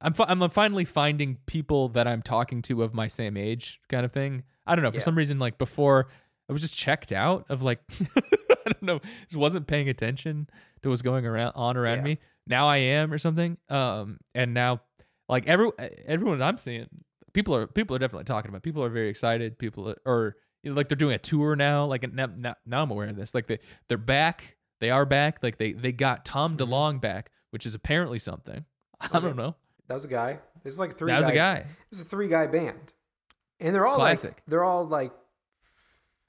I'm 0.00 0.12
fi- 0.12 0.26
I'm 0.28 0.48
finally 0.50 0.84
finding 0.84 1.38
people 1.46 1.88
that 1.90 2.06
I'm 2.06 2.22
talking 2.22 2.60
to 2.62 2.82
of 2.82 2.92
my 2.94 3.08
same 3.08 3.36
age 3.36 3.80
kind 3.88 4.04
of 4.04 4.12
thing. 4.12 4.44
I 4.66 4.76
don't 4.76 4.82
know 4.84 4.90
for 4.90 4.98
Yeah. 4.98 5.02
some 5.04 5.16
reason 5.16 5.38
like 5.38 5.58
before 5.58 6.08
I 6.48 6.52
was 6.52 6.62
just 6.62 6.74
checked 6.76 7.12
out 7.12 7.46
of 7.48 7.62
like 7.62 7.80
I 8.70 8.70
don't 8.70 8.82
know, 8.82 9.00
just 9.28 9.36
wasn't 9.36 9.66
paying 9.66 9.88
attention 9.88 10.48
to 10.82 10.90
what's 10.90 11.02
going 11.02 11.24
around 11.26 11.52
on 11.54 11.76
around 11.76 11.98
Yeah. 11.98 12.04
me. 12.04 12.18
Now 12.46 12.68
I 12.68 12.76
am 12.78 13.12
or 13.12 13.18
something. 13.18 13.56
Um, 13.68 14.18
and 14.34 14.54
now 14.54 14.80
like 15.28 15.48
every 15.48 15.70
everyone 16.06 16.40
I'm 16.42 16.58
seeing, 16.58 16.86
people 17.32 17.54
are 17.56 17.66
people 17.66 17.96
are 17.96 17.98
definitely 17.98 18.24
talking 18.24 18.48
about. 18.48 18.62
People 18.62 18.84
are 18.84 18.88
very 18.88 19.08
excited. 19.08 19.58
People 19.58 19.88
are, 19.90 19.96
or 20.04 20.36
you 20.62 20.70
know, 20.70 20.76
like 20.76 20.88
they're 20.88 20.96
doing 20.96 21.14
a 21.14 21.18
tour 21.18 21.56
now. 21.56 21.86
Like 21.86 22.10
now, 22.12 22.28
now, 22.36 22.54
I'm 22.82 22.90
aware 22.90 23.06
of 23.08 23.16
this. 23.16 23.34
Like 23.34 23.46
they 23.46 23.58
they're 23.88 23.98
back. 23.98 24.56
They 24.80 24.90
are 24.90 25.06
back. 25.06 25.42
Like 25.42 25.58
they 25.58 25.72
they 25.72 25.92
got 25.92 26.24
Tom 26.24 26.56
Mhm. 26.56 26.60
DeLonge 26.68 27.00
back, 27.00 27.30
which 27.50 27.66
is 27.66 27.74
apparently 27.74 28.18
something. 28.18 28.64
I 29.12 29.20
don't 29.20 29.36
know. 29.36 29.56
that 29.88 29.94
was 29.94 30.04
a 30.04 30.08
guy. 30.08 30.38
It's 30.64 30.78
like 30.78 30.96
three. 30.96 31.10
That 31.10 31.18
was 31.18 31.28
a 31.28 31.32
guy- 31.32 31.54
guy. 31.60 31.66
It's 31.92 32.00
a 32.00 32.04
three 32.04 32.28
guy 32.28 32.46
band, 32.46 32.92
and 33.60 33.74
they're 33.74 33.86
all 33.86 33.96
Classic. 33.96 34.30
like 34.30 34.42
they're 34.46 34.64
all 34.64 34.84
like 34.86 35.12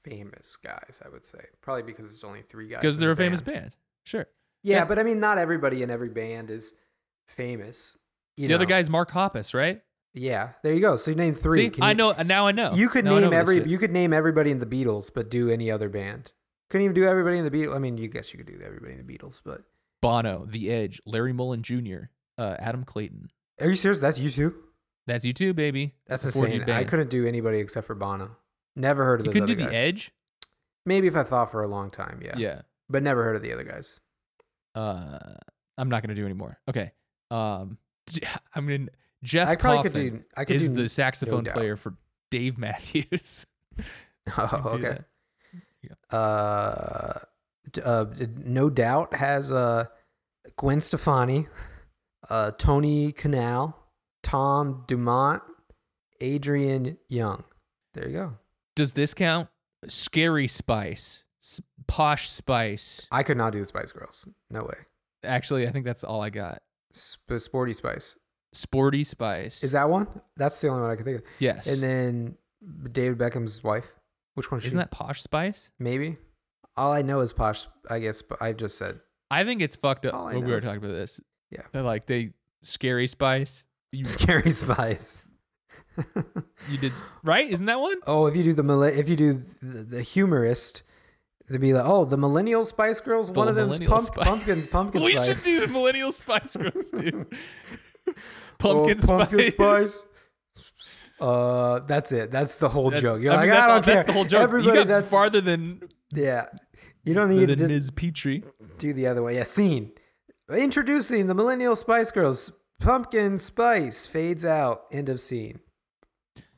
famous 0.09 0.55
guys. 0.55 1.01
I 1.05 1.09
would 1.09 1.25
say 1.25 1.39
probably 1.61 1.83
because 1.83 2.05
it's 2.05 2.23
only 2.23 2.41
three 2.41 2.67
guys. 2.67 2.79
Because 2.81 2.97
they're 2.97 3.11
a 3.11 3.15
the 3.15 3.23
famous 3.23 3.41
band. 3.41 3.57
band. 3.61 3.75
Sure. 4.03 4.25
Yeah, 4.63 4.77
Yeah. 4.77 4.85
but 4.85 4.99
I 4.99 5.03
mean, 5.03 5.19
not 5.19 5.37
everybody 5.37 5.83
in 5.83 5.89
every 5.89 6.09
band 6.09 6.51
is 6.51 6.73
famous. 7.27 7.97
You 8.35 8.47
the 8.47 8.53
other 8.55 8.65
know? 8.65 8.69
guy's 8.69 8.89
Mark 8.89 9.11
Hoppus, 9.11 9.53
right? 9.53 9.81
Yeah, 10.13 10.49
there 10.63 10.73
you 10.73 10.79
go. 10.81 10.95
So 10.95 11.11
you 11.11 11.17
name 11.17 11.33
three. 11.35 11.65
See, 11.65 11.69
Can 11.69 11.83
I 11.83 11.93
know 11.93 12.11
now. 12.23 12.47
I 12.47 12.51
know. 12.51 12.73
You 12.73 12.89
could 12.89 13.05
Now 13.05 13.11
know 13.19 13.19
name 13.29 13.33
every. 13.33 13.67
You 13.69 13.77
could 13.77 13.91
name 13.91 14.13
everybody 14.13 14.49
in 14.51 14.59
the 14.59 14.65
Beatles, 14.65 15.11
but 15.13 15.29
do 15.29 15.49
any 15.49 15.69
other 15.69 15.89
band. 15.89 16.31
Couldn't 16.69 16.85
even 16.85 16.95
do 16.95 17.03
everybody 17.03 17.37
in 17.37 17.45
the 17.45 17.51
Beatles. 17.51 17.75
I 17.75 17.79
mean, 17.79 17.97
you 17.97 18.07
guess 18.07 18.33
you 18.33 18.37
could 18.43 18.47
do 18.47 18.59
everybody 18.65 18.93
in 18.93 19.05
the 19.05 19.17
Beatles, 19.17 19.41
but 19.43 19.61
Bono, 20.01 20.45
The 20.45 20.69
Edge, 20.71 20.99
Larry 21.05 21.33
Mullen 21.33 21.61
Jr., 21.61 22.09
uh, 22.37 22.55
Adam 22.59 22.83
Clayton. 22.83 23.29
are 23.61 23.67
you 23.69 23.75
serious? 23.75 23.99
That's 23.99 24.19
U2. 24.19 24.53
That's 25.05 25.23
you 25.23 25.33
too, 25.33 25.53
baby. 25.53 25.93
That's 26.07 26.23
40 26.23 26.53
insane. 26.53 26.69
I 26.75 26.83
couldn't 26.83 27.09
do 27.09 27.25
anybody 27.25 27.59
except 27.59 27.87
for 27.87 27.95
Bono. 27.95 28.35
Never 28.77 29.03
heard 29.05 29.19
of 29.21 29.25
You 29.25 29.31
those 29.31 29.33
couldn't 29.33 29.49
other 29.49 29.55
do 29.55 29.65
The 29.65 29.71
guys. 29.71 29.77
Edge. 29.87 30.11
Maybe 30.85 31.07
if 31.07 31.15
I 31.15 31.23
thought 31.23 31.51
for 31.51 31.63
a 31.63 31.67
long 31.67 31.89
time, 31.89 32.21
yeah. 32.23 32.35
Yeah. 32.37 32.61
But 32.89 33.01
never 33.03 33.23
heard 33.23 33.35
of 33.35 33.41
the 33.41 33.51
other 33.51 33.63
guys. 33.63 33.99
Uh, 34.75 35.17
I'm 35.77 35.89
not 35.89 36.03
gonna 36.03 36.15
do 36.15 36.23
anymore. 36.23 36.59
Okay. 36.69 36.91
Um, 37.31 37.79
I 38.55 38.61
mean 38.61 38.89
Jeff 39.23 39.49
I 39.49 39.55
probably 39.55 39.77
Coffin 39.89 39.91
could 39.91 40.19
do. 40.19 40.23
I 40.37 40.45
could 40.45 40.55
is 40.57 40.69
do. 40.69 40.75
the 40.75 40.89
saxophone 40.89 41.43
doubt. 41.43 41.55
player 41.55 41.75
for 41.75 41.95
Dave 42.29 42.57
Matthews. 42.59 43.47
oh, 43.79 43.83
I 44.37 44.47
can 44.47 44.61
do 44.61 44.69
okay. 44.69 44.97
that. 46.09 46.15
Uh, 46.15 47.19
uh, 47.83 48.05
no 48.37 48.69
doubt 48.69 49.15
has 49.15 49.51
uh 49.51 49.85
Gwen 50.55 50.81
Stefani, 50.81 51.47
uh 52.29 52.51
Tony 52.51 53.11
Kanal, 53.11 53.73
Tom 54.21 54.83
Dumont, 54.87 55.41
Adrian 56.21 56.97
Young. 57.09 57.43
There 57.95 58.07
you 58.07 58.13
go. 58.13 58.33
Does 58.77 58.93
this 58.93 59.13
count? 59.13 59.49
Scary 59.87 60.47
Spice, 60.47 61.25
S- 61.41 61.61
Posh 61.87 62.29
Spice. 62.29 63.07
I 63.11 63.23
could 63.23 63.37
not 63.37 63.51
do 63.53 63.59
the 63.59 63.65
Spice 63.65 63.91
Girls. 63.91 64.27
No 64.49 64.63
way. 64.63 64.75
Actually, 65.23 65.67
I 65.67 65.71
think 65.71 65.83
that's 65.85 66.03
all 66.03 66.21
I 66.21 66.29
got. 66.29 66.61
Sp- 66.93 67.37
Sporty 67.39 67.73
Spice. 67.73 68.15
Sporty 68.53 69.03
Spice. 69.03 69.63
Is 69.63 69.71
that 69.71 69.89
one? 69.89 70.07
That's 70.35 70.61
the 70.61 70.67
only 70.69 70.83
one 70.83 70.91
I 70.91 70.95
can 70.95 71.05
think 71.05 71.17
of. 71.19 71.23
yes? 71.39 71.67
And 71.67 71.81
then 71.81 72.37
David 72.91 73.17
Beckham's 73.17 73.63
wife. 73.63 73.93
Which 74.35 74.51
one? 74.51 74.59
Is 74.61 74.67
Isn't 74.67 74.77
that 74.79 74.91
Posh 74.91 75.21
Spice? 75.23 75.71
maybe? 75.79 76.17
All 76.75 76.91
I 76.91 77.01
know 77.01 77.21
is 77.21 77.33
Posh. 77.33 77.65
I 77.89 77.97
guess. 77.99 78.21
But 78.21 78.41
I 78.41 78.53
just 78.53 78.77
said. 78.77 78.99
I 79.31 79.43
think 79.43 79.61
it's 79.61 79.75
fucked 79.75 80.05
up. 80.05 80.13
All 80.13 80.27
I 80.27 80.35
when 80.35 80.45
we 80.45 80.51
were 80.51 80.57
is- 80.57 80.63
talking 80.63 80.77
about 80.77 80.93
this. 80.93 81.19
Yeah. 81.49 81.63
They're 81.71 81.81
like 81.81 82.05
they 82.05 82.33
Scary 82.63 83.07
Spice. 83.07 83.65
You, 83.91 84.05
Scary 84.05 84.51
Spice. 84.51 85.25
You 86.69 86.77
did 86.79 86.93
right? 87.23 87.49
Isn't 87.49 87.65
that 87.67 87.79
one? 87.79 87.97
Oh, 88.05 88.25
if 88.27 88.35
you 88.35 88.43
do 88.43 88.53
the 88.53 88.81
if 88.97 89.09
you 89.09 89.15
do 89.15 89.33
the, 89.61 89.83
the 89.83 90.01
humorist, 90.01 90.83
they'd 91.49 91.59
be 91.61 91.73
like, 91.73 91.85
oh, 91.85 92.05
the 92.05 92.17
millennial 92.17 92.63
Spice 92.65 92.99
Girls. 92.99 93.27
The 93.27 93.33
one 93.33 93.47
of 93.47 93.55
them's 93.55 93.79
pump, 93.79 94.07
Spice- 94.07 94.27
pumpkin 94.27 94.67
pumpkin 94.71 95.01
we 95.01 95.15
spice. 95.15 95.43
should 95.43 95.59
do 95.61 95.65
the 95.67 95.73
Millennial 95.73 96.11
Spice 96.11 96.55
Girls, 96.55 96.91
dude. 96.91 97.25
Oh, 98.63 98.85
Pumpkin, 98.87 98.97
pumpkin 98.99 99.49
spice. 99.51 99.93
spice. 99.93 100.07
Uh, 101.19 101.79
that's 101.79 102.11
it. 102.11 102.31
That's 102.31 102.57
the 102.57 102.69
whole 102.69 102.89
That- 102.89 103.01
joke. 103.01 103.21
You're 103.21 103.33
I 103.33 103.35
like, 103.35 103.41
mean, 103.45 103.49
that's 103.51 103.63
I 103.63 103.67
don't 103.73 103.85
care. 103.85 103.95
That's 103.95 104.07
the 104.07 104.13
whole 104.13 104.25
joke. 104.25 104.41
Everybody, 104.41 104.83
that's 104.83 105.11
farther 105.11 105.41
than 105.41 105.81
yeah, 106.11 106.47
You 107.03 107.13
don't 107.13 107.29
need 107.29 107.49
than 107.49 107.59
to 107.59 107.67
Ms. 107.67 107.91
Petrie. 107.91 108.43
do 108.77 108.93
the 108.93 109.07
other 109.07 109.21
way. 109.23 109.35
Yeah, 109.35 109.43
scene. 109.43 109.91
Introducing 110.51 111.27
the 111.27 111.33
Millennial 111.35 111.75
Spice 111.75 112.11
Girls. 112.11 112.51
Pumpkin 112.79 113.39
spice 113.39 114.05
fades 114.05 114.45
out. 114.45 114.83
End 114.91 115.09
of 115.09 115.19
scene. 115.19 115.59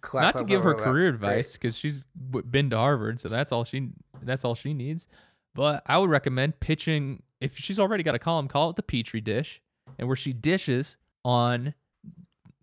Clap, 0.02 0.36
Not 0.36 0.40
to 0.40 0.46
give 0.46 0.64
her 0.64 0.74
career 0.74 1.12
Great. 1.12 1.16
advice 1.16 1.54
because 1.54 1.78
she's 1.78 2.06
been 2.16 2.70
to 2.70 2.78
Harvard, 2.78 3.20
so 3.20 3.28
that's 3.28 3.52
all 3.52 3.64
she 3.64 3.90
that's 4.22 4.46
all 4.46 4.56
she 4.56 4.74
needs. 4.74 5.08
But 5.56 5.84
I 5.86 5.98
would 5.98 6.10
recommend 6.10 6.60
pitching 6.60 7.24
if 7.42 7.58
she's 7.58 7.80
already 7.80 8.04
got 8.04 8.16
a 8.16 8.20
column, 8.20 8.48
call 8.48 8.70
it 8.70 8.76
the 8.76 8.84
Petri 8.84 9.22
dish, 9.22 9.62
and 9.98 10.08
where 10.08 10.18
she 10.18 10.34
dishes 10.34 10.98
on 11.26 11.74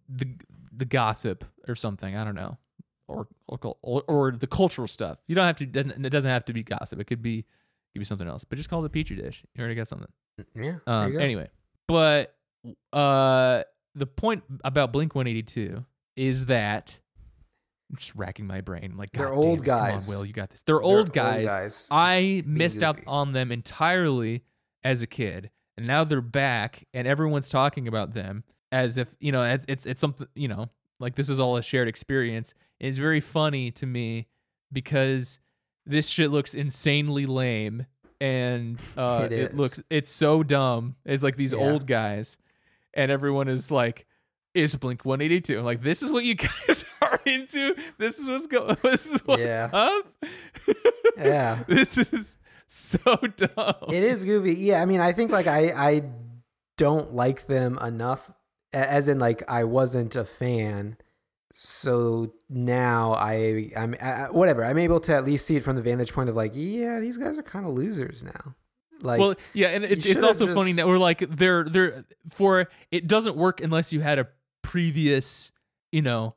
the 0.09 0.29
the 0.73 0.85
gossip 0.85 1.45
or 1.69 1.75
something. 1.75 2.17
I 2.17 2.25
don't 2.25 2.35
know, 2.35 2.59
or 3.09 3.27
or, 3.49 4.03
or, 4.09 4.33
the 4.33 4.47
cultural 4.47 4.89
stuff. 4.89 5.19
You 5.27 5.35
don't 5.35 5.47
have 5.47 5.57
to. 5.57 5.65
It 5.65 6.11
doesn't 6.11 6.31
have 6.31 6.45
to 6.47 6.53
be 6.53 6.63
gossip. 6.63 7.01
It 7.01 7.05
could 7.05 7.23
be 7.23 7.43
could 7.93 8.01
be 8.01 8.05
something 8.05 8.29
else. 8.29 8.45
But 8.45 8.57
just 8.57 8.69
call 8.69 8.85
it 8.85 8.93
the 8.93 9.03
Petri 9.03 9.17
dish. 9.17 9.45
You 9.55 9.61
already 9.61 9.75
got 9.75 9.89
something. 9.89 10.09
Yeah. 10.55 10.77
Um, 10.87 11.19
anyway, 11.19 11.49
but 11.87 12.35
uh, 12.93 13.63
the 13.95 14.07
point 14.07 14.45
about 14.65 14.93
Blink 14.93 15.15
182 15.15 15.85
is 16.17 16.47
that 16.47 16.99
I'm 17.91 17.97
just 17.97 18.15
racking 18.17 18.47
my 18.47 18.61
brain. 18.61 18.91
I'm 18.93 18.99
like, 18.99 19.13
They're 19.13 19.27
damn 19.29 19.37
old 19.37 19.61
it, 19.63 19.65
come 19.67 19.81
on, 19.81 19.91
guys. 19.93 20.09
Will, 20.09 20.25
you 20.27 20.33
got 20.33 20.51
this. 20.51 20.63
They're 20.63 20.77
They're 20.77 20.83
old 20.83 21.13
guys. 21.13 21.47
guys. 21.47 21.89
I 21.91 22.43
missed 22.45 22.83
out 22.83 23.01
on 23.07 23.33
them 23.33 23.53
entirely 23.53 24.43
as 24.83 25.03
a 25.03 25.07
kid, 25.07 25.51
and 25.77 25.87
now 25.87 26.03
they're 26.05 26.21
back, 26.21 26.87
and 26.93 27.07
everyone's 27.07 27.49
talking 27.49 27.87
about 27.87 28.13
them 28.15 28.43
as 28.73 28.99
if 28.99 29.15
you 29.21 29.31
know 29.31 29.43
it's 29.45 29.65
it's, 29.69 29.87
it's 29.87 30.01
something 30.01 30.27
you 30.35 30.49
know 30.49 30.69
like 30.99 31.15
this 31.15 31.29
is 31.29 31.39
all 31.39 31.57
a 31.57 31.63
shared 31.63 31.87
experience. 31.89 32.55
It's 32.81 32.99
very 32.99 33.21
funny 33.21 33.71
to 33.73 33.87
me 33.87 34.27
because 34.73 35.39
this 35.87 36.09
shit 36.09 36.31
looks 36.31 36.55
insanely 36.55 37.27
lame 37.27 37.87
and 38.21 38.81
uh, 38.97 39.29
It 39.31 39.33
it, 39.33 39.57
looks 39.57 39.81
it's 39.91 40.11
so 40.11 40.43
dumb. 40.43 40.97
It's 41.05 41.23
like 41.23 41.37
these 41.37 41.53
Yeah. 41.53 41.59
old 41.61 41.87
guys, 41.87 42.37
and 42.95 43.11
everyone 43.13 43.47
is 43.49 43.71
like, 43.71 44.07
"It's 44.57 44.75
Blink 44.75 45.05
182." 45.05 45.59
I'm 45.59 45.65
like, 45.65 45.83
"This 45.83 46.03
is 46.03 46.11
what 46.11 46.25
you 46.25 46.35
guys 46.35 46.85
are 47.03 47.21
into. 47.27 47.75
This 47.99 48.19
is 48.19 48.29
what's 48.29 48.47
going. 48.47 48.77
This 48.83 49.07
is 49.07 49.21
what's 49.27 49.43
Yeah. 49.43 49.69
up." 49.73 50.15
Yeah. 51.19 51.63
this 51.67 51.97
is 51.97 52.39
so 52.67 52.99
dumb. 53.37 53.75
It 53.89 54.03
is 54.03 54.25
goofy. 54.25 54.55
Yeah, 54.55 54.83
I 54.83 54.85
mean, 54.85 55.01
I 55.01 55.13
think 55.13 55.31
like 55.31 55.47
I 55.47 55.71
I 55.71 56.03
don't 56.77 57.15
like 57.15 57.47
them 57.47 57.79
enough, 57.79 58.31
as 58.73 59.09
in 59.09 59.19
like 59.19 59.43
I 59.49 59.65
wasn't 59.65 60.15
a 60.17 60.25
fan. 60.25 60.97
So 61.53 62.35
now 62.51 63.15
I 63.15 63.71
I'm 63.77 63.95
I, 64.03 64.29
whatever. 64.31 64.63
I'm 64.65 64.77
able 64.79 65.01
to 65.01 65.15
at 65.15 65.25
least 65.25 65.47
see 65.47 65.57
it 65.57 65.63
from 65.63 65.77
the 65.77 65.83
vantage 65.83 66.13
point 66.13 66.29
of 66.29 66.37
like, 66.37 66.53
yeah, 66.55 67.01
these 67.01 67.17
guys 67.17 67.39
are 67.39 67.43
kind 67.43 67.65
of 67.67 67.73
losers 67.73 68.23
now. 68.23 68.55
Like, 69.01 69.21
well, 69.21 69.35
yeah, 69.55 69.69
and 69.69 69.85
it's, 69.85 70.05
it's 70.07 70.23
also 70.23 70.55
funny 70.55 70.73
that 70.73 70.87
we're 70.87 70.99
like 70.99 71.21
they're 71.31 71.65
they're 71.65 72.05
for 72.29 72.69
it 72.91 73.07
doesn't 73.07 73.37
work 73.37 73.61
unless 73.63 73.93
you 73.93 74.01
had 74.01 74.19
a 74.19 74.29
previous 74.67 75.53
you 75.93 76.03
know 76.03 76.35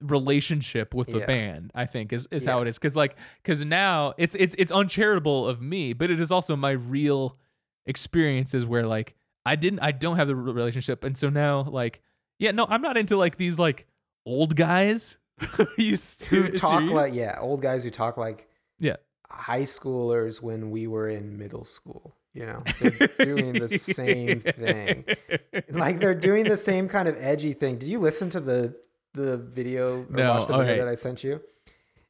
relationship 0.00 0.94
with 0.94 1.08
the 1.08 1.18
Yeah. 1.20 1.26
band. 1.26 1.70
I 1.74 1.86
think 1.86 2.12
is 2.12 2.26
is 2.30 2.44
how 2.44 2.60
it 2.62 2.68
is 2.68 2.76
because 2.78 2.96
like 2.96 3.16
because 3.42 3.64
now 3.64 4.14
it's 4.18 4.34
it's 4.34 4.54
it's 4.58 4.72
uncharitable 4.72 5.46
of 5.48 5.60
me, 5.62 5.92
but 5.92 6.10
it 6.10 6.20
is 6.20 6.30
also 6.30 6.56
my 6.56 6.72
real 6.72 7.38
experiences 7.86 8.66
where 8.66 8.84
like 8.86 9.14
I 9.46 9.56
didn't 9.56 9.80
I 9.80 9.92
don't 9.92 10.16
have 10.16 10.28
the 10.28 10.36
relationship, 10.36 11.04
and 11.04 11.16
so 11.16 11.28
now 11.30 11.62
like 11.62 12.02
yeah 12.38 12.50
no 12.50 12.66
I'm 12.68 12.82
not 12.82 12.96
into 12.96 13.16
like 13.16 13.36
these 13.36 13.58
like 13.58 13.86
old 14.26 14.54
guys 14.56 15.18
who 15.76 15.96
stu- 15.96 16.48
talk 16.56 16.78
serious? 16.80 16.92
like 16.92 17.14
yeah, 17.14 17.38
old 17.40 17.62
guys 17.62 17.84
who 17.84 17.90
talk 17.90 18.16
like 18.16 18.48
Yeah. 18.78 18.96
high 19.28 19.62
schoolers 19.62 20.42
when 20.42 20.70
we 20.70 20.86
were 20.86 21.08
in 21.08 21.38
middle 21.38 21.64
school. 21.64 22.16
You 22.34 22.46
know, 22.46 22.62
they're 22.80 23.08
doing 23.26 23.52
the 23.54 23.68
same 23.68 24.40
thing. 24.40 25.04
Like 25.68 25.98
they're 25.98 26.14
doing 26.14 26.44
the 26.44 26.56
same 26.56 26.88
kind 26.88 27.06
of 27.08 27.16
edgy 27.22 27.52
thing. 27.52 27.76
Did 27.78 27.88
you 27.90 27.98
listen 27.98 28.30
to 28.30 28.40
the 28.40 28.74
the 29.14 29.36
video 29.36 30.06
No, 30.08 30.30
watch 30.30 30.46
the 30.46 30.56
video 30.56 30.72
okay. 30.72 30.78
that 30.80 30.88
I 30.88 30.94
sent 30.94 31.22
you? 31.22 31.40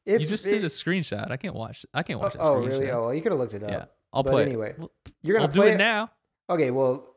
you 0.05 0.19
just 0.19 0.45
it- 0.47 0.51
did 0.51 0.63
a 0.63 0.67
screenshot. 0.67 1.29
I 1.31 1.35
can't 1.37 1.55
watch. 1.55 1.85
I 1.93 2.03
can't 2.03 2.19
watch 2.21 2.35
Oh, 2.39 2.53
oh 2.53 2.61
screenshot. 2.61 2.67
really? 2.67 2.91
Oh, 2.91 3.01
well, 3.01 3.13
you 3.13 3.21
could 3.21 3.31
have 3.33 3.39
looked 3.39 3.53
it 3.53 3.63
up. 3.63 3.69
yeah. 3.71 3.85
I'll 4.13 4.23
but 4.23 4.31
play. 4.31 4.43
anyway, 4.45 4.75
Well, 4.77 4.91
You're 5.21 5.35
gonna 5.35 5.47
I'll 5.47 5.51
do 5.51 5.59
play 5.59 5.71
it 5.73 5.77
now. 5.77 6.11
Okay, 6.49 6.71
well, 6.71 7.15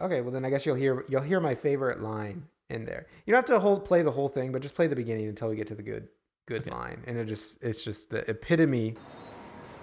okay, 0.00 0.20
well 0.22 0.30
then 0.30 0.44
I 0.44 0.50
guess 0.50 0.64
you'll 0.64 0.76
hear 0.76 1.04
you'll 1.08 1.22
hear 1.22 1.40
my 1.40 1.54
favorite 1.54 2.00
line 2.00 2.44
in 2.70 2.84
there. 2.86 3.06
You 3.26 3.32
don't 3.32 3.38
have 3.38 3.54
to 3.54 3.60
hold 3.60 3.84
play 3.84 4.02
the 4.02 4.10
whole 4.12 4.28
thing, 4.30 4.52
but 4.52 4.62
just 4.62 4.74
play 4.74 4.86
the 4.86 4.96
beginning 4.96 5.26
until 5.28 5.48
we 5.50 5.56
get 5.56 5.66
to 5.66 5.74
the 5.74 5.82
good 5.82 6.08
good 6.46 6.62
Okay. 6.62 6.70
line, 6.70 7.02
and 7.06 7.18
it 7.18 7.26
just 7.26 7.62
it's 7.62 7.84
just 7.84 8.08
the 8.10 8.20
epitome 8.30 8.96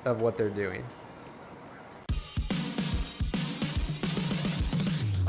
of 0.05 0.21
what 0.21 0.37
they're 0.37 0.49
doing. 0.49 0.83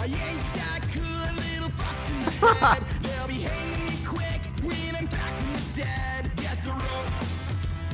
I 0.01 0.05
ain't 0.05 0.55
that 0.55 0.81
cool, 0.95 1.35
little 1.37 1.69
fucked 1.77 2.09
in 2.09 2.21
the 2.21 2.31
head. 2.55 2.83
They'll 3.03 3.29
be 3.29 3.45
hanging 3.45 3.85
me 3.85 3.99
quick 4.07 4.41
when 4.65 4.97
I'm 4.97 5.05
back 5.05 5.37
from 5.37 5.53
the 5.53 5.83
dead. 5.83 6.33
Get 6.37 6.57
the 6.65 6.71
rope, 6.71 7.13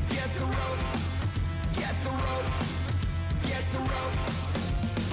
get 0.09 0.32
the 0.38 0.44
rope, 0.44 0.78
get 1.74 1.94
the 2.04 2.11
rope, 2.11 2.46
get 3.42 3.64
the 3.72 3.78
rope. 3.78 4.14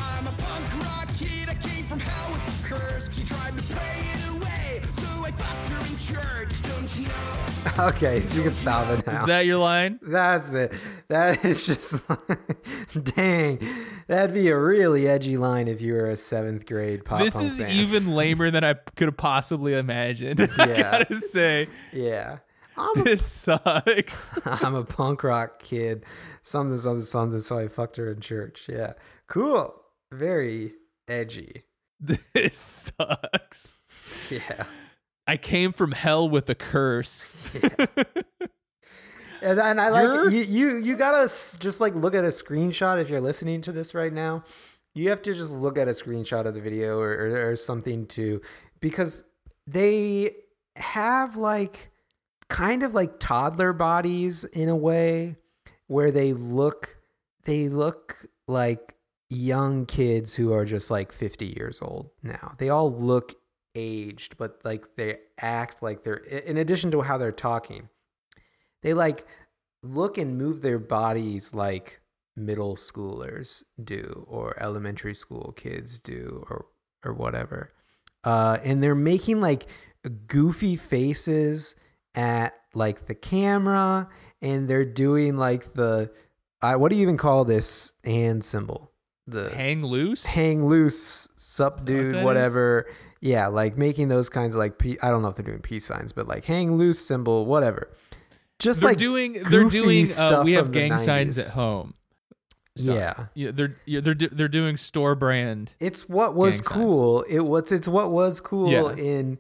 I'm 0.02 0.28
a 0.28 0.36
punk 0.38 0.86
rock 0.86 1.08
kid, 1.18 1.50
I 1.50 1.56
came 1.56 1.84
from 1.86 2.00
hell 2.00 2.32
with 2.32 2.46
the 2.46 2.76
curse. 2.76 3.10
She 3.12 3.24
tried 3.26 3.58
to 3.58 3.64
pray 3.74 4.06
it 4.14 4.30
away, 4.30 4.82
so 5.02 5.26
I 5.26 5.32
fucked 5.32 5.70
her 5.70 5.82
in 5.90 5.98
church, 5.98 6.62
don't 6.62 6.96
you 6.96 7.08
know? 7.08 7.88
okay, 7.90 8.22
so 8.22 8.38
you 8.38 8.44
can 8.44 8.54
stop 8.54 8.88
it 8.92 9.08
now. 9.08 9.14
Is 9.14 9.26
that 9.26 9.48
your 9.48 9.58
line? 9.58 10.00
That's 10.04 10.54
it. 10.54 10.74
That 11.08 11.44
is 11.44 11.66
just 11.66 12.04
dang. 13.16 13.60
That'd 14.14 14.36
be 14.36 14.50
a 14.50 14.58
really 14.60 15.08
edgy 15.08 15.38
line 15.38 15.68
if 15.68 15.82
you 15.82 15.94
were 15.94 16.06
a 16.06 16.16
seventh 16.16 16.68
grade 16.68 17.04
pop 17.04 17.20
this 17.20 17.34
punk 17.34 17.48
is 17.48 17.58
fan. 17.58 17.72
even 17.72 18.12
lamer 18.16 18.52
than 18.52 18.64
I 18.64 18.76
could 18.96 19.08
have 19.08 19.18
possibly 19.18 19.74
imagined. 19.74 20.40
I 20.60 20.78
gotta 20.80 21.16
say, 21.16 21.68
yeah. 21.92 22.38
I'm 22.78 23.02
a, 23.02 23.04
this 23.04 23.26
sucks. 23.26 24.32
I'm 24.46 24.76
a 24.76 24.84
punk 24.84 25.24
rock 25.24 25.64
kid. 25.64 26.06
Something, 26.44 26.78
something, 26.78 27.02
something. 27.02 27.40
So 27.40 27.58
I 27.58 27.68
fucked 27.68 27.98
her 27.98 28.12
in 28.12 28.20
church. 28.20 28.68
Yeah. 28.70 28.94
Cool. 29.28 29.74
Very 30.12 30.74
edgy. 31.08 31.64
this 32.00 32.56
sucks. 32.56 33.78
Yeah. 34.30 34.66
I 35.26 35.38
came 35.38 35.72
from 35.72 35.92
hell 35.92 36.30
with 36.30 36.52
a 36.52 36.56
curse. 36.56 37.32
And, 39.44 39.60
and 39.60 39.82
I 39.82 39.90
like 39.90 40.06
You're- 40.06 40.36
you, 40.36 40.44
you. 40.44 40.78
You 40.78 40.96
gotta 40.96 41.28
just 41.60 41.82
like 41.82 41.94
look 41.96 42.16
at 42.16 42.24
a 42.24 42.30
screenshot 42.30 43.00
if 43.02 43.10
you're 43.10 43.22
listening 43.22 43.62
to 43.62 43.72
this 43.72 43.94
right 43.94 44.14
now. 44.14 44.44
You 44.96 45.10
have 45.10 45.22
to 45.24 45.34
just 45.34 45.52
look 45.52 45.78
at 45.78 45.88
a 45.88 45.92
screenshot 45.92 46.46
of 46.46 46.54
the 46.54 46.62
video 46.62 47.00
or, 47.00 47.12
or, 47.12 47.50
or 47.52 47.56
something 47.56 48.06
too, 48.06 48.42
because 48.80 49.24
they 49.66 50.36
have 50.76 51.36
like 51.36 51.92
kind 52.50 52.84
of 52.84 52.94
like 52.94 53.20
toddler 53.20 53.74
bodies 53.74 54.44
in 54.44 54.70
a 54.70 54.76
way 54.76 55.36
where 55.88 56.12
they 56.12 56.34
look 56.34 56.98
they 57.44 57.68
look 57.70 58.26
like 58.48 58.96
young 59.30 59.86
kids 59.86 60.36
who 60.36 60.54
are 60.54 60.64
just 60.64 60.92
like 60.92 61.12
50 61.12 61.54
years 61.58 61.82
old 61.82 62.12
now. 62.22 62.54
They 62.58 62.70
all 62.70 62.94
look 62.94 63.34
aged, 63.76 64.38
but 64.38 64.60
like 64.64 64.96
they 64.96 65.18
act 65.40 65.82
like 65.82 66.04
they're 66.04 66.16
in 66.16 66.58
addition 66.58 66.92
to 66.92 67.02
how 67.02 67.18
they're 67.18 67.32
talking 67.32 67.90
they 68.84 68.94
like 68.94 69.26
look 69.82 70.18
and 70.18 70.38
move 70.38 70.62
their 70.62 70.80
bodies 70.80 71.54
like 71.54 72.00
middle 72.36 72.76
schoolers 72.76 73.64
do 73.84 74.26
or 74.30 74.56
elementary 74.62 75.14
school 75.14 75.54
kids 75.56 76.00
do 76.00 76.46
or 76.50 76.66
or 77.04 77.14
whatever 77.14 77.74
uh 78.24 78.58
and 78.64 78.82
they're 78.82 78.96
making 78.96 79.42
like 79.42 79.68
goofy 80.28 80.76
faces 80.76 81.76
at 82.16 82.54
like 82.74 83.06
the 83.08 83.16
camera 83.16 84.08
and 84.42 84.68
they're 84.68 84.86
doing 84.86 85.38
like 85.38 85.74
the 85.74 86.12
I 86.62 86.76
what 86.78 86.90
do 86.90 86.96
you 86.96 87.02
even 87.02 87.18
call 87.18 87.46
this 87.46 87.94
hand 88.04 88.44
symbol 88.46 88.92
the 89.28 89.50
Hang 89.52 89.86
loose. 89.86 90.26
hang 90.26 90.66
loose 90.66 91.30
sup 91.36 91.86
dude 91.86 92.16
that 92.16 92.20
is? 92.20 92.26
whatever 92.26 92.88
yeah 93.22 93.48
like 93.48 93.78
making 93.78 94.10
those 94.10 94.28
kinds 94.28 94.56
of 94.56 94.60
like 94.60 94.82
i 95.02 95.10
don't 95.10 95.22
know 95.22 95.30
if 95.30 95.36
they're 95.36 95.46
doing 95.46 95.60
peace 95.60 95.86
signs 95.86 96.12
but 96.12 96.28
like 96.28 96.46
hang 96.46 96.78
loose 96.78 97.00
symbol 97.06 97.46
whatever 97.46 97.90
just 98.64 98.80
they're 98.80 98.90
like 98.90 98.98
doing. 98.98 99.34
They're 99.44 99.70
doing. 99.70 100.08
Uh, 100.18 100.42
we 100.44 100.54
have 100.54 100.72
gang 100.72 100.98
signs 100.98 101.38
at 101.38 101.50
home. 101.50 101.94
So, 102.76 102.96
yeah 102.96 103.28
yeah. 103.36 103.52
They're 103.54 103.76
yeah, 103.86 104.00
they're 104.02 104.16
do- 104.16 104.30
they're 104.32 104.48
doing 104.48 104.78
store 104.78 105.14
brand. 105.14 105.76
it's 105.80 106.10
what 106.10 106.34
was 106.34 106.60
Gang 106.60 106.64
signs. 106.70 106.74
cool 106.84 107.22
it 107.30 107.42
was 107.42 107.72
it's 107.72 107.88
what 107.88 108.10
was 108.10 108.40
cool 108.40 108.72
Yeah. 108.72 108.96
in 108.96 109.38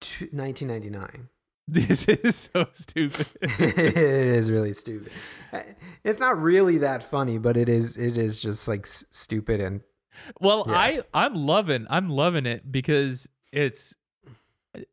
t- 0.00 0.26
1999 0.32 1.28
This 1.68 2.08
is 2.08 2.50
so 2.52 2.66
stupid. 2.72 3.28
it 3.40 3.96
is 3.96 4.50
really 4.50 4.72
stupid 4.72 5.12
it's 6.02 6.18
not 6.18 6.42
really 6.42 6.78
that 6.78 7.04
funny 7.04 7.38
but 7.38 7.56
it 7.56 7.68
is 7.68 7.96
it 7.96 8.18
is 8.18 8.42
just 8.42 8.66
like 8.66 8.80
s- 8.84 9.04
stupid 9.12 9.60
and 9.60 9.82
Well, 10.40 10.64
Yeah. 10.68 10.74
I 10.76 11.02
I'm 11.14 11.34
loving 11.36 11.86
I'm 11.88 12.08
loving 12.08 12.46
it 12.46 12.72
because 12.72 13.28
it's 13.52 13.94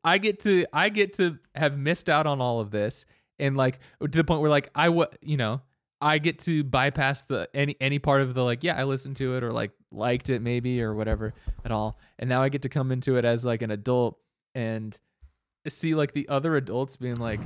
I 0.03 0.19
get 0.19 0.41
to 0.41 0.67
I 0.71 0.89
get 0.89 1.13
to 1.15 1.39
have 1.55 1.75
missed 1.75 2.07
out 2.07 2.27
on 2.27 2.39
all 2.39 2.59
of 2.59 2.69
this 2.69 3.07
and 3.39 3.57
like 3.57 3.79
to 4.01 4.07
the 4.07 4.23
point 4.23 4.41
where 4.41 4.49
like 4.49 4.69
I 4.75 4.89
wa 4.89 5.05
you 5.21 5.37
know 5.37 5.61
I 6.01 6.17
get 6.19 6.39
to 6.39 6.63
bypass 6.63 7.25
the 7.25 7.49
any 7.53 7.75
any 7.81 7.99
part 7.99 8.21
of 8.21 8.33
the 8.33 8.43
like 8.43 8.63
yeah 8.63 8.79
I 8.79 8.83
listened 8.83 9.17
to 9.17 9.35
it 9.35 9.43
or 9.43 9.51
like 9.51 9.71
liked 9.91 10.29
it 10.29 10.41
maybe 10.41 10.81
or 10.81 10.93
whatever 10.93 11.33
at 11.65 11.71
all, 11.71 11.97
and 12.17 12.29
now 12.29 12.41
I 12.41 12.49
get 12.49 12.61
to 12.63 12.69
come 12.69 12.91
into 12.91 13.17
it 13.17 13.25
as 13.25 13.43
like 13.43 13.61
an 13.61 13.71
adult 13.71 14.17
and 14.55 14.97
see 15.67 15.93
like 15.95 16.13
the 16.13 16.27
other 16.29 16.55
adults 16.55 16.95
being 16.95 17.15
like, 17.17 17.39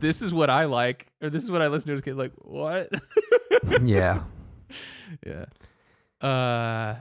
this 0.00 0.22
is 0.22 0.32
what 0.32 0.48
I 0.50 0.64
like 0.64 1.08
or 1.22 1.30
this 1.30 1.42
is 1.42 1.50
what 1.50 1.62
I 1.62 1.66
listen 1.66 1.88
to 1.88 1.94
as 1.94 2.00
a 2.00 2.02
kid. 2.02 2.16
Like 2.16 2.32
what? 2.38 2.90
yeah. 3.82 4.22
yeah. 5.26 5.46
Uh, 6.26 6.96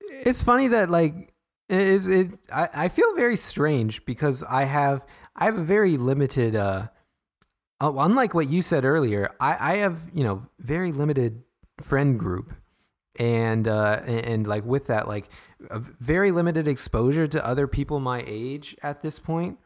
It's 0.00 0.42
funny 0.42 0.68
that 0.68 0.90
like 0.90 1.32
it 1.68 1.80
is 1.80 2.08
it 2.08 2.30
I, 2.52 2.68
I 2.74 2.88
feel 2.88 3.14
very 3.14 3.36
strange 3.36 4.04
because 4.04 4.42
I 4.42 4.64
have 4.64 5.04
I 5.36 5.44
have 5.44 5.58
a 5.58 5.62
very 5.62 5.96
limited 5.96 6.54
uh 6.56 6.88
uh, 7.80 7.92
unlike 7.96 8.34
what 8.34 8.48
you 8.48 8.62
said 8.62 8.84
earlier, 8.84 9.30
I, 9.40 9.72
I 9.72 9.76
have, 9.76 10.00
you 10.12 10.24
know, 10.24 10.46
very 10.58 10.92
limited 10.92 11.42
friend 11.80 12.18
group. 12.18 12.54
And 13.18 13.66
uh 13.66 14.00
and, 14.06 14.20
and 14.26 14.46
like 14.46 14.64
with 14.64 14.86
that 14.86 15.08
like 15.08 15.28
a 15.70 15.80
very 15.80 16.30
limited 16.30 16.68
exposure 16.68 17.26
to 17.26 17.44
other 17.44 17.66
people 17.66 17.98
my 17.98 18.22
age 18.24 18.76
at 18.80 19.00
this 19.00 19.18
point, 19.18 19.58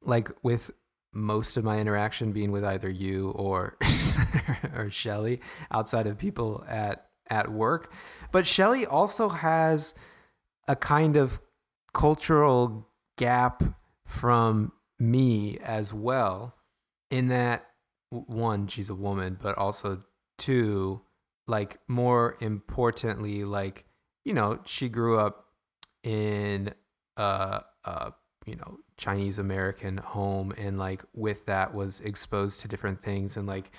like 0.00 0.30
with 0.44 0.70
most 1.12 1.56
of 1.56 1.64
my 1.64 1.80
interaction 1.80 2.30
being 2.30 2.52
with 2.52 2.64
either 2.64 2.88
you 2.88 3.30
or 3.30 3.76
or 4.76 4.90
Shelly 4.90 5.40
outside 5.72 6.06
of 6.06 6.18
people 6.18 6.64
at 6.68 7.08
at 7.28 7.50
work. 7.50 7.92
But 8.30 8.46
Shelly 8.46 8.86
also 8.86 9.28
has 9.28 9.92
a 10.68 10.76
kind 10.76 11.16
of 11.16 11.40
cultural 11.92 12.86
gap 13.16 13.64
from 14.06 14.70
me 15.00 15.58
as 15.64 15.92
well 15.92 16.54
in 17.10 17.28
that 17.28 17.66
one 18.10 18.66
she's 18.66 18.90
a 18.90 18.94
woman 18.94 19.38
but 19.40 19.56
also 19.56 20.02
two 20.38 21.00
like 21.46 21.78
more 21.86 22.36
importantly 22.40 23.44
like 23.44 23.84
you 24.24 24.32
know 24.32 24.58
she 24.64 24.88
grew 24.88 25.18
up 25.18 25.46
in 26.02 26.72
a, 27.16 27.62
a 27.84 28.12
you 28.46 28.56
know 28.56 28.78
chinese 28.96 29.38
american 29.38 29.96
home 29.98 30.52
and 30.58 30.78
like 30.78 31.04
with 31.14 31.46
that 31.46 31.72
was 31.72 32.00
exposed 32.00 32.60
to 32.60 32.68
different 32.68 33.00
things 33.00 33.36
and 33.36 33.46
like 33.46 33.70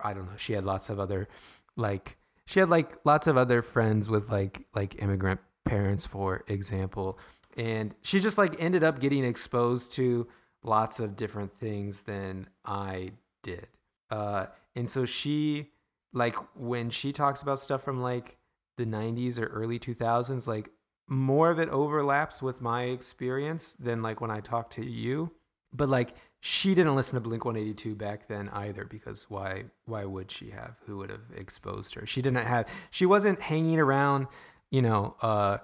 i 0.00 0.12
don't 0.12 0.26
know 0.26 0.36
she 0.36 0.52
had 0.52 0.64
lots 0.64 0.90
of 0.90 1.00
other 1.00 1.28
like 1.76 2.18
she 2.44 2.60
had 2.60 2.68
like 2.68 2.96
lots 3.04 3.26
of 3.26 3.36
other 3.36 3.62
friends 3.62 4.08
with 4.08 4.28
like 4.28 4.66
like 4.74 5.00
immigrant 5.02 5.40
parents 5.64 6.04
for 6.04 6.44
example. 6.48 7.18
And 7.56 7.94
she 8.02 8.20
just 8.20 8.38
like 8.38 8.60
ended 8.60 8.82
up 8.82 8.98
getting 9.00 9.24
exposed 9.24 9.92
to 9.92 10.26
lots 10.62 11.00
of 11.00 11.16
different 11.16 11.56
things 11.56 12.02
than 12.02 12.48
i 12.64 13.10
did. 13.42 13.66
Uh 14.10 14.46
and 14.76 14.88
so 14.88 15.04
she 15.04 15.70
like 16.12 16.36
when 16.56 16.90
she 16.90 17.12
talks 17.12 17.42
about 17.42 17.58
stuff 17.58 17.82
from 17.82 18.00
like 18.00 18.36
the 18.76 18.84
90s 18.84 19.38
or 19.38 19.46
early 19.46 19.78
2000s 19.78 20.46
like 20.46 20.70
more 21.08 21.50
of 21.50 21.58
it 21.58 21.68
overlaps 21.68 22.40
with 22.40 22.60
my 22.60 22.84
experience 22.84 23.72
than 23.72 24.02
like 24.02 24.20
when 24.20 24.30
i 24.30 24.40
talk 24.40 24.70
to 24.70 24.84
you. 24.84 25.32
But 25.72 25.88
like 25.88 26.14
she 26.40 26.74
didn't 26.74 26.96
listen 26.96 27.14
to 27.14 27.20
blink 27.20 27.44
182 27.44 27.94
back 27.94 28.26
then 28.26 28.48
either 28.48 28.84
because 28.84 29.28
why 29.28 29.64
why 29.84 30.04
would 30.04 30.30
she 30.30 30.50
have? 30.50 30.76
Who 30.86 30.96
would 30.98 31.10
have 31.10 31.30
exposed 31.36 31.94
her? 31.94 32.06
She 32.06 32.22
didn't 32.22 32.44
have 32.44 32.66
she 32.90 33.06
wasn't 33.06 33.40
hanging 33.40 33.78
around 33.78 34.26
you 34.70 34.82
know 34.82 35.16
uh 35.20 35.58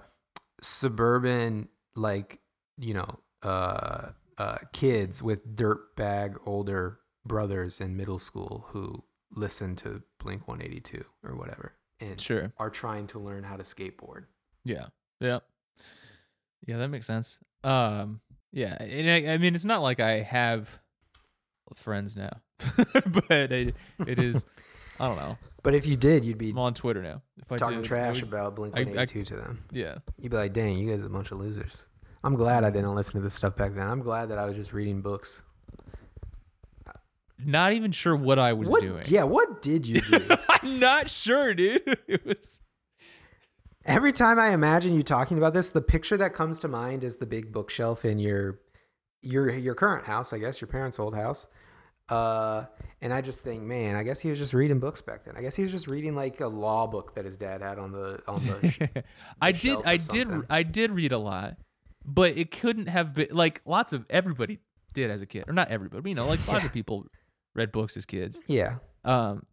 suburban 0.61 1.69
like 1.95 2.39
you 2.77 2.93
know 2.93 3.19
uh 3.43 4.09
uh 4.37 4.57
kids 4.73 5.21
with 5.23 5.55
dirtbag 5.55 6.35
older 6.45 6.99
brothers 7.25 7.81
in 7.81 7.97
middle 7.97 8.19
school 8.19 8.65
who 8.69 9.03
listen 9.35 9.75
to 9.75 10.01
blink 10.19 10.47
182 10.47 11.03
or 11.23 11.35
whatever 11.35 11.73
and 11.99 12.19
sure. 12.21 12.53
are 12.57 12.69
trying 12.69 13.07
to 13.07 13.19
learn 13.19 13.43
how 13.43 13.57
to 13.57 13.63
skateboard 13.63 14.25
Yeah. 14.63 14.87
Yeah. 15.19 15.39
Yeah, 16.65 16.77
that 16.77 16.89
makes 16.89 17.05
sense. 17.07 17.39
Um, 17.63 18.21
yeah, 18.51 18.75
and 18.81 19.09
I, 19.27 19.33
I 19.33 19.37
mean, 19.37 19.55
it's 19.55 19.65
not 19.65 19.81
like 19.81 19.99
I 19.99 20.21
have 20.21 20.69
friends 21.75 22.15
now, 22.15 22.31
but 22.93 23.51
it, 23.51 23.75
it 24.05 24.19
is. 24.19 24.45
I 24.99 25.07
don't 25.07 25.17
know. 25.17 25.37
but 25.63 25.73
if 25.75 25.85
you 25.85 25.95
did 25.97 26.25
you'd 26.25 26.37
be 26.37 26.49
I'm 26.49 26.59
on 26.59 26.73
Twitter 26.73 27.01
now. 27.01 27.21
If 27.37 27.51
I 27.51 27.57
talking 27.57 27.77
did, 27.81 27.85
I 27.85 27.87
trash 27.87 28.15
would- 28.21 28.29
about 28.29 28.55
blink 28.55 28.75
I- 28.75 28.81
I- 28.81 28.83
182 28.83 29.23
to 29.25 29.35
them 29.35 29.63
Yeah. 29.71 29.97
You'd 30.19 30.31
be 30.31 30.37
like, 30.37 30.53
dang, 30.53 30.77
you 30.77 30.89
guys 30.89 31.03
are 31.03 31.07
a 31.07 31.09
bunch 31.09 31.31
of 31.31 31.39
losers. 31.39 31.87
I'm 32.23 32.35
glad 32.35 32.63
I 32.63 32.69
didn't 32.69 32.95
listen 32.95 33.15
to 33.15 33.21
this 33.21 33.33
stuff 33.33 33.55
back 33.55 33.73
then. 33.73 33.87
I'm 33.87 34.01
glad 34.01 34.29
that 34.29 34.37
I 34.37 34.45
was 34.45 34.55
just 34.55 34.73
reading 34.73 35.01
books. 35.01 35.43
Not 37.43 37.73
even 37.73 37.91
sure 37.91 38.15
what 38.15 38.39
I 38.39 38.53
was 38.53 38.69
what? 38.69 38.81
doing. 38.81 39.03
Yeah, 39.07 39.23
what 39.23 39.61
did 39.61 39.85
you 39.85 40.01
do? 40.01 40.27
I'm 40.49 40.79
not 40.79 41.09
sure, 41.09 41.53
dude. 41.53 41.81
It 42.07 42.25
was. 42.25 42.61
Every 43.85 44.11
time 44.11 44.37
I 44.37 44.49
imagine 44.49 44.93
you 44.95 45.03
talking 45.03 45.37
about 45.37 45.53
this, 45.53 45.69
the 45.69 45.81
picture 45.81 46.17
that 46.17 46.33
comes 46.33 46.59
to 46.59 46.67
mind 46.67 47.03
is 47.03 47.17
the 47.17 47.25
big 47.25 47.53
bookshelf 47.53 48.03
in 48.03 48.19
your 48.19 48.59
your 49.21 49.49
your 49.49 49.75
current 49.75 50.05
house, 50.05 50.33
I 50.33 50.39
guess, 50.39 50.59
your 50.59 50.67
parents' 50.67 50.99
old 50.99 51.15
house. 51.15 51.47
Uh, 52.09 52.65
and 53.01 53.13
I 53.13 53.21
just 53.21 53.41
think, 53.41 53.63
man, 53.63 53.95
I 53.95 54.03
guess 54.03 54.19
he 54.19 54.29
was 54.29 54.39
just 54.39 54.53
reading 54.53 54.79
books 54.79 55.01
back 55.01 55.25
then. 55.25 55.35
I 55.37 55.41
guess 55.41 55.55
he 55.55 55.61
was 55.61 55.71
just 55.71 55.87
reading 55.87 56.15
like 56.15 56.39
a 56.39 56.47
law 56.47 56.87
book 56.87 57.15
that 57.15 57.25
his 57.25 57.37
dad 57.37 57.61
had 57.61 57.79
on 57.79 57.91
the 57.91 58.21
on 58.27 58.45
the. 58.45 58.69
sh- 58.69 58.79
I 59.41 59.51
did. 59.51 59.79
I 59.85 59.97
did. 59.97 60.29
I 60.49 60.63
did 60.63 60.91
read 60.91 61.11
a 61.11 61.17
lot, 61.17 61.57
but 62.07 62.37
it 62.37 62.49
couldn't 62.51 62.87
have 62.87 63.13
been 63.13 63.27
like 63.31 63.61
lots 63.65 63.91
of 63.93 64.05
everybody 64.09 64.59
did 64.93 65.11
as 65.11 65.21
a 65.21 65.25
kid, 65.27 65.43
or 65.47 65.53
not 65.53 65.69
everybody. 65.69 66.01
But, 66.01 66.09
you 66.09 66.15
know, 66.15 66.25
like 66.27 66.47
lots 66.47 66.65
of 66.65 66.73
people 66.73 67.05
read 67.53 67.71
books 67.71 67.95
as 67.97 68.05
kids. 68.05 68.41
yeah, 68.47 68.75
Um, 69.05 69.45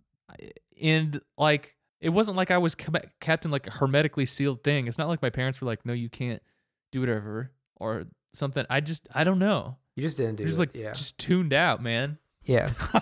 and 0.80 1.20
like 1.38 1.76
it 2.00 2.10
wasn't 2.10 2.36
like 2.36 2.50
I 2.50 2.58
was 2.58 2.74
com- 2.74 2.96
kept 3.20 3.44
in 3.44 3.50
like 3.50 3.66
a 3.66 3.70
hermetically 3.70 4.26
sealed 4.26 4.62
thing. 4.62 4.86
It's 4.86 4.98
not 4.98 5.08
like 5.08 5.22
my 5.22 5.30
parents 5.30 5.60
were 5.60 5.66
like, 5.66 5.84
"No, 5.86 5.92
you 5.92 6.08
can't 6.08 6.42
do 6.92 7.00
whatever" 7.00 7.50
or 7.76 8.04
something. 8.32 8.64
I 8.68 8.80
just, 8.80 9.08
I 9.14 9.24
don't 9.24 9.38
know. 9.38 9.76
you 9.96 10.02
just 10.02 10.16
didn't 10.16 10.36
do 10.36 10.44
Just 10.44 10.56
it. 10.56 10.60
like 10.60 10.70
yeah, 10.74 10.92
just 10.92 11.18
tuned 11.18 11.52
out, 11.52 11.82
man. 11.82 12.18
yeah. 12.44 12.70
I, 12.92 13.00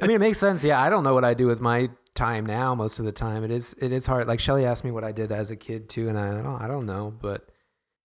I 0.00 0.06
mean, 0.06 0.16
it 0.16 0.20
makes 0.20 0.38
sense. 0.38 0.62
Yeah, 0.62 0.80
I 0.80 0.90
don't 0.90 1.02
know 1.04 1.14
what 1.14 1.24
I 1.24 1.34
do 1.34 1.46
with 1.46 1.60
my 1.60 1.88
time 2.14 2.46
now. 2.46 2.74
Most 2.74 2.98
of 2.98 3.04
the 3.04 3.12
time, 3.12 3.42
it 3.44 3.50
is 3.50 3.74
it 3.80 3.90
is 3.92 4.06
hard. 4.06 4.28
Like 4.28 4.40
Shelly 4.40 4.64
asked 4.64 4.84
me 4.84 4.90
what 4.90 5.04
I 5.04 5.12
did 5.12 5.32
as 5.32 5.50
a 5.50 5.56
kid 5.56 5.88
too, 5.88 6.08
and 6.08 6.18
I 6.18 6.30
don't 6.30 6.46
I 6.62 6.68
don't 6.68 6.86
know, 6.86 7.12
but 7.20 7.48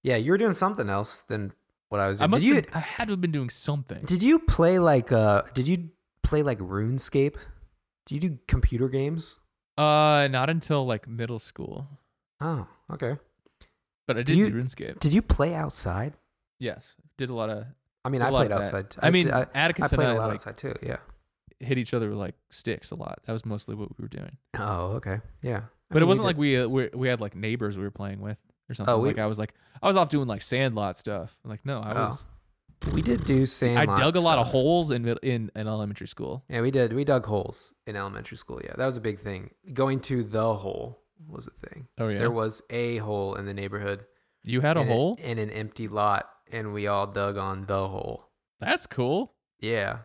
yeah, 0.04 0.16
you 0.18 0.32
were 0.32 0.38
doing 0.38 0.54
something 0.54 0.90
else 0.90 1.22
than 1.22 1.54
what 1.90 2.00
I 2.02 2.08
was 2.08 2.20
I 2.20 2.24
doing. 2.24 2.32
must. 2.32 2.42
Did 2.42 2.48
you 2.48 2.62
been- 2.62 2.74
I 2.74 2.80
had 2.80 3.08
to 3.08 3.14
have 3.14 3.22
been 3.22 3.32
doing 3.32 3.50
something. 3.50 4.04
did 4.06 4.22
you 4.24 4.40
play 4.40 4.80
like 4.80 5.12
uh 5.12 5.44
did 5.54 5.68
you 5.68 5.90
play 6.24 6.44
like 6.44 6.60
RuneScape? 6.60 7.36
Do 8.06 8.16
you 8.16 8.22
do 8.22 8.40
computer 8.48 8.90
games? 8.90 9.40
Uh, 9.78 10.28
not 10.30 10.50
until 10.50 10.86
like 10.86 11.08
middle 11.08 11.40
school, 11.40 11.88
Oh, 12.42 12.68
okay. 12.92 13.18
but 14.08 14.18
I 14.18 14.24
Do 14.24 14.34
did 14.34 14.38
you- 14.38 14.50
do 14.52 14.62
RuneScape. 14.62 15.00
Did 15.00 15.14
you 15.14 15.22
play 15.22 15.54
outside? 15.56 16.14
Yes, 16.60 16.96
did 17.18 17.30
a 17.30 17.34
lot 17.34 17.50
of. 17.50 17.66
I 18.06 18.10
mean, 18.10 18.22
I 18.22 18.30
played 18.30 18.52
outside. 18.52 18.90
t- 18.92 19.00
I 19.02 19.10
mean, 19.12 19.32
I, 19.32 19.48
Atticus 19.56 19.86
I 19.92 19.96
played 19.96 20.10
and 20.10 20.18
a 20.18 20.22
I 20.22 20.24
lot 20.26 20.28
like 20.28 20.34
outside 20.36 20.58
too. 20.58 20.76
Yeah. 20.84 20.98
hit 21.60 21.78
each 21.78 21.94
other 21.94 22.10
with 22.10 22.18
like 22.18 22.36
sticks 22.52 22.92
a 22.92 22.96
lot. 22.96 23.20
That 23.26 23.32
was 23.34 23.46
mostly 23.46 23.76
what 23.76 23.90
we 23.98 24.04
were 24.04 24.10
doing. 24.10 24.38
Oh, 24.60 24.92
okay. 24.98 25.22
Yeah. 25.42 25.58
I 25.58 25.62
But 25.90 25.98
it 25.98 26.02
mean, 26.02 26.02
we 26.02 26.08
wasn't 26.10 26.26
like 26.26 26.38
we, 26.38 26.58
uh, 26.58 26.68
we 26.68 26.90
we 26.94 27.08
had 27.08 27.22
like 27.22 27.36
neighbors 27.36 27.78
we 27.78 27.84
were 27.84 27.92
playing 27.92 28.20
with 28.20 28.38
or 28.70 28.76
something. 28.76 28.94
Oh, 28.94 29.00
we- 29.00 29.10
like 29.10 29.20
I 29.20 29.26
was 29.26 29.40
like 29.40 29.54
I 29.82 29.88
was 29.88 29.98
off 29.98 30.10
doing 30.10 30.28
like 30.28 30.42
sandlot 30.44 30.98
stuff. 30.98 31.36
I'm 31.44 31.50
like 31.50 31.66
no, 31.66 31.80
I 31.82 31.92
Oh, 31.94 32.06
was 32.06 32.26
we 32.92 33.02
did 33.02 33.24
do 33.26 33.46
sandlot. 33.46 33.98
I 34.00 34.04
dug 34.04 34.16
a 34.18 34.20
lot 34.22 34.40
of 34.40 34.48
holes 34.48 34.92
in 34.92 35.08
in 35.24 35.52
in 35.56 35.68
elementary 35.68 36.08
school. 36.08 36.44
Yeah, 36.50 36.62
we 36.62 36.72
did. 36.72 36.92
We 36.94 37.04
dug 37.06 37.26
holes 37.26 37.74
in 37.88 37.96
elementary 37.96 38.38
school. 38.38 38.60
Yeah, 38.64 38.74
that 38.78 38.86
was 38.86 38.98
a 38.98 39.02
big 39.02 39.20
thing. 39.20 39.52
Going 39.74 40.00
to 40.02 40.24
the 40.24 40.56
hole 40.56 41.00
was 41.28 41.48
a 41.48 41.52
thing. 41.68 41.88
Oh 41.98 42.10
yeah, 42.10 42.20
There 42.20 42.32
was 42.32 42.62
a 42.70 42.98
hole 42.98 43.36
in 43.36 43.46
the 43.46 43.54
neighborhood. 43.54 44.06
you 44.44 44.60
had 44.62 44.76
a 44.76 44.84
hole. 44.84 45.18
in 45.22 45.38
an 45.40 45.50
empty 45.50 45.88
lot, 45.88 46.30
and 46.52 46.74
we 46.74 46.88
all 46.88 47.08
dug 47.08 47.38
on 47.38 47.66
the 47.68 47.88
hole. 47.88 48.26
That's 48.60 48.86
cool. 48.86 49.34
Yeah, 49.62 50.00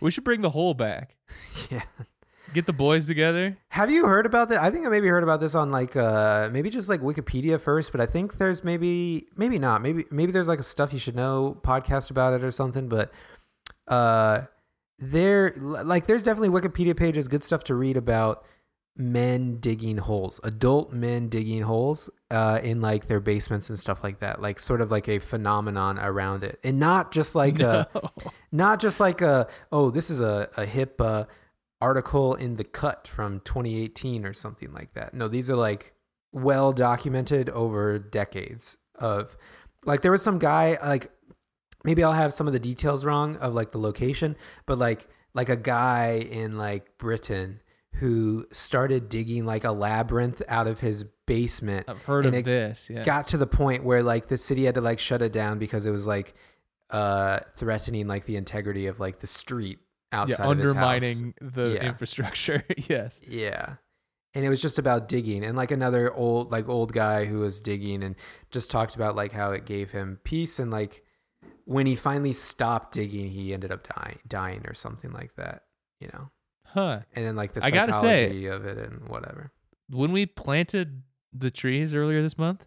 We 0.00 0.10
should 0.10 0.24
bring 0.24 0.40
the 0.40 0.50
hole 0.50 0.74
back. 0.74 1.14
yeah. 1.70 1.82
Get 2.52 2.66
the 2.66 2.72
boys 2.72 3.06
together. 3.06 3.56
Have 3.68 3.90
you 3.90 4.06
heard 4.06 4.26
about 4.26 4.48
that? 4.48 4.60
I 4.60 4.70
think 4.70 4.84
I 4.84 4.88
maybe 4.88 5.06
heard 5.08 5.22
about 5.22 5.40
this 5.40 5.54
on 5.54 5.70
like 5.70 5.94
uh 5.94 6.48
maybe 6.50 6.68
just 6.70 6.88
like 6.88 7.00
Wikipedia 7.00 7.60
first, 7.60 7.92
but 7.92 8.00
I 8.00 8.06
think 8.06 8.38
there's 8.38 8.64
maybe 8.64 9.28
maybe 9.36 9.58
not. 9.58 9.82
Maybe 9.82 10.04
maybe 10.10 10.32
there's 10.32 10.48
like 10.48 10.58
a 10.58 10.64
stuff 10.64 10.92
you 10.92 10.98
should 10.98 11.14
know 11.14 11.58
podcast 11.62 12.10
about 12.10 12.34
it 12.34 12.42
or 12.42 12.50
something, 12.50 12.88
but 12.88 13.12
uh 13.86 14.42
there 14.98 15.54
like 15.60 16.06
there's 16.06 16.22
definitely 16.24 16.48
Wikipedia 16.60 16.96
pages, 16.96 17.28
good 17.28 17.42
stuff 17.44 17.62
to 17.64 17.74
read 17.74 17.96
about 17.96 18.44
men 18.96 19.56
digging 19.60 19.98
holes, 19.98 20.40
adult 20.42 20.92
men 20.92 21.28
digging 21.28 21.62
holes 21.62 22.10
uh 22.32 22.58
in 22.62 22.80
like 22.80 23.06
their 23.06 23.20
basements 23.20 23.70
and 23.70 23.78
stuff 23.78 24.02
like 24.02 24.18
that. 24.18 24.42
Like 24.42 24.58
sort 24.58 24.80
of 24.80 24.90
like 24.90 25.08
a 25.08 25.20
phenomenon 25.20 25.98
around 26.00 26.42
it. 26.42 26.58
And 26.64 26.80
not 26.80 27.12
just 27.12 27.36
like 27.36 27.60
uh 27.60 27.86
No. 27.94 28.10
not 28.50 28.80
just 28.80 28.98
like 28.98 29.20
a 29.20 29.46
oh 29.70 29.90
this 29.90 30.10
is 30.10 30.20
a, 30.20 30.48
a 30.56 30.66
hip 30.66 31.00
uh, 31.00 31.24
article 31.80 32.34
in 32.34 32.56
the 32.56 32.64
cut 32.64 33.08
from 33.08 33.40
2018 33.40 34.24
or 34.24 34.32
something 34.32 34.72
like 34.72 34.92
that 34.94 35.14
no 35.14 35.28
these 35.28 35.50
are 35.50 35.56
like 35.56 35.94
well 36.32 36.72
documented 36.72 37.48
over 37.50 37.98
decades 37.98 38.76
of 38.96 39.36
like 39.84 40.02
there 40.02 40.12
was 40.12 40.22
some 40.22 40.38
guy 40.38 40.78
like 40.84 41.10
maybe 41.84 42.04
i'll 42.04 42.12
have 42.12 42.32
some 42.32 42.46
of 42.46 42.52
the 42.52 42.60
details 42.60 43.04
wrong 43.04 43.36
of 43.36 43.54
like 43.54 43.72
the 43.72 43.78
location 43.78 44.36
but 44.66 44.78
like 44.78 45.08
like 45.34 45.48
a 45.48 45.56
guy 45.56 46.26
in 46.30 46.58
like 46.58 46.98
britain 46.98 47.60
who 47.94 48.46
started 48.52 49.08
digging 49.08 49.44
like 49.44 49.64
a 49.64 49.72
labyrinth 49.72 50.42
out 50.48 50.66
of 50.66 50.80
his 50.80 51.04
basement. 51.26 51.88
I've 51.88 52.02
heard 52.04 52.26
of 52.26 52.44
this. 52.44 52.88
Yeah. 52.90 53.02
Got 53.02 53.28
to 53.28 53.36
the 53.36 53.46
point 53.46 53.84
where 53.84 54.02
like 54.02 54.28
the 54.28 54.36
city 54.36 54.64
had 54.64 54.74
to 54.76 54.80
like 54.80 54.98
shut 54.98 55.22
it 55.22 55.32
down 55.32 55.58
because 55.58 55.86
it 55.86 55.90
was 55.90 56.06
like 56.06 56.34
uh 56.90 57.40
threatening 57.54 58.08
like 58.08 58.24
the 58.24 58.36
integrity 58.36 58.86
of 58.86 58.98
like 58.98 59.20
the 59.20 59.26
street 59.26 59.78
outside 60.12 60.38
house. 60.38 60.46
undermining 60.50 61.34
the 61.40 61.74
Yeah. 61.74 61.86
infrastructure. 61.88 62.64
yes. 62.88 63.20
Yeah. 63.26 63.74
And 64.34 64.44
it 64.44 64.48
was 64.48 64.60
just 64.62 64.78
about 64.78 65.08
digging 65.08 65.44
and 65.44 65.56
like 65.56 65.70
another 65.72 66.12
old 66.14 66.50
like 66.52 66.68
old 66.68 66.92
guy 66.92 67.24
who 67.24 67.38
was 67.40 67.60
digging 67.60 68.02
and 68.02 68.14
just 68.50 68.70
talked 68.70 68.94
about 68.94 69.16
like 69.16 69.32
how 69.32 69.50
it 69.52 69.64
gave 69.66 69.90
him 69.90 70.20
peace 70.24 70.58
and 70.58 70.70
like 70.70 71.02
when 71.64 71.86
he 71.86 71.94
finally 71.96 72.32
stopped 72.32 72.92
digging 72.92 73.28
he 73.30 73.52
ended 73.52 73.72
up 73.72 73.86
dying 73.96 74.18
dying 74.28 74.62
or 74.66 74.74
something 74.74 75.10
like 75.12 75.34
that, 75.36 75.64
you 76.00 76.08
know. 76.12 76.30
Huh. 76.66 77.00
And 77.14 77.26
then 77.26 77.34
like 77.36 77.52
the 77.52 77.64
I 77.64 77.70
gotta 77.70 77.92
say- 77.92 78.26
psychology 78.28 78.46
of 78.46 78.64
it 78.66 78.78
and 78.78 79.08
whatever. 79.08 79.50
When 79.90 80.12
we 80.12 80.26
planted 80.26 81.02
the 81.32 81.50
trees 81.50 81.92
earlier 81.94 82.22
this 82.22 82.38
month, 82.38 82.64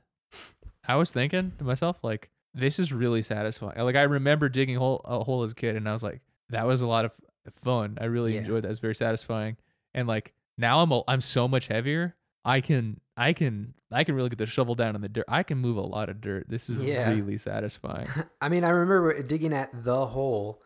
I 0.85 0.95
was 0.95 1.13
thinking 1.13 1.53
to 1.57 1.63
myself, 1.63 1.97
like, 2.03 2.29
this 2.53 2.77
is 2.79 2.91
really 2.91 3.21
satisfying. 3.21 3.79
Like, 3.81 3.95
I 3.95 4.01
remember 4.01 4.49
digging 4.49 4.75
hole, 4.75 4.99
a 5.05 5.23
hole 5.23 5.43
as 5.43 5.53
a 5.53 5.55
kid, 5.55 5.77
and 5.77 5.87
I 5.87 5.93
was 5.93 6.03
like, 6.03 6.19
that 6.49 6.67
was 6.67 6.81
a 6.81 6.87
lot 6.87 7.05
of 7.05 7.13
fun. 7.51 7.97
I 8.01 8.05
really 8.05 8.33
Yeah. 8.33 8.41
enjoyed 8.41 8.63
that. 8.63 8.67
It 8.67 8.71
was 8.71 8.79
very 8.79 8.95
satisfying. 8.95 9.57
And 9.93 10.07
like, 10.07 10.33
now 10.57 10.79
I'm 10.79 10.91
a, 10.91 11.01
I'm 11.07 11.21
so 11.21 11.47
much 11.47 11.67
heavier. 11.67 12.15
I 12.45 12.61
can 12.61 12.99
I 13.15 13.33
can 13.33 13.73
I 13.91 14.03
can 14.03 14.15
really 14.15 14.29
get 14.29 14.37
the 14.39 14.45
shovel 14.45 14.75
down 14.75 14.95
in 14.95 15.01
the 15.01 15.09
dirt. 15.09 15.25
I 15.27 15.43
can 15.43 15.57
move 15.59 15.77
a 15.77 15.81
lot 15.81 16.09
of 16.09 16.19
dirt. 16.19 16.45
This 16.49 16.69
is 16.69 16.81
Yeah. 16.83 17.09
really 17.13 17.37
satisfying. 17.37 18.07
I 18.41 18.49
mean, 18.49 18.63
I 18.63 18.69
remember 18.69 19.21
digging 19.23 19.53
at 19.53 19.69
the 19.83 20.05
hole. 20.07 20.61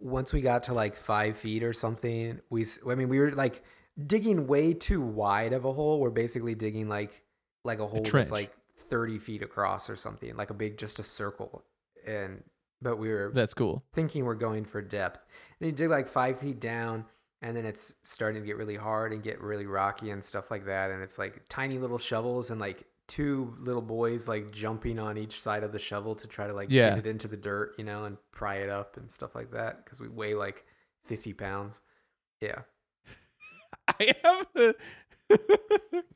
Once 0.00 0.32
we 0.32 0.40
got 0.40 0.62
to 0.64 0.74
like 0.74 0.94
five 0.94 1.36
feet 1.36 1.64
or 1.64 1.72
something, 1.72 2.40
we, 2.50 2.64
I 2.88 2.94
mean, 2.94 3.08
we 3.08 3.18
were 3.18 3.32
like 3.32 3.64
digging 4.06 4.46
way 4.46 4.72
too 4.72 5.00
wide 5.00 5.52
of 5.52 5.64
a 5.64 5.72
hole. 5.72 5.98
We're 6.00 6.10
basically 6.10 6.54
digging 6.54 6.88
like, 6.88 7.24
like 7.64 7.80
a 7.80 7.86
hole 7.86 8.02
trench. 8.04 8.26
that's 8.26 8.30
like 8.30 8.56
30 8.76 9.18
feet 9.18 9.42
across 9.42 9.90
or 9.90 9.96
something, 9.96 10.36
like 10.36 10.50
a 10.50 10.54
big, 10.54 10.78
just 10.78 11.00
a 11.00 11.02
circle. 11.02 11.64
And, 12.06 12.44
but 12.82 12.96
we 12.98 13.08
were 13.08 13.30
That's 13.34 13.54
cool. 13.54 13.84
thinking 13.92 14.24
we're 14.24 14.34
going 14.34 14.64
for 14.64 14.80
depth. 14.82 15.20
Then 15.60 15.70
you 15.70 15.74
dig 15.74 15.90
like 15.90 16.06
five 16.06 16.38
feet 16.38 16.60
down, 16.60 17.04
and 17.42 17.56
then 17.56 17.64
it's 17.66 17.94
starting 18.02 18.42
to 18.42 18.46
get 18.46 18.56
really 18.56 18.76
hard 18.76 19.12
and 19.12 19.22
get 19.22 19.40
really 19.40 19.66
rocky 19.66 20.10
and 20.10 20.24
stuff 20.24 20.50
like 20.50 20.66
that. 20.66 20.90
And 20.90 21.02
it's 21.02 21.18
like 21.18 21.42
tiny 21.48 21.78
little 21.78 21.98
shovels 21.98 22.50
and 22.50 22.60
like 22.60 22.84
two 23.06 23.54
little 23.58 23.80
boys 23.82 24.28
like 24.28 24.50
jumping 24.50 24.98
on 24.98 25.16
each 25.16 25.40
side 25.40 25.62
of 25.62 25.72
the 25.72 25.78
shovel 25.78 26.14
to 26.14 26.28
try 26.28 26.46
to 26.46 26.52
like 26.52 26.68
Yeah. 26.70 26.90
get 26.90 26.98
it 26.98 27.06
into 27.06 27.26
the 27.26 27.36
dirt, 27.38 27.74
you 27.78 27.84
know, 27.84 28.04
and 28.04 28.18
pry 28.32 28.56
it 28.56 28.68
up 28.68 28.96
and 28.98 29.10
stuff 29.10 29.34
like 29.34 29.52
that 29.52 29.82
because 29.84 30.00
we 30.00 30.08
weigh 30.08 30.34
like 30.34 30.64
50 31.04 31.32
pounds. 31.32 31.80
Yeah. 32.40 32.60
I 33.88 34.14
have 34.22 34.46
a, 34.56 34.74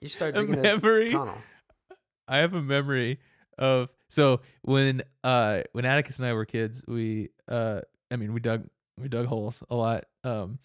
You 0.01 0.09
start 0.09 0.35
digging 0.37 0.59
a 0.59 0.63
memory. 0.63 1.09
tunnel. 1.09 1.39
I 2.29 2.39
have 2.39 2.53
a 2.55 2.63
memory 2.63 3.19
of 3.59 3.89
so 4.13 4.41
when 4.63 5.03
uh 5.25 5.63
when 5.73 5.85
Atticus 5.87 6.19
and 6.19 6.27
I 6.27 6.35
were 6.35 6.45
kids, 6.45 6.85
we 6.87 7.31
uh 7.49 7.81
I 8.11 8.17
mean 8.17 8.33
we 8.35 8.41
dug 8.41 8.69
we 9.01 9.09
dug 9.09 9.27
holes 9.27 9.63
a 9.71 9.75
lot. 9.75 10.05
Um 10.23 10.59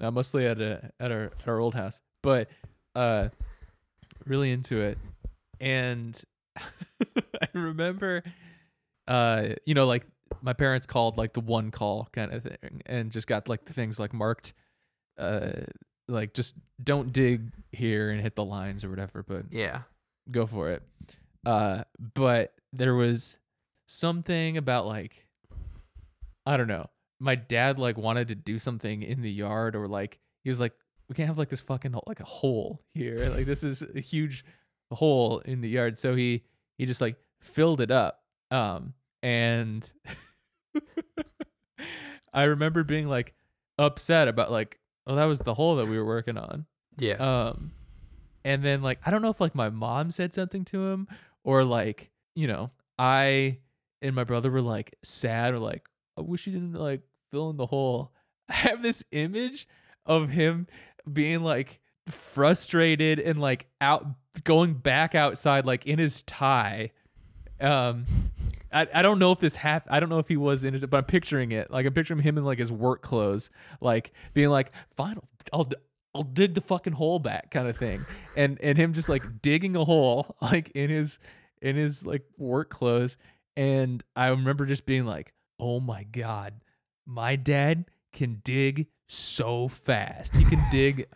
uh, 0.00 0.10
mostly 0.10 0.46
at 0.46 0.60
a 0.60 0.92
at 1.00 1.10
our 1.10 1.24
at 1.40 1.48
our 1.48 1.58
old 1.58 1.74
house. 1.74 2.00
But 2.22 2.48
uh 2.94 3.28
really 4.24 4.50
into 4.52 4.80
it. 4.80 4.98
And 5.60 6.20
I 6.56 7.48
remember 7.54 8.22
uh 9.08 9.48
you 9.64 9.74
know 9.74 9.86
like 9.86 10.06
my 10.42 10.52
parents 10.52 10.86
called 10.86 11.16
like 11.16 11.32
the 11.32 11.40
one 11.40 11.70
call 11.70 12.08
kind 12.12 12.32
of 12.32 12.42
thing 12.42 12.82
and 12.86 13.10
just 13.10 13.26
got 13.26 13.48
like 13.48 13.64
the 13.64 13.72
things 13.72 13.98
like 13.98 14.12
marked 14.12 14.52
uh 15.18 15.50
like 16.08 16.34
just 16.34 16.54
don't 16.82 17.12
dig 17.12 17.50
here 17.72 18.10
and 18.10 18.20
hit 18.20 18.36
the 18.36 18.44
lines 18.44 18.84
or 18.84 18.90
whatever 18.90 19.22
but 19.22 19.46
Yeah. 19.50 19.82
go 20.30 20.46
for 20.46 20.70
it. 20.70 20.82
Uh, 21.44 21.84
but 22.14 22.54
there 22.78 22.94
was 22.94 23.38
something 23.86 24.56
about 24.56 24.86
like, 24.86 25.26
I 26.44 26.56
don't 26.56 26.68
know. 26.68 26.90
My 27.18 27.34
dad 27.34 27.78
like 27.78 27.96
wanted 27.96 28.28
to 28.28 28.34
do 28.34 28.58
something 28.58 29.02
in 29.02 29.22
the 29.22 29.30
yard, 29.30 29.74
or 29.74 29.88
like 29.88 30.18
he 30.44 30.50
was 30.50 30.60
like, 30.60 30.72
we 31.08 31.14
can't 31.14 31.28
have 31.28 31.38
like 31.38 31.48
this 31.48 31.60
fucking 31.60 31.92
hole- 31.92 32.04
like 32.06 32.20
a 32.20 32.24
hole 32.24 32.82
here. 32.92 33.16
Like 33.30 33.46
this 33.46 33.62
is 33.62 33.82
a 33.82 34.00
huge 34.00 34.44
hole 34.92 35.40
in 35.40 35.60
the 35.60 35.68
yard. 35.68 35.96
So 35.96 36.14
he 36.14 36.44
he 36.78 36.86
just 36.86 37.00
like 37.00 37.16
filled 37.40 37.80
it 37.80 37.90
up. 37.90 38.22
Um, 38.50 38.94
and 39.22 39.90
I 42.32 42.44
remember 42.44 42.84
being 42.84 43.08
like 43.08 43.34
upset 43.78 44.28
about 44.28 44.52
like, 44.52 44.78
oh, 45.06 45.16
that 45.16 45.24
was 45.24 45.40
the 45.40 45.54
hole 45.54 45.76
that 45.76 45.86
we 45.86 45.96
were 45.98 46.04
working 46.04 46.36
on. 46.36 46.66
Yeah. 46.98 47.14
Um, 47.14 47.72
and 48.44 48.62
then 48.62 48.82
like 48.82 48.98
I 49.06 49.10
don't 49.10 49.22
know 49.22 49.30
if 49.30 49.40
like 49.40 49.54
my 49.54 49.70
mom 49.70 50.10
said 50.10 50.34
something 50.34 50.64
to 50.66 50.86
him 50.86 51.08
or 51.44 51.64
like 51.64 52.10
you 52.36 52.46
know 52.46 52.70
I 52.98 53.58
and 54.02 54.14
my 54.14 54.22
brother 54.22 54.50
were 54.50 54.60
like 54.60 54.94
sad 55.02 55.54
or 55.54 55.58
like 55.58 55.88
I 56.16 56.20
wish 56.20 56.44
he 56.44 56.52
didn't 56.52 56.74
like 56.74 57.00
fill 57.32 57.50
in 57.50 57.56
the 57.56 57.66
hole. 57.66 58.12
I 58.48 58.54
have 58.54 58.82
this 58.82 59.02
image 59.10 59.66
of 60.04 60.30
him 60.30 60.68
being 61.12 61.42
like 61.42 61.80
frustrated 62.08 63.18
and 63.18 63.40
like 63.40 63.66
out 63.80 64.06
going 64.44 64.74
back 64.74 65.16
outside 65.16 65.66
like 65.66 65.86
in 65.86 65.98
his 65.98 66.22
tie. 66.22 66.92
Um 67.60 68.04
I, 68.72 68.86
I 68.92 69.02
don't 69.02 69.18
know 69.18 69.32
if 69.32 69.40
this 69.40 69.54
happened. 69.56 69.94
I 69.94 70.00
don't 70.00 70.10
know 70.10 70.18
if 70.18 70.28
he 70.28 70.36
was 70.36 70.64
in 70.64 70.74
his, 70.74 70.84
but 70.84 70.98
I'm 70.98 71.04
picturing 71.04 71.52
it. 71.52 71.70
Like 71.70 71.86
I'm 71.86 71.94
picturing 71.94 72.20
him 72.20 72.36
in 72.36 72.44
like 72.44 72.58
his 72.58 72.70
work 72.70 73.00
clothes, 73.00 73.48
like 73.80 74.12
being 74.34 74.50
like, 74.50 74.72
"Fine, 74.96 75.18
I'll 75.52 75.70
I'll 76.14 76.24
dig 76.24 76.54
the 76.54 76.60
fucking 76.60 76.92
hole 76.92 77.18
back," 77.18 77.50
kind 77.50 77.68
of 77.68 77.76
thing, 77.78 78.04
and 78.36 78.60
and 78.60 78.76
him 78.76 78.92
just 78.92 79.08
like 79.08 79.40
digging 79.40 79.76
a 79.76 79.84
hole 79.84 80.36
like 80.42 80.70
in 80.70 80.90
his 80.90 81.18
in 81.62 81.76
his 81.76 82.04
like 82.06 82.22
work 82.38 82.70
clothes, 82.70 83.16
and 83.56 84.02
I 84.14 84.28
remember 84.28 84.66
just 84.66 84.86
being 84.86 85.06
like, 85.06 85.32
"Oh 85.58 85.80
my 85.80 86.04
god, 86.04 86.54
my 87.06 87.36
dad 87.36 87.86
can 88.12 88.40
dig 88.44 88.86
so 89.08 89.68
fast. 89.68 90.36
He 90.36 90.44
can 90.44 90.62
dig 90.70 91.06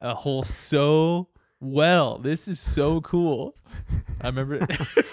a 0.00 0.14
hole 0.14 0.44
so 0.44 1.28
well. 1.60 2.18
This 2.18 2.48
is 2.48 2.60
so 2.60 3.00
cool." 3.00 3.54
I 4.20 4.26
remember 4.28 4.66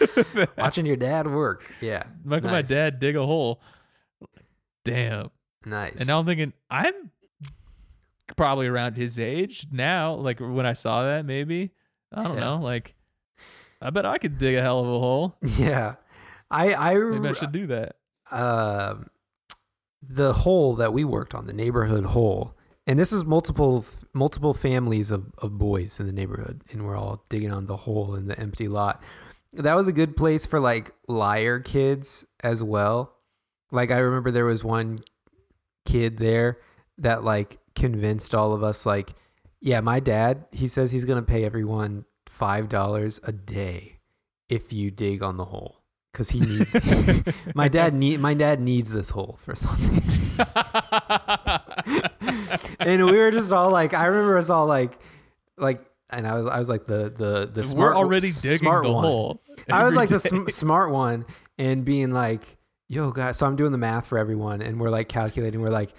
Watching 0.57 0.86
your 0.88 0.95
dad 0.95 1.28
work. 1.28 1.71
Yeah. 1.80 2.03
Look 2.23 2.43
at 2.43 2.51
my 2.51 2.61
dad 2.63 2.99
dig 2.99 3.15
a 3.15 3.26
hole. 3.26 3.61
Damn. 4.84 5.30
Nice. 5.65 5.95
And 5.97 6.07
now 6.07 6.19
I'm 6.19 6.26
thinking, 6.26 6.53
I'm 6.71 7.11
probably 8.36 8.65
around 8.67 8.97
his 8.97 9.19
age 9.19 9.67
now. 9.71 10.13
Like 10.13 10.39
when 10.39 10.65
I 10.65 10.73
saw 10.73 11.03
that, 11.03 11.26
maybe. 11.26 11.71
I 12.11 12.23
don't 12.23 12.34
Yeah. 12.36 12.39
know. 12.39 12.57
Like, 12.57 12.94
I 13.82 13.89
bet 13.89 14.05
I 14.05 14.17
could 14.17 14.38
dig 14.38 14.55
a 14.55 14.61
hell 14.61 14.80
of 14.80 14.88
a 14.88 14.99
hole. 14.99 15.38
yeah. 15.57 15.95
I, 16.49 16.73
I, 16.73 16.95
Maybe 16.95 17.30
I 17.30 17.34
should 17.34 17.51
do 17.51 17.67
that. 17.67 17.95
um, 18.32 19.07
the 20.01 20.34
hole 20.34 20.76
that 20.76 20.93
we 20.93 21.03
worked 21.03 21.34
on, 21.34 21.47
the 21.47 21.53
neighborhood 21.53 22.05
hole, 22.05 22.55
and 22.88 22.99
this 22.99 23.11
is 23.11 23.26
multiple 23.26 23.84
multiple 24.13 24.53
families 24.53 25.09
of, 25.09 25.34
of 25.39 25.57
boys 25.57 25.99
in 25.99 26.05
the 26.05 26.13
neighborhood, 26.13 26.61
and 26.71 26.86
we're 26.86 26.95
all 26.95 27.26
digging 27.30 27.51
on 27.51 27.65
the 27.65 27.76
hole 27.78 28.13
in 28.15 28.28
the 28.28 28.39
empty 28.39 28.67
lot. 28.67 29.01
That 29.53 29.73
was 29.76 29.88
a 29.88 29.91
good 29.93 30.15
place 30.15 30.45
for 30.45 30.59
like 30.59 30.91
liar 31.07 31.59
kids 31.59 32.26
as 32.43 32.63
well. 32.63 33.15
Like 33.71 33.89
I 33.89 33.97
remember 33.97 34.30
there 34.30 34.45
was 34.45 34.63
one 34.63 34.99
kid 35.86 36.17
there 36.17 36.59
that 36.99 37.23
like 37.23 37.57
convinced 37.73 38.36
all 38.36 38.53
of 38.53 38.63
us 38.63 38.86
like, 38.86 39.15
yeah, 39.59 39.82
my 39.82 39.99
dad, 39.99 40.45
he 40.51 40.67
says 40.67 40.91
he's 40.91 41.05
gonna 41.05 41.23
pay 41.23 41.43
everyone 41.43 42.05
five 42.36 42.67
dollars 42.67 43.19
a 43.23 43.31
day 43.31 43.99
if 44.49 44.73
you 44.73 44.91
dig 44.91 45.23
on 45.23 45.38
the 45.38 45.45
hole 45.45 45.81
because 46.11 46.29
he 46.29 46.39
needs 46.39 46.75
my 47.55 47.67
dad 47.67 47.93
need 47.93 48.19
my 48.19 48.33
dad 48.33 48.59
needs 48.59 48.91
this 48.91 49.09
hole 49.09 49.39
for 49.41 49.55
something. 49.55 50.01
and 52.79 53.05
we 53.05 53.17
were 53.17 53.31
just 53.31 53.51
all 53.51 53.69
like, 53.69 53.93
I 53.93 54.07
remember 54.07 54.38
us 54.38 54.49
all 54.49 54.65
like, 54.65 54.97
like, 55.57 55.86
and 56.09 56.27
I 56.27 56.36
was 56.36 56.45
I 56.45 56.59
was 56.59 56.69
like 56.69 56.86
the 56.86 57.09
the 57.09 57.49
the 57.51 57.63
smart 57.63 57.95
We're 57.95 57.97
already 57.97 58.29
digging 58.41 58.59
smart 58.59 58.83
the 58.83 58.91
one. 58.91 59.03
hole. 59.03 59.41
I 59.69 59.86
was 59.86 59.95
like 59.95 60.09
the 60.09 60.19
sm- 60.19 60.47
smart 60.49 60.91
one 60.91 61.25
and 61.57 61.86
being 61.86 62.11
like, 62.11 62.57
yo, 62.88 63.11
guys. 63.11 63.38
So 63.38 63.47
I'm 63.47 63.55
doing 63.55 63.71
the 63.71 63.77
math 63.77 64.07
for 64.07 64.17
everyone, 64.17 64.61
and 64.61 64.79
we're 64.79 64.89
like 64.89 65.09
calculating. 65.09 65.61
We're 65.61 65.69
like, 65.69 65.93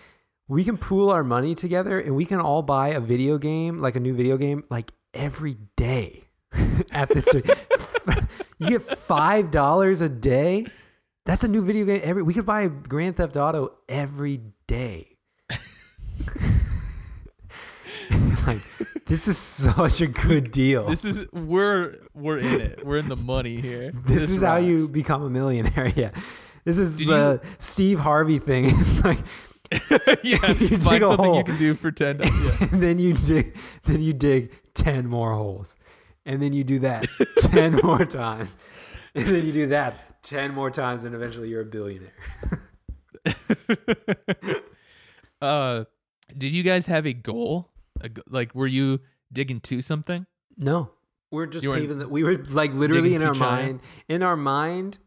we 0.49 0.65
can 0.65 0.77
pool 0.77 1.11
our 1.11 1.25
money 1.25 1.55
together, 1.55 1.99
and 1.99 2.15
we 2.15 2.25
can 2.25 2.41
all 2.41 2.63
buy 2.63 2.89
a 2.89 3.01
video 3.01 3.39
game, 3.39 3.79
like 3.79 3.97
a 3.97 4.01
new 4.01 4.15
video 4.15 4.37
game, 4.37 4.65
like 4.71 4.93
every 5.13 5.57
day. 5.77 6.26
At 6.91 7.09
this, 7.09 7.29
you 8.59 8.69
get 8.69 8.99
five 8.99 9.51
dollars 9.51 10.01
a 10.01 10.09
day. 10.09 10.67
That's 11.25 11.45
a 11.45 11.49
new 11.49 11.63
video 11.63 11.85
game 11.85 12.01
every. 12.05 12.23
We 12.23 12.35
could 12.35 12.47
buy 12.47 12.69
Grand 12.69 13.17
Theft 13.17 13.37
Auto 13.37 13.75
every 13.89 14.41
day. 14.67 15.17
like, 18.47 18.61
this 19.07 19.27
is 19.29 19.37
such 19.37 20.01
a 20.01 20.07
good 20.07 20.51
deal. 20.51 20.89
This 20.89 21.05
is 21.05 21.27
we're 21.33 21.97
we're 22.15 22.39
in 22.39 22.61
it. 22.61 22.87
We're 22.87 22.99
in 22.99 23.09
the 23.09 23.17
money 23.17 23.61
here. 23.61 23.93
this, 24.07 24.31
is 24.31 24.43
how 24.43 24.57
you 24.57 24.89
become 24.89 25.23
a 25.23 25.31
millionaire. 25.31 25.93
Yeah. 25.97 26.11
This 26.65 26.79
is 26.79 26.97
Did 26.99 27.09
the 27.09 27.41
Steve 27.59 28.01
Harvey 28.01 28.39
thing. 28.39 28.67
It's 28.67 29.05
like 29.05 29.19
yeah, 30.23 30.53
You 30.53 30.69
dig 30.69 30.83
find 30.83 31.03
a 31.03 31.09
something 31.09 31.25
hole. 31.25 31.39
you 31.39 31.45
can 31.45 31.59
do 31.59 31.75
for 31.75 31.91
ten. 31.91 32.19
Yeah. 32.19 32.69
and 32.71 32.83
then 32.83 32.99
you 32.99 33.13
dig 33.13 33.57
then 33.85 34.01
you 34.01 34.13
dig 34.13 34.53
10 34.75 35.07
more 35.07 35.33
holes 35.33 35.77
and 36.27 36.43
then 36.43 36.53
you 36.53 36.63
do 36.65 36.79
that 36.81 37.07
10 37.39 37.81
more 37.83 38.05
times. 38.05 38.59
And 39.15 39.25
then 39.27 39.47
you 39.47 39.53
do 39.53 39.67
that 39.69 40.23
10 40.23 40.53
more 40.53 40.71
times 40.71 41.05
and 41.05 41.15
eventually 41.15 41.49
you're 41.49 41.63
a 41.63 41.65
billionaire. 41.65 42.13
Uh, 45.43 45.85
did 46.37 46.51
you 46.51 46.63
guys 46.63 46.87
have 46.87 47.07
a 47.07 47.13
goal? 47.13 47.69
A 48.01 48.09
like, 48.27 48.55
were 48.55 48.67
you 48.67 49.01
digging 49.33 49.61
to 49.61 49.81
something? 49.83 50.27
no. 50.57 50.91
We're 51.33 51.47
just 51.47 51.65
You 51.65 51.73
paving 51.73 51.99
the 51.99 52.09
we 52.09 52.23
were 52.23 52.37
like 52.51 52.73
literally 52.73 53.15
in 53.15 53.23
our 53.23 53.35
mind. 53.35 53.81
In 54.09 54.23
our 54.23 54.37
mind 54.37 54.99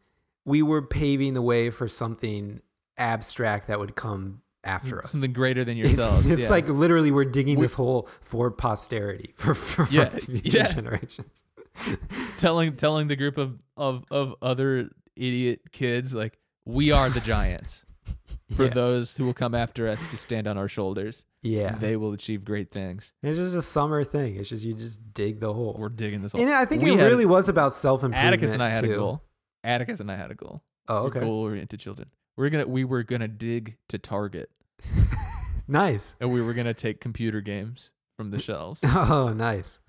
we 0.45 0.61
were 0.61 0.81
paving 0.81 1.33
the 1.33 1.41
way 1.41 1.69
for 1.69 1.87
something 1.87 2.61
abstract 2.97 3.67
that 3.67 3.79
would 3.79 3.95
come 3.95 4.41
after 4.63 5.01
us 5.03 5.11
Something 5.11 5.33
greater 5.33 5.63
than 5.63 5.77
yourselves. 5.77 6.25
it's 6.25 6.43
yeah. 6.43 6.49
like 6.49 6.67
literally 6.67 7.11
we're 7.11 7.25
digging 7.25 7.57
We- 7.57 7.63
this 7.65 7.73
hole 7.73 8.09
for 8.21 8.51
posterity 8.51 9.33
for, 9.35 9.55
for, 9.55 9.85
for 9.85 9.93
Yeah, 9.93 10.09
future 10.09 10.57
yeah. 10.57 10.67
generations 10.67 11.43
telling 12.37 12.75
telling 12.75 13.07
the 13.07 13.15
group 13.15 13.37
of 13.37 13.59
of 13.77 14.03
of 14.11 14.35
other 14.41 14.89
idiot 15.15 15.61
kids 15.71 16.13
like 16.13 16.37
we 16.65 16.91
are 16.91 17.09
the 17.09 17.19
giants. 17.21 17.85
For 18.55 18.67
those 18.67 19.15
who 19.15 19.25
will 19.25 19.35
come 19.35 19.53
after 19.53 19.87
us 19.87 20.03
to 20.07 20.17
stand 20.17 20.47
on 20.47 20.57
our 20.57 20.67
shoulders, 20.67 21.23
yeah 21.43 21.75
they 21.75 21.95
will 21.95 22.13
achieve 22.13 22.43
great 22.43 22.71
things. 22.71 23.13
It's 23.21 23.37
just 23.37 23.55
a 23.55 23.61
summer 23.61 24.03
thing. 24.03 24.35
It's 24.37 24.49
just 24.49 24.65
you 24.65 24.73
just 24.73 25.13
dig 25.13 25.39
the 25.39 25.53
hole. 25.53 25.75
We're 25.77 25.89
digging 25.89 26.23
this 26.23 26.31
hole. 26.31 26.41
And 26.41 26.49
I 26.49 26.65
think 26.65 26.81
We 26.81 26.91
it 26.93 26.95
really 27.03 27.27
was 27.27 27.47
about 27.49 27.73
self 27.73 28.01
improvement. 28.03 28.25
Atticus 28.25 28.53
and 28.53 28.63
I 28.63 28.69
had 28.69 28.83
too. 28.83 28.93
a 28.93 28.95
goal. 28.95 29.21
Atticus 29.63 29.99
and 29.99 30.11
I 30.11 30.15
had 30.15 30.31
a 30.31 30.35
goal. 30.35 30.63
Oh, 30.87 31.03
We're 31.03 31.07
okay. 31.09 31.19
Goal-oriented 31.19 31.79
children. 31.79 32.09
We're 32.39 32.49
gonna 32.49 32.67
we 32.67 32.85
were 32.85 33.03
gonna 33.03 33.27
dig 33.27 33.75
to 33.89 33.97
Target, 33.97 34.49
nice. 35.67 36.15
and 36.21 36.31
we 36.31 36.41
were 36.41 36.53
gonna 36.53 36.73
take 36.73 37.01
computer 37.01 37.41
games 37.41 37.91
from 38.15 38.31
the 38.31 38.39
shelves. 38.39 38.81
Oh, 38.87 39.33
nice. 39.35 39.81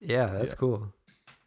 Yeah, 0.00 0.26
that's 0.26 0.50
Yeah. 0.50 0.56
cool. 0.56 0.92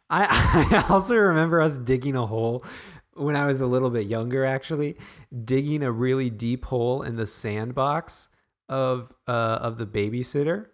I 0.08 0.26
I 0.88 0.90
also 0.90 1.14
remember 1.14 1.60
us 1.60 1.76
digging 1.76 2.16
a 2.16 2.24
hole 2.24 2.64
when 3.12 3.36
I 3.36 3.46
was 3.46 3.60
a 3.60 3.66
little 3.66 3.90
bit 3.90 4.06
younger. 4.06 4.46
Actually, 4.46 4.96
digging 5.44 5.82
a 5.82 5.92
really 5.92 6.30
deep 6.30 6.64
hole 6.64 7.02
in 7.02 7.16
the 7.16 7.26
sandbox 7.26 8.30
of 8.70 9.14
uh 9.28 9.58
of 9.60 9.76
the 9.76 9.86
babysitter, 9.86 10.68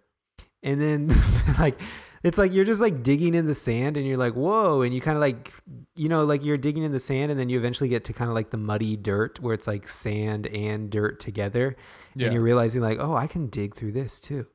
and 0.63 0.79
then 0.79 1.11
like. 1.59 1.77
It's 2.23 2.37
like 2.37 2.53
you're 2.53 2.63
just 2.63 2.79
like 2.79 3.03
digging 3.03 3.33
in 3.33 3.47
the 3.47 3.53
sand 3.53 3.97
and 3.97 4.07
you're 4.07 4.17
like, 4.17 4.33
whoa. 4.33 4.81
And 4.81 4.93
you 4.93 5.01
kind 5.01 5.17
of 5.17 5.21
like, 5.21 5.53
you 5.95 6.07
know, 6.07 6.23
like 6.23 6.45
you're 6.45 6.57
digging 6.57 6.83
in 6.83 6.93
the 6.93 6.99
sand 6.99 7.31
and 7.31 7.39
then 7.39 7.49
you 7.49 7.57
eventually 7.57 7.89
get 7.89 8.05
to 8.05 8.13
kind 8.13 8.29
of 8.29 8.35
like 8.35 8.49
the 8.49 8.57
muddy 8.57 8.95
dirt 8.95 9.41
where 9.41 9.53
it's 9.53 9.67
like 9.67 9.89
sand 9.89 10.47
and 10.47 10.89
dirt 10.89 11.19
together. 11.19 11.75
Yeah. 12.15 12.27
And 12.27 12.33
you're 12.33 12.43
realizing 12.43 12.81
like, 12.81 12.99
oh, 13.01 13.13
I 13.13 13.27
can 13.27 13.47
dig 13.47 13.75
through 13.75 13.91
this 13.91 14.21
too. 14.21 14.47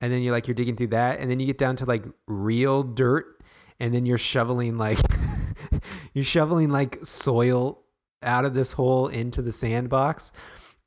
And 0.00 0.12
then 0.12 0.22
you're 0.22 0.32
like, 0.32 0.48
you're 0.48 0.56
digging 0.56 0.74
through 0.74 0.88
that. 0.88 1.20
And 1.20 1.30
then 1.30 1.38
you 1.38 1.46
get 1.46 1.58
down 1.58 1.76
to 1.76 1.84
like 1.84 2.04
real 2.26 2.82
dirt. 2.82 3.40
And 3.78 3.94
then 3.94 4.04
you're 4.04 4.18
shoveling 4.18 4.76
like, 4.76 4.98
you're 6.14 6.24
shoveling 6.24 6.70
like 6.70 6.98
soil 7.04 7.84
out 8.24 8.44
of 8.44 8.54
this 8.54 8.72
hole 8.72 9.06
into 9.06 9.42
the 9.42 9.52
sandbox. 9.52 10.32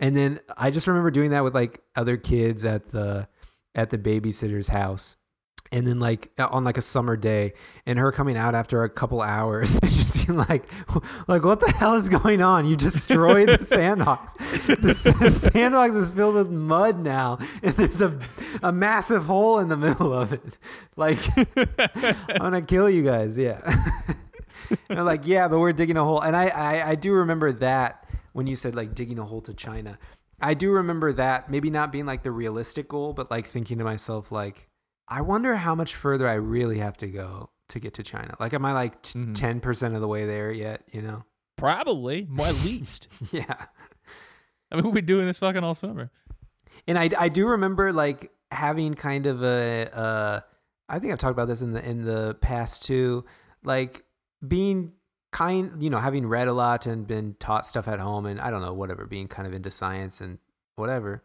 And 0.02 0.18
then 0.18 0.42
I 0.58 0.70
just 0.70 0.88
remember 0.88 1.12
doing 1.12 1.32
that 1.32 1.46
with 1.46 1.56
like 1.56 1.80
other 1.96 2.18
kids 2.18 2.66
at 2.66 2.90
the, 2.90 3.30
at 3.74 3.90
the 3.90 3.98
babysitter's 3.98 4.68
house 4.68 5.16
and 5.72 5.88
then 5.88 6.00
like 6.00 6.30
on 6.40 6.64
like 6.64 6.78
a 6.78 6.82
summer 6.82 7.18
day 7.18 7.54
and 7.86 7.98
her 7.98 8.12
coming 8.12 8.38
out 8.38 8.56
after 8.56 8.84
a 8.84 8.90
couple 8.90 9.22
hours 9.22 9.80
just 9.84 10.26
being 10.26 10.38
like 10.38 10.70
like 11.28 11.44
what 11.44 11.60
the 11.60 11.72
hell 11.72 11.96
is 11.96 12.08
going 12.10 12.42
on? 12.42 12.66
You 12.66 12.76
destroyed 12.76 13.50
the 13.50 13.62
sandbox. 13.62 14.34
The 14.34 15.50
sandbox 15.52 15.96
is 15.96 16.12
filled 16.12 16.36
with 16.36 16.50
mud 16.50 17.00
now 17.00 17.40
and 17.64 17.74
there's 17.76 18.02
a, 18.02 18.18
a 18.62 18.72
massive 18.72 19.26
hole 19.26 19.60
in 19.60 19.70
the 19.70 19.78
middle 19.78 20.14
of 20.14 20.34
it. 20.34 20.58
Like 20.96 21.20
i'm 22.30 22.38
gonna 22.38 22.62
kill 22.62 22.90
you 22.90 23.04
guys. 23.04 23.38
Yeah. 23.38 23.62
And 24.90 24.98
they're 24.98 25.04
like 25.04 25.26
yeah 25.26 25.48
but 25.48 25.60
we're 25.60 25.74
digging 25.74 25.98
a 25.98 26.04
hole. 26.04 26.22
And 26.22 26.36
I, 26.36 26.48
I 26.48 26.90
i 26.92 26.96
do 26.96 27.14
remember 27.14 27.52
that 27.54 28.08
when 28.34 28.48
you 28.48 28.56
said 28.56 28.76
like 28.76 28.94
digging 28.94 29.20
a 29.20 29.26
hole 29.26 29.42
to 29.42 29.54
china. 29.54 29.98
I 30.40 30.54
do 30.54 30.70
remember 30.70 31.14
that 31.14 31.50
maybe 31.50 31.70
not 31.70 31.92
being 31.92 32.06
like 32.06 32.24
the 32.24 32.32
realistic 32.32 32.88
goal 32.88 33.14
but 33.14 33.32
like 33.32 33.48
thinking 33.48 33.80
to 33.80 33.84
myself 33.84 34.32
like 34.32 34.70
I 35.08 35.22
wonder 35.22 35.56
how 35.56 35.76
much 35.76 35.94
further 35.96 36.28
I 36.28 36.34
really 36.34 36.80
have 36.80 36.98
to 36.98 37.08
go 37.08 37.50
to 37.70 37.80
get 37.80 37.94
to 37.96 38.04
China. 38.04 38.36
Like, 38.40 38.54
am 38.54 38.66
I 38.66 38.74
like 38.74 39.02
t- 39.02 39.20
Mhm. 39.20 39.36
10% 39.36 39.96
of 39.96 40.02
the 40.02 40.08
way 40.08 40.26
there 40.26 40.52
yet? 40.52 40.84
You 40.92 41.02
know? 41.02 41.24
Probably, 41.58 42.28
at 42.40 42.56
least. 42.66 43.08
Yeah. 43.32 43.66
I 44.72 44.76
mean, 44.76 44.84
we'll 44.84 44.94
be 44.94 45.02
doing 45.02 45.26
this 45.28 45.38
fucking 45.38 45.64
all 45.64 45.76
summer. 45.76 46.12
And 46.88 46.98
I, 46.98 47.10
I 47.18 47.30
do 47.30 47.48
remember 47.48 47.94
like 47.94 48.32
having 48.52 48.94
kind 48.96 49.26
of 49.26 49.44
a, 49.44 49.90
uh, 49.96 50.40
I 50.90 51.00
think 51.00 51.14
I've 51.14 51.20
talked 51.20 51.32
about 51.32 51.48
this 51.48 51.62
in 51.62 51.72
the, 51.74 51.88
in 51.88 52.04
the 52.06 52.36
past 52.42 52.84
too, 52.86 53.26
like 53.64 54.04
being 54.46 54.94
kind, 55.32 55.82
you 55.82 55.90
know, 55.90 56.00
having 56.00 56.28
read 56.28 56.48
a 56.48 56.54
lot 56.54 56.86
and 56.86 57.08
been 57.08 57.36
taught 57.40 57.66
stuff 57.66 57.88
at 57.88 58.00
home 58.00 58.26
and 58.26 58.40
I 58.42 58.50
don't 58.52 58.62
know, 58.62 58.74
whatever, 58.74 59.06
being 59.06 59.28
kind 59.28 59.48
of 59.48 59.54
into 59.54 59.72
science 59.72 60.20
and 60.22 60.40
whatever, 60.76 61.24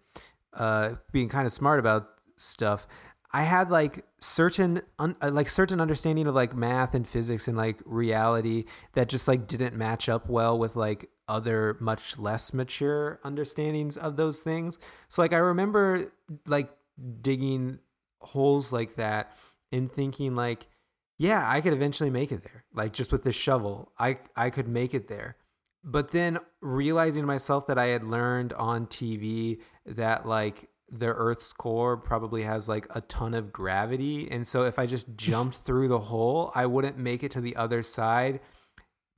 uh, 0.54 0.94
being 1.12 1.28
kind 1.28 1.46
of 1.46 1.52
smart 1.52 1.80
about 1.80 2.08
stuff. 2.36 2.86
I 3.32 3.42
had 3.42 3.70
like 3.70 4.04
certain 4.18 4.82
un- 4.98 5.16
uh, 5.22 5.30
like 5.30 5.48
certain 5.48 5.80
understanding 5.80 6.26
of 6.26 6.34
like 6.34 6.54
math 6.54 6.94
and 6.94 7.06
physics 7.06 7.46
and 7.46 7.56
like 7.56 7.80
reality 7.84 8.64
that 8.94 9.08
just 9.08 9.28
like 9.28 9.46
didn't 9.46 9.76
match 9.76 10.08
up 10.08 10.28
well 10.28 10.58
with 10.58 10.74
like 10.74 11.10
other 11.28 11.76
much 11.80 12.18
less 12.18 12.52
mature 12.52 13.20
understandings 13.22 13.96
of 13.96 14.16
those 14.16 14.40
things. 14.40 14.78
So 15.08 15.22
like 15.22 15.32
I 15.32 15.38
remember 15.38 16.12
like 16.46 16.70
digging 17.22 17.78
holes 18.20 18.72
like 18.72 18.96
that 18.96 19.36
and 19.70 19.90
thinking 19.90 20.34
like 20.34 20.66
yeah, 21.18 21.44
I 21.46 21.60
could 21.60 21.74
eventually 21.74 22.08
make 22.08 22.32
it 22.32 22.42
there. 22.42 22.64
Like 22.72 22.94
just 22.94 23.12
with 23.12 23.22
this 23.24 23.36
shovel, 23.36 23.92
I 23.98 24.18
I 24.36 24.50
could 24.50 24.66
make 24.66 24.94
it 24.94 25.06
there. 25.06 25.36
But 25.84 26.10
then 26.10 26.38
realizing 26.60 27.22
to 27.22 27.26
myself 27.26 27.66
that 27.66 27.78
I 27.78 27.86
had 27.86 28.02
learned 28.02 28.54
on 28.54 28.86
TV 28.86 29.60
that 29.86 30.26
like 30.26 30.69
the 30.90 31.08
Earth's 31.08 31.52
core 31.52 31.96
probably 31.96 32.42
has 32.42 32.68
like 32.68 32.86
a 32.90 33.00
ton 33.02 33.34
of 33.34 33.52
gravity, 33.52 34.30
and 34.30 34.46
so 34.46 34.64
if 34.64 34.78
I 34.78 34.86
just 34.86 35.06
jumped 35.16 35.58
through 35.58 35.88
the 35.88 36.00
hole, 36.00 36.52
I 36.54 36.66
wouldn't 36.66 36.98
make 36.98 37.22
it 37.22 37.30
to 37.32 37.40
the 37.40 37.56
other 37.56 37.82
side 37.82 38.40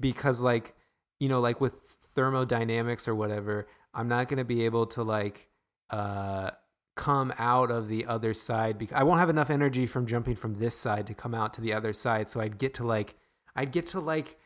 because 0.00 0.40
like 0.40 0.74
you 1.20 1.28
know 1.28 1.40
like 1.40 1.60
with 1.60 1.74
thermodynamics 2.14 3.08
or 3.08 3.14
whatever, 3.14 3.66
I'm 3.94 4.08
not 4.08 4.28
going 4.28 4.38
to 4.38 4.44
be 4.44 4.64
able 4.64 4.86
to 4.86 5.02
like 5.02 5.48
uh 5.90 6.50
come 6.94 7.32
out 7.38 7.70
of 7.70 7.88
the 7.88 8.04
other 8.04 8.34
side 8.34 8.78
because 8.78 8.96
I 8.96 9.02
won't 9.02 9.18
have 9.18 9.30
enough 9.30 9.50
energy 9.50 9.86
from 9.86 10.06
jumping 10.06 10.36
from 10.36 10.54
this 10.54 10.76
side 10.76 11.06
to 11.06 11.14
come 11.14 11.34
out 11.34 11.54
to 11.54 11.60
the 11.60 11.72
other 11.72 11.92
side. 11.92 12.28
So 12.28 12.40
I'd 12.40 12.58
get 12.58 12.74
to 12.74 12.84
like 12.84 13.14
I'd 13.56 13.72
get 13.72 13.86
to 13.88 14.00
like 14.00 14.36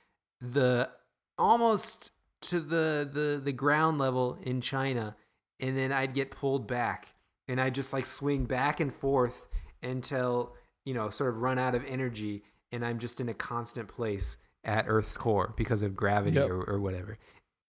the 0.40 0.90
almost 1.38 2.12
to 2.42 2.60
the 2.60 3.08
the 3.10 3.40
the 3.42 3.52
ground 3.52 3.98
level 3.98 4.38
in 4.42 4.60
China 4.60 5.16
and 5.58 5.76
then 5.76 5.92
I'd 5.92 6.14
get 6.14 6.30
pulled 6.30 6.66
back 6.66 7.14
and 7.48 7.60
I'd 7.60 7.74
just 7.74 7.92
like 7.92 8.06
swing 8.06 8.44
back 8.44 8.80
and 8.80 8.92
forth 8.92 9.46
until 9.82 10.54
you 10.84 10.94
know 10.94 11.10
sort 11.10 11.30
of 11.30 11.42
run 11.42 11.58
out 11.58 11.74
of 11.74 11.84
energy 11.86 12.42
and 12.72 12.84
I'm 12.84 12.98
just 12.98 13.20
in 13.20 13.28
a 13.28 13.34
constant 13.34 13.88
place 13.88 14.36
at 14.64 14.86
Earth's 14.88 15.16
core 15.16 15.54
because 15.56 15.82
of 15.82 15.94
gravity 15.94 16.36
Yep. 16.36 16.50
or, 16.50 16.62
or 16.74 16.80
whatever. 16.80 17.18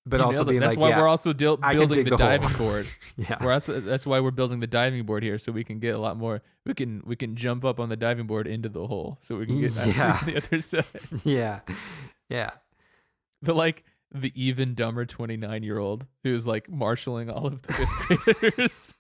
But 0.06 0.22
You 0.22 0.26
also 0.28 0.46
being 0.46 0.62
that's 0.62 0.76
like, 0.78 0.82
why 0.82 0.90
yeah, 0.90 1.00
we're 1.02 1.08
also 1.08 1.34
dil- 1.34 1.58
building 1.58 2.06
the, 2.06 2.12
the 2.12 2.18
diving 2.18 2.58
board. 2.58 2.88
yeah, 3.18 3.38
We're 3.44 3.52
also, 3.52 3.82
that's 3.82 4.06
why 4.06 4.22
we're 4.22 4.32
building 4.32 4.62
the 4.62 4.66
diving 4.68 5.06
board 5.06 5.22
here, 5.22 5.38
so 5.38 5.52
we 5.52 5.66
can 5.66 5.80
get 5.80 5.96
a 5.96 5.98
lot 5.98 6.16
more. 6.18 6.42
We 6.66 6.74
can 6.74 7.04
we 7.06 7.18
can 7.18 7.36
jump 7.36 7.66
up 7.66 7.78
on 7.80 7.90
the 7.90 7.98
diving 7.98 8.26
board 8.26 8.48
into 8.48 8.70
the 8.70 8.88
hole, 8.88 9.18
so 9.20 9.36
we 9.38 9.46
can 9.46 9.60
get 9.60 9.76
Yeah. 9.86 10.18
the 10.26 10.38
other 10.38 10.62
side. 10.62 10.86
yeah, 11.26 11.60
yeah. 12.30 12.52
The 13.42 13.54
like 13.54 13.84
the 14.14 14.32
even 14.42 14.74
dumber 14.76 15.06
twenty 15.06 15.36
nine 15.36 15.62
year 15.64 15.78
old 15.78 16.08
who's 16.24 16.48
like 16.48 16.70
marshaling 16.70 17.30
all 17.30 17.46
of 17.48 17.62
the 17.64 17.74
fifth 17.74 18.40
graders. 18.40 18.96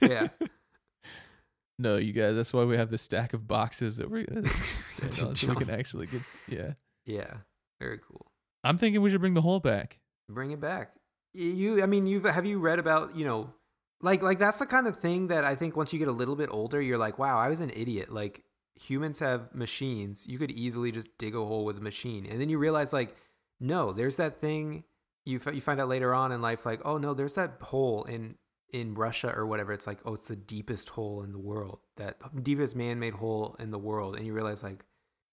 Yeah. 0.00 0.28
no, 1.78 1.96
you 1.96 2.12
guys. 2.12 2.36
That's 2.36 2.52
why 2.52 2.64
we 2.64 2.76
have 2.76 2.90
the 2.90 2.98
stack 2.98 3.32
of 3.34 3.46
boxes 3.46 3.96
that 3.98 4.10
we're 4.10 4.24
gonna 4.24 4.48
stand 4.88 5.20
on, 5.28 5.36
so 5.36 5.48
we 5.48 5.56
can 5.56 5.70
actually 5.70 6.06
get. 6.06 6.22
Yeah, 6.48 6.72
Yeah, 7.04 7.34
very 7.80 7.98
cool. 7.98 8.26
I'm 8.64 8.78
thinking 8.78 9.02
we 9.02 9.10
should 9.10 9.20
bring 9.20 9.34
the 9.34 9.42
hole 9.42 9.60
back. 9.60 10.00
Bring 10.28 10.50
it 10.50 10.60
back. 10.60 10.92
You, 11.34 11.82
I 11.82 11.86
mean, 11.86 12.06
you've 12.06 12.24
have 12.24 12.46
you 12.46 12.58
read 12.58 12.78
about 12.78 13.14
you 13.14 13.24
know, 13.24 13.52
like 14.00 14.22
like 14.22 14.38
that's 14.38 14.58
the 14.58 14.66
kind 14.66 14.86
of 14.86 14.96
thing 14.96 15.28
that 15.28 15.44
I 15.44 15.54
think 15.54 15.76
once 15.76 15.92
you 15.92 15.98
get 15.98 16.08
a 16.08 16.12
little 16.12 16.36
bit 16.36 16.48
older, 16.50 16.80
you're 16.80 16.98
like, 16.98 17.18
wow, 17.18 17.38
I 17.38 17.48
was 17.48 17.60
an 17.60 17.70
idiot. 17.70 18.12
Like 18.12 18.42
humans 18.74 19.18
have 19.18 19.54
machines. 19.54 20.26
You 20.26 20.38
could 20.38 20.50
easily 20.50 20.90
just 20.90 21.16
dig 21.18 21.34
a 21.34 21.44
hole 21.44 21.64
with 21.64 21.78
a 21.78 21.82
machine, 21.82 22.26
and 22.26 22.40
then 22.40 22.48
you 22.48 22.58
realize 22.58 22.92
like, 22.92 23.14
no, 23.60 23.92
there's 23.92 24.16
that 24.16 24.40
thing. 24.40 24.84
You 25.26 25.40
f- 25.44 25.54
you 25.54 25.60
find 25.60 25.80
out 25.80 25.88
later 25.88 26.14
on 26.14 26.32
in 26.32 26.40
life, 26.40 26.64
like, 26.64 26.80
oh 26.84 26.98
no, 26.98 27.12
there's 27.12 27.34
that 27.34 27.56
hole 27.60 28.04
in 28.04 28.36
in 28.80 28.94
Russia 28.94 29.32
or 29.34 29.46
whatever. 29.46 29.72
It's 29.72 29.86
like, 29.86 29.98
oh, 30.04 30.14
it's 30.14 30.28
the 30.28 30.36
deepest 30.36 30.90
hole 30.90 31.22
in 31.22 31.32
the 31.32 31.38
world, 31.38 31.78
that 31.96 32.16
deepest 32.42 32.76
man-made 32.76 33.14
hole 33.14 33.56
in 33.58 33.70
the 33.70 33.78
world, 33.78 34.16
and 34.16 34.26
you 34.26 34.32
realize 34.32 34.62
like, 34.62 34.84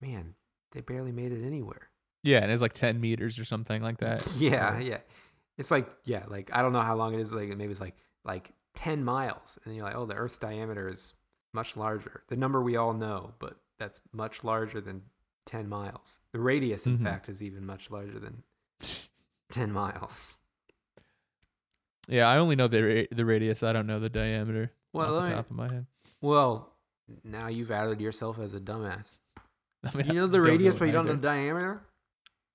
man, 0.01 0.35
they 0.71 0.81
barely 0.81 1.11
made 1.11 1.31
it 1.31 1.45
anywhere. 1.45 1.89
Yeah, 2.23 2.39
and 2.39 2.51
it's 2.51 2.61
like 2.61 2.73
ten 2.73 3.01
meters 3.01 3.37
or 3.39 3.45
something 3.45 3.81
like 3.81 3.97
that. 3.99 4.25
Yeah, 4.37 4.79
yeah. 4.79 4.99
It's 5.57 5.69
like 5.71 5.87
yeah, 6.05 6.23
like 6.27 6.49
I 6.53 6.61
don't 6.61 6.73
know 6.73 6.81
how 6.81 6.95
long 6.95 7.13
it 7.13 7.19
is. 7.19 7.31
Like 7.33 7.49
maybe 7.49 7.71
it's 7.71 7.81
like 7.81 7.95
like 8.23 8.51
10 8.75 9.03
miles. 9.03 9.59
And 9.65 9.75
you're 9.75 9.83
like, 9.85 9.95
oh, 9.95 10.05
the 10.05 10.15
Earth's 10.15 10.37
diameter 10.39 10.89
is 10.89 11.13
much 11.53 11.77
larger. 11.77 12.23
The 12.29 12.35
number 12.37 12.59
we 12.61 12.75
all 12.75 12.93
know, 12.93 13.33
but 13.37 13.57
that's 13.77 14.01
much 14.11 14.43
larger 14.43 14.81
than 14.81 15.03
10 15.45 15.67
miles. 15.69 16.19
The 16.31 16.39
radius, 16.39 16.87
in 16.87 16.97
Mhm. 16.97 17.03
fact, 17.03 17.29
is 17.29 17.43
even 17.43 17.65
much 17.67 17.91
larger 17.91 18.17
than 18.19 18.43
10 19.51 19.71
miles. 19.71 20.37
Yeah, 22.07 22.27
I 22.27 22.37
only 22.37 22.55
know 22.55 22.67
the 22.67 22.81
ra- 22.83 23.03
the 23.11 23.25
radius. 23.25 23.63
I 23.63 23.73
don't 23.73 23.87
know 23.87 23.99
the 23.99 24.09
diameter 24.09 24.71
Well, 24.91 25.15
off 25.15 25.23
the 25.23 25.29
me- 25.29 25.35
top 25.35 25.49
of 25.49 25.55
my 25.55 25.71
head. 25.71 25.85
Well, 26.21 26.73
now 27.23 27.47
you've 27.47 27.71
outed 27.71 28.01
yourself 28.01 28.39
as 28.39 28.53
a 28.53 28.59
dumbass. 28.59 29.07
I 29.83 29.95
mean, 29.97 30.07
You 30.07 30.13
know 30.13 30.27
the 30.27 30.41
radius, 30.41 30.73
know 30.73 30.79
but 30.79 30.85
you 30.85 30.91
don't 30.91 31.05
know 31.05 31.13
the 31.13 31.17
diameter? 31.21 31.81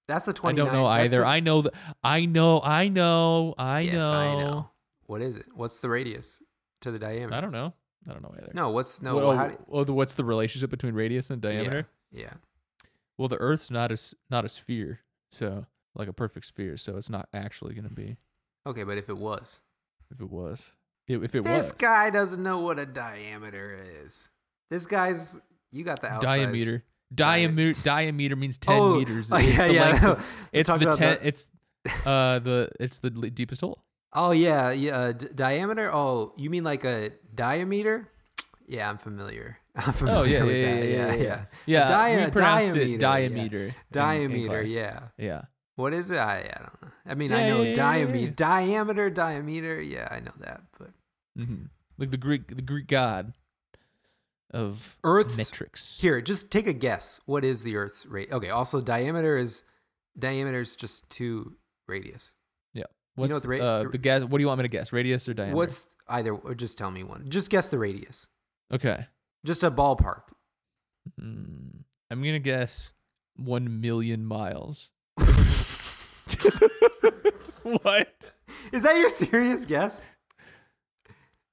That's 0.07 0.25
the 0.27 0.33
twenty. 0.33 0.61
I 0.61 0.65
don't 0.65 0.73
know 0.75 0.87
either. 0.87 1.21
the- 1.21 1.27
I 1.27 1.41
know 1.41 1.63
the, 1.63 1.73
I 2.03 2.25
know. 2.27 2.61
I 2.63 2.89
know. 2.89 3.55
I 3.59 3.81
yes, 3.81 3.95
know. 3.95 4.13
I 4.13 4.43
know. 4.43 4.71
What 5.07 5.21
is 5.23 5.37
it? 5.37 5.47
What's 5.55 5.81
the 5.81 5.89
radius 5.89 6.43
to 6.83 6.91
the 6.91 6.99
diameter? 6.99 7.35
I 7.35 7.41
don't 7.41 7.53
know. 7.53 7.75
I 8.09 8.13
don't 8.13 8.23
know 8.23 8.33
either. 8.39 8.51
No, 8.55 8.71
what's 8.71 9.03
no? 9.03 9.17
Well, 9.17 9.31
oh, 9.31 9.35
how 9.37 9.49
do- 9.49 9.59
oh, 9.71 9.85
the- 9.85 9.93
what's 9.93 10.15
the 10.15 10.25
relationship 10.25 10.71
between 10.71 10.95
radius 10.95 11.31
and 11.31 11.41
diameter? 11.43 11.87
Yeah. 12.11 12.33
Well, 13.19 13.29
the 13.29 13.37
Earth's 13.39 13.71
not 13.71 13.91
a 13.93 13.99
not 14.31 14.45
a 14.45 14.49
sphere, 14.49 15.01
so 15.31 15.67
like 15.95 16.09
a 16.09 16.13
perfect 16.13 16.47
sphere, 16.47 16.77
so 16.77 16.97
it's 16.97 17.11
not 17.11 17.29
actually 17.35 17.75
going 17.75 17.89
to 17.89 17.95
be. 17.95 18.17
Okay, 18.67 18.83
but 18.85 18.99
if 18.99 19.09
it 19.09 19.17
was, 19.17 19.61
If 20.11 20.21
it 20.21 20.31
was, 20.31 20.73
if 21.07 21.23
if 21.23 21.35
it 21.35 21.45
this 21.45 21.57
was 21.57 21.67
this 21.69 21.73
guy 21.73 22.11
doesn't 22.11 22.43
know 22.43 22.59
what 22.59 22.79
a 22.79 22.87
diameter 22.87 23.79
is. 24.05 24.31
This 24.71 24.85
guy's 24.87 25.41
you 25.73 25.85
got 25.85 26.01
the 26.03 26.09
outsize. 26.13 26.37
diameter, 26.37 26.85
diameter, 27.15 27.81
diameter 27.83 28.37
means 28.37 28.59
ten 28.59 28.77
Oh, 28.79 28.99
meters. 28.99 29.31
oh, 29.33 29.37
It's 29.37 29.49
yeah, 29.49 29.67
the 29.69 29.73
yeah. 29.75 30.11
of- 30.13 30.27
it's 30.53 30.69
the 30.71 30.79
ten. 30.79 31.19
the- 31.19 31.27
It's 31.27 31.47
uh 32.07 32.39
the 32.41 32.71
it's 32.81 32.99
the 33.01 33.11
deepest 33.11 33.61
hole. 33.63 33.85
Oh 34.13 34.33
yeah, 34.33 34.71
yeah. 34.73 34.97
Uh, 34.99 35.13
d- 35.13 35.29
diameter. 35.35 35.91
Oh, 35.93 36.33
you 36.37 36.51
mean 36.51 36.65
like 36.65 36.85
a 36.85 37.13
diameter? 37.35 38.09
Yeah, 38.67 38.89
I'm 38.91 38.99
familiar. 38.99 39.59
I'm 39.77 39.93
familiar 39.93 40.19
Oh 40.21 40.25
yeah, 40.25 40.39
yeah, 40.39 40.45
with 40.45 40.57
yeah, 40.57 40.75
that. 40.75 40.87
yeah, 40.87 41.15
yeah. 41.15 41.23
yeah. 41.23 41.45
Yeah, 41.67 41.89
Dia- 42.09 42.25
we 42.27 42.31
pronounced 42.33 42.65
diameter, 42.75 42.81
it 42.81 42.89
yeah. 42.89 42.99
diameter. 42.99 43.57
in- 43.59 43.69
in 43.69 43.75
Diameter. 43.93 44.61
class. 44.63 44.71
Yeah. 44.71 45.01
yeah. 45.17 45.43
What 45.79 45.95
is 45.95 46.11
it? 46.11 46.19
I, 46.19 46.39
I 46.41 46.59
don't 46.61 46.83
know. 46.83 46.89
I 47.07 47.15
mean, 47.15 47.31
Yeah, 47.31 47.37
I 47.39 47.49
know 47.49 47.57
yeah, 47.59 47.63
yeah, 47.63 47.69
yeah, 47.69 47.75
diameter, 47.75 48.19
yeah. 48.19 48.31
diameter, 48.35 49.11
diameter. 49.11 49.81
Yeah, 49.81 50.09
I 50.11 50.19
know 50.21 50.33
that. 50.41 50.63
But 50.79 50.91
hmm 51.37 51.67
Like 51.97 52.11
the 52.11 52.17
Greek, 52.17 52.55
the 52.55 52.63
Greek 52.63 52.89
god 52.89 53.33
of 54.51 54.97
Earth's 55.05 55.37
metrics. 55.37 56.01
here, 56.01 56.21
just 56.21 56.51
take 56.51 56.67
a 56.67 56.73
guess. 56.73 57.21
What 57.27 57.45
is 57.45 57.63
the 57.63 57.77
Earth's 57.77 58.07
rate? 58.07 58.33
Okay. 58.33 58.51
Also, 58.51 58.81
diameter 58.81 59.37
is 59.37 59.63
diameter 60.19 60.61
is 60.61 60.75
just 60.75 61.09
two 61.11 61.57
radius. 61.87 62.35
Yeah. 62.75 62.85
What's 63.15 63.31
know 63.31 63.39
the 63.39 63.49
ra- 63.49 63.59
uh, 63.59 63.83
the- 63.85 63.89
the 63.91 63.99
guess? 63.99 64.23
What 64.25 64.39
do 64.39 64.43
you 64.43 64.47
want 64.49 64.59
me 64.59 64.65
to 64.65 64.69
guess? 64.69 64.93
Radius 64.93 65.29
or 65.29 65.35
diameter? 65.35 65.57
What's 65.57 65.87
either? 66.09 66.33
Or 66.35 66.55
just 66.55 66.77
tell 66.79 66.91
me 66.91 67.05
one. 67.05 67.27
Just 67.29 67.51
guess 67.51 67.69
the 67.69 67.79
radius. 67.79 68.29
okay? 68.73 69.07
Just 69.45 69.63
a 69.63 69.71
ballpark. 69.71 70.23
Hmm. 71.19 71.69
I'm 72.11 72.23
gonna 72.23 72.39
guess 72.41 72.93
one 73.37 73.81
million 73.81 74.25
miles. 74.25 74.91
what, 77.83 78.31
Is 78.73 78.83
that 78.83 78.97
your 78.97 79.11
serious 79.11 79.65
guess? 79.65 80.01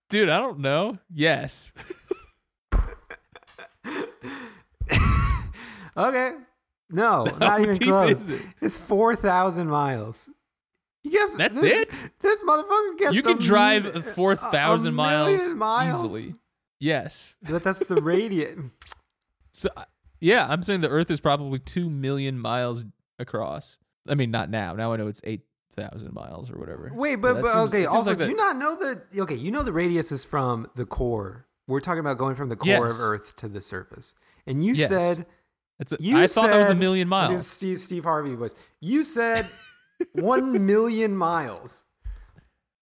dude? 0.09 0.29
I 0.29 0.39
don't 0.39 0.59
know. 0.59 0.99
Yes. 1.13 1.71
Okay. 5.97 6.33
No, 6.89 7.25
How 7.31 7.37
not 7.37 7.61
even 7.61 7.77
close. 7.77 8.27
it? 8.29 8.41
It's 8.61 8.77
four 8.77 9.15
thousand 9.15 9.69
miles. 9.69 10.29
You 11.03 11.11
guess 11.11 11.35
That's 11.35 11.61
this, 11.61 12.01
it? 12.01 12.11
This 12.19 12.41
motherfucker 12.41 12.97
gets 12.97 13.15
you 13.15 13.21
a 13.21 13.23
can 13.23 13.37
drive 13.37 14.05
four 14.13 14.35
thousand 14.35 14.95
miles, 14.95 15.53
miles 15.53 16.03
easily. 16.03 16.35
Yes. 16.79 17.37
But 17.47 17.63
that's 17.63 17.79
the 17.79 18.01
radius. 18.01 18.57
So 19.51 19.69
yeah, 20.19 20.47
I'm 20.49 20.63
saying 20.63 20.81
the 20.81 20.89
Earth 20.89 21.11
is 21.11 21.19
probably 21.19 21.59
two 21.59 21.89
million 21.89 22.39
miles 22.39 22.85
across. 23.19 23.77
I 24.07 24.15
mean, 24.15 24.31
not 24.31 24.49
now. 24.49 24.73
Now 24.73 24.93
I 24.93 24.97
know 24.97 25.07
it's 25.07 25.21
eight 25.23 25.41
thousand 25.75 26.13
miles 26.13 26.49
or 26.51 26.57
whatever. 26.57 26.89
Wait, 26.93 27.15
but, 27.17 27.33
that 27.35 27.41
but 27.41 27.51
seems- 27.51 27.73
okay. 27.73 27.85
Also, 27.85 28.11
like 28.11 28.19
do 28.19 28.29
you 28.29 28.35
not 28.35 28.57
know 28.57 28.75
that? 28.77 29.03
Okay, 29.17 29.35
you 29.35 29.51
know 29.51 29.63
the 29.63 29.73
radius 29.73 30.11
is 30.11 30.23
from 30.23 30.69
the 30.75 30.85
core. 30.85 31.45
We're 31.67 31.79
talking 31.81 31.99
about 31.99 32.17
going 32.17 32.35
from 32.35 32.49
the 32.49 32.55
core 32.55 32.67
Yes. 32.69 32.93
of 32.95 33.01
Earth 33.01 33.35
to 33.37 33.47
the 33.47 33.59
surface. 33.61 34.13
And 34.45 34.63
you 34.63 34.73
Yes. 34.73 34.87
said 34.89 35.25
It's 35.79 35.91
a, 35.91 35.97
you 35.99 36.17
I 36.17 36.27
thought 36.27 36.47
that 36.51 36.59
was 36.59 36.69
a 36.69 36.75
million 36.75 37.07
miles. 37.09 37.45
Steve 37.47 37.79
Steve 37.79 38.03
Harvey 38.03 38.35
voice. 38.35 38.53
You 38.79 39.03
said 39.03 39.47
one 40.13 40.65
million 40.65 41.15
miles. 41.17 41.83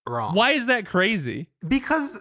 Wrong. 0.05 0.35
Why 0.35 0.51
is 0.51 0.65
that 0.67 0.85
crazy? 0.85 1.47
Because 1.65 2.19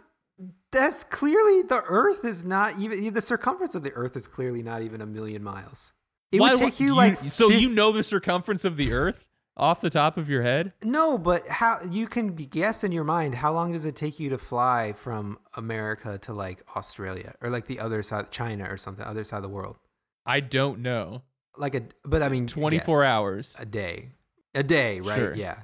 that's 0.70 1.02
clearly 1.04 1.62
the 1.62 1.82
Earth 1.86 2.24
is 2.24 2.44
not 2.44 2.78
even 2.78 3.12
the 3.12 3.20
circumference 3.20 3.74
of 3.74 3.82
the 3.82 3.92
Earth 3.92 4.14
is 4.16 4.26
clearly 4.28 4.62
not 4.62 4.82
even 4.82 5.00
a 5.00 5.06
million 5.06 5.42
miles. 5.42 5.92
It 6.32 6.40
Why 6.40 6.50
would 6.50 6.58
take 6.58 6.80
you, 6.80 6.94
like 6.94 7.18
so 7.30 7.48
fif- 7.50 7.60
you 7.60 7.68
know 7.68 7.92
the 7.92 8.02
circumference 8.02 8.64
of 8.64 8.76
the 8.76 8.92
Earth 8.92 9.24
off 9.56 9.82
the 9.82 9.90
top 9.90 10.16
of 10.16 10.28
your 10.30 10.42
head? 10.42 10.72
no, 10.82 11.18
but 11.18 11.46
how 11.46 11.78
you 11.90 12.06
can 12.06 12.34
guess 12.34 12.82
in 12.82 12.90
your 12.90 13.04
mind 13.04 13.34
how 13.36 13.52
long 13.52 13.72
does 13.72 13.84
it 13.84 13.94
take 13.94 14.18
you 14.18 14.30
to 14.30 14.38
fly 14.38 14.92
from 14.94 15.38
America 15.54 16.16
to 16.18 16.32
like 16.32 16.62
Australia 16.74 17.34
or 17.42 17.50
like 17.50 17.66
the 17.66 17.78
other 17.78 18.02
side, 18.02 18.30
China 18.30 18.66
or 18.70 18.76
something, 18.78 19.04
other 19.04 19.24
side 19.24 19.36
of 19.36 19.42
the 19.42 19.48
world? 19.50 19.76
I 20.24 20.40
don't 20.40 20.80
know. 20.80 21.22
Like 21.58 21.74
a, 21.74 21.82
but 22.04 22.22
I 22.22 22.30
mean, 22.30 22.46
Twenty 22.46 22.78
four 22.78 23.04
hours. 23.04 23.56
a 23.60 23.66
day, 23.66 24.12
a 24.54 24.62
day, 24.62 25.00
right? 25.00 25.18
Sure. 25.18 25.34
Yeah, 25.34 25.58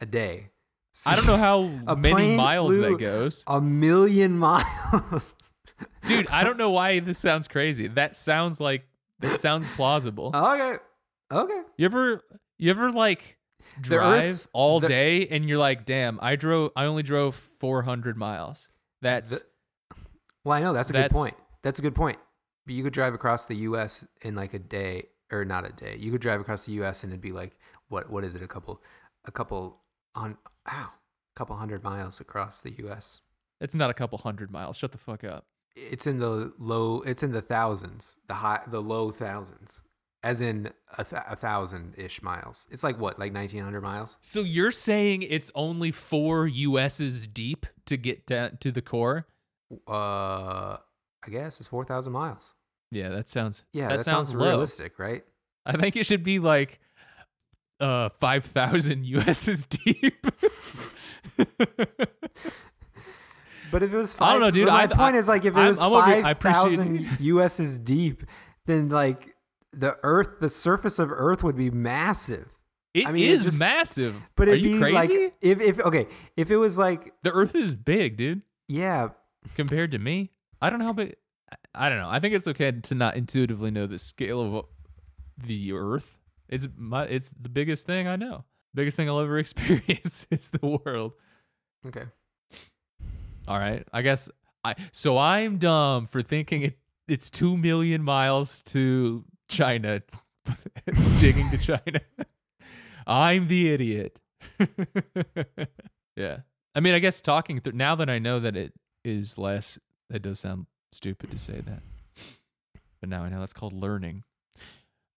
a 0.00 0.06
day. 0.06 0.50
I 1.06 1.16
don't 1.16 1.26
know 1.26 1.36
how 1.38 1.62
many 1.96 2.36
miles 2.36 2.76
that 2.76 2.96
goes. 2.98 3.42
a 3.48 3.60
million 3.60 4.38
miles. 4.38 5.34
Dude, 6.06 6.28
I 6.28 6.44
don't 6.44 6.58
know 6.58 6.70
why 6.70 7.00
this 7.00 7.18
sounds 7.18 7.48
crazy. 7.48 7.88
That 7.88 8.14
sounds 8.14 8.60
like 8.60 8.84
that 9.22 9.40
sounds 9.40 9.68
plausible. 9.70 10.30
okay, 10.34 10.76
okay. 11.30 11.62
You 11.76 11.84
ever 11.86 12.20
you 12.58 12.70
ever 12.70 12.92
like 12.92 13.38
drive 13.80 14.46
all 14.52 14.80
the- 14.80 14.88
day 14.88 15.26
and 15.28 15.48
you're 15.48 15.58
like, 15.58 15.84
"Damn, 15.86 16.18
I 16.22 16.36
drove 16.36 16.72
I 16.76 16.84
only 16.84 17.02
drove 17.02 17.34
400 17.34 18.16
miles." 18.16 18.68
That's 19.00 19.30
The- 19.32 19.42
Well, 20.44 20.56
I 20.56 20.60
know 20.60 20.72
that's 20.72 20.90
a 20.90 20.92
That's- 20.92 21.10
good 21.10 21.16
point. 21.16 21.34
That's 21.62 21.78
a 21.78 21.82
good 21.82 21.94
point. 21.94 22.18
But 22.66 22.74
you 22.74 22.82
could 22.84 22.92
drive 22.92 23.14
across 23.14 23.46
the 23.46 23.56
U.S. 23.56 24.06
in 24.20 24.34
like 24.36 24.54
a 24.54 24.58
day, 24.58 25.06
or 25.32 25.44
not 25.44 25.64
a 25.68 25.72
day. 25.72 25.96
You 25.98 26.12
could 26.12 26.20
drive 26.20 26.40
across 26.40 26.66
the 26.66 26.72
U.S. 26.74 27.02
and 27.02 27.12
it'd 27.12 27.20
be 27.20 27.32
like 27.32 27.56
what? 27.88 28.10
What 28.10 28.24
is 28.24 28.34
it? 28.34 28.42
A 28.42 28.46
couple, 28.48 28.80
a 29.24 29.32
couple 29.32 29.80
on, 30.14 30.36
ow, 30.70 30.90
a 30.90 31.34
couple 31.34 31.56
hundred 31.56 31.82
miles 31.82 32.20
across 32.20 32.60
the 32.60 32.70
U.S. 32.78 33.20
it's 33.60 33.74
not 33.74 33.90
a 33.90 33.94
couple 33.94 34.18
hundred 34.18 34.50
miles. 34.50 34.76
Shut 34.76 34.92
the 34.92 34.98
fuck 34.98 35.24
up. 35.24 35.46
It's 35.74 36.06
in 36.06 36.18
the 36.18 36.52
low. 36.58 37.00
It's 37.02 37.22
in 37.22 37.32
the 37.32 37.42
thousands. 37.42 38.16
The 38.28 38.34
high, 38.34 38.60
the 38.66 38.82
low 38.82 39.10
thousands, 39.10 39.82
as 40.22 40.40
in 40.40 40.70
a, 40.98 41.04
th- 41.04 41.22
a 41.28 41.36
thousand 41.36 41.94
ish 41.96 42.22
miles. 42.22 42.66
It's 42.70 42.84
like 42.84 42.98
what, 42.98 43.18
like 43.18 43.32
nineteen 43.32 43.62
hundred 43.62 43.82
miles? 43.82 44.18
So 44.20 44.40
you're 44.42 44.70
saying 44.72 45.22
it's 45.22 45.50
only 45.54 45.90
4 45.90 46.46
US's 46.46 47.26
deep 47.26 47.66
to 47.86 47.96
get 47.96 48.26
down 48.26 48.58
to 48.60 48.70
the 48.70 48.82
core? 48.82 49.26
Uh, 49.88 50.76
I 51.24 51.30
guess 51.30 51.60
it's 51.60 51.68
four 51.68 51.84
thousand 51.84 52.12
miles. 52.12 52.54
Yeah, 52.90 53.08
that 53.08 53.28
sounds 53.28 53.64
Yeah, 53.72 53.88
that, 53.88 53.98
that, 53.98 54.04
sounds, 54.04 54.28
sounds 54.28 54.34
realistic, 54.34 54.98
right? 54.98 55.24
I 55.64 55.72
think 55.72 55.96
it 55.96 56.04
should 56.04 56.22
be 56.22 56.38
like 56.38 56.80
uh 57.80 58.10
5000 58.20 59.06
US's 59.06 59.66
deep. 59.84 60.26
But 63.72 63.82
if 63.82 63.92
it 63.92 63.96
was 63.96 64.14
I 64.14 64.18
five, 64.18 64.32
don't 64.34 64.40
know, 64.42 64.50
dude. 64.52 64.68
My 64.68 64.82
I- 64.84 64.86
point 64.86 65.16
I- 65.16 65.18
is 65.18 65.26
like 65.28 65.44
if 65.44 65.54
it 65.54 65.58
I'm- 65.58 65.66
was 65.68 65.82
I'm. 65.82 65.92
I 65.92 66.34
five 66.34 66.38
thousand. 66.38 67.08
US's 67.18 67.78
deep, 67.78 68.22
then 68.66 68.88
like 68.90 69.34
the 69.72 69.98
Earth, 70.04 70.38
the 70.40 70.48
surface 70.48 70.98
of 71.00 71.10
Earth 71.10 71.42
would 71.42 71.56
be 71.56 71.70
massive. 71.70 72.48
It 72.94 73.00
is 73.00 73.06
I 73.06 73.12
mean, 73.12 73.28
it 73.32 73.40
just- 73.40 73.58
massive. 73.58 74.14
But 74.36 74.48
Are 74.48 74.52
it'd 74.52 74.62
you 74.64 74.74
be 74.74 74.78
crazy? 74.80 74.94
like 74.94 75.10
if 75.40 75.60
if 75.60 75.80
okay, 75.80 76.06
if 76.36 76.50
it 76.50 76.56
was 76.58 76.76
like 76.78 77.12
the 77.22 77.32
earth 77.32 77.54
is 77.54 77.74
big, 77.74 78.16
dude, 78.18 78.42
yeah, 78.68 79.08
compared 79.56 79.90
to 79.92 79.98
me. 79.98 80.30
I 80.60 80.68
don't 80.70 80.78
know 80.78 80.84
how 80.84 80.92
big 80.92 81.16
I- 81.50 81.86
I 81.86 81.88
don't 81.88 81.98
know. 81.98 82.08
I 82.10 82.20
think 82.20 82.34
it's 82.34 82.46
okay 82.46 82.70
to 82.70 82.94
not 82.94 83.16
intuitively 83.16 83.70
know 83.70 83.86
the 83.86 83.98
scale 83.98 84.42
of 84.58 84.66
the 85.38 85.72
earth. 85.72 86.18
It's 86.50 86.68
my 86.76 87.04
it's 87.04 87.30
the 87.30 87.48
biggest 87.48 87.86
thing 87.86 88.06
I 88.06 88.16
know. 88.16 88.44
Biggest 88.74 88.98
thing 88.98 89.08
I'll 89.08 89.20
ever 89.20 89.38
experience 89.46 90.26
is 90.30 90.50
the 90.50 90.66
world. 90.84 91.12
okay, 91.86 92.04
All 93.48 93.58
right. 93.58 93.86
I 93.92 94.02
guess 94.02 94.28
I 94.64 94.74
so 94.92 95.18
I'm 95.18 95.58
dumb 95.58 96.06
for 96.06 96.22
thinking 96.22 96.62
it 96.62 96.78
it's 97.08 97.28
2 97.30 97.56
million 97.56 98.02
miles 98.02 98.62
to 98.62 99.24
China 99.48 100.02
digging 101.20 101.50
to 101.50 101.58
China. 101.58 102.00
I'm 103.06 103.48
the 103.48 103.72
idiot. 103.72 104.20
yeah. 106.16 106.38
I 106.74 106.80
mean, 106.80 106.94
I 106.94 107.00
guess 107.00 107.20
talking 107.20 107.60
through 107.60 107.74
now 107.74 107.94
that 107.96 108.08
I 108.08 108.18
know 108.18 108.40
that 108.40 108.56
it 108.56 108.72
is 109.04 109.36
less 109.36 109.78
that 110.10 110.22
does 110.22 110.40
sound 110.40 110.66
stupid 110.92 111.30
to 111.32 111.38
say 111.38 111.60
that. 111.60 111.82
But 113.00 113.08
now 113.08 113.24
I 113.24 113.28
know 113.28 113.40
that's 113.40 113.52
called 113.52 113.72
learning. 113.72 114.22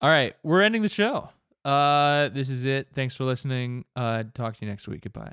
All 0.02 0.10
right, 0.10 0.36
we're 0.44 0.62
ending 0.62 0.82
the 0.82 0.90
show. 0.90 1.30
Uh 1.64 2.30
this 2.30 2.50
is 2.50 2.66
it. 2.66 2.88
Thanks 2.94 3.16
for 3.16 3.24
listening. 3.24 3.86
Uh 3.96 4.24
talk 4.34 4.58
to 4.58 4.66
you 4.66 4.70
next 4.70 4.88
week. 4.88 5.02
Goodbye. 5.02 5.32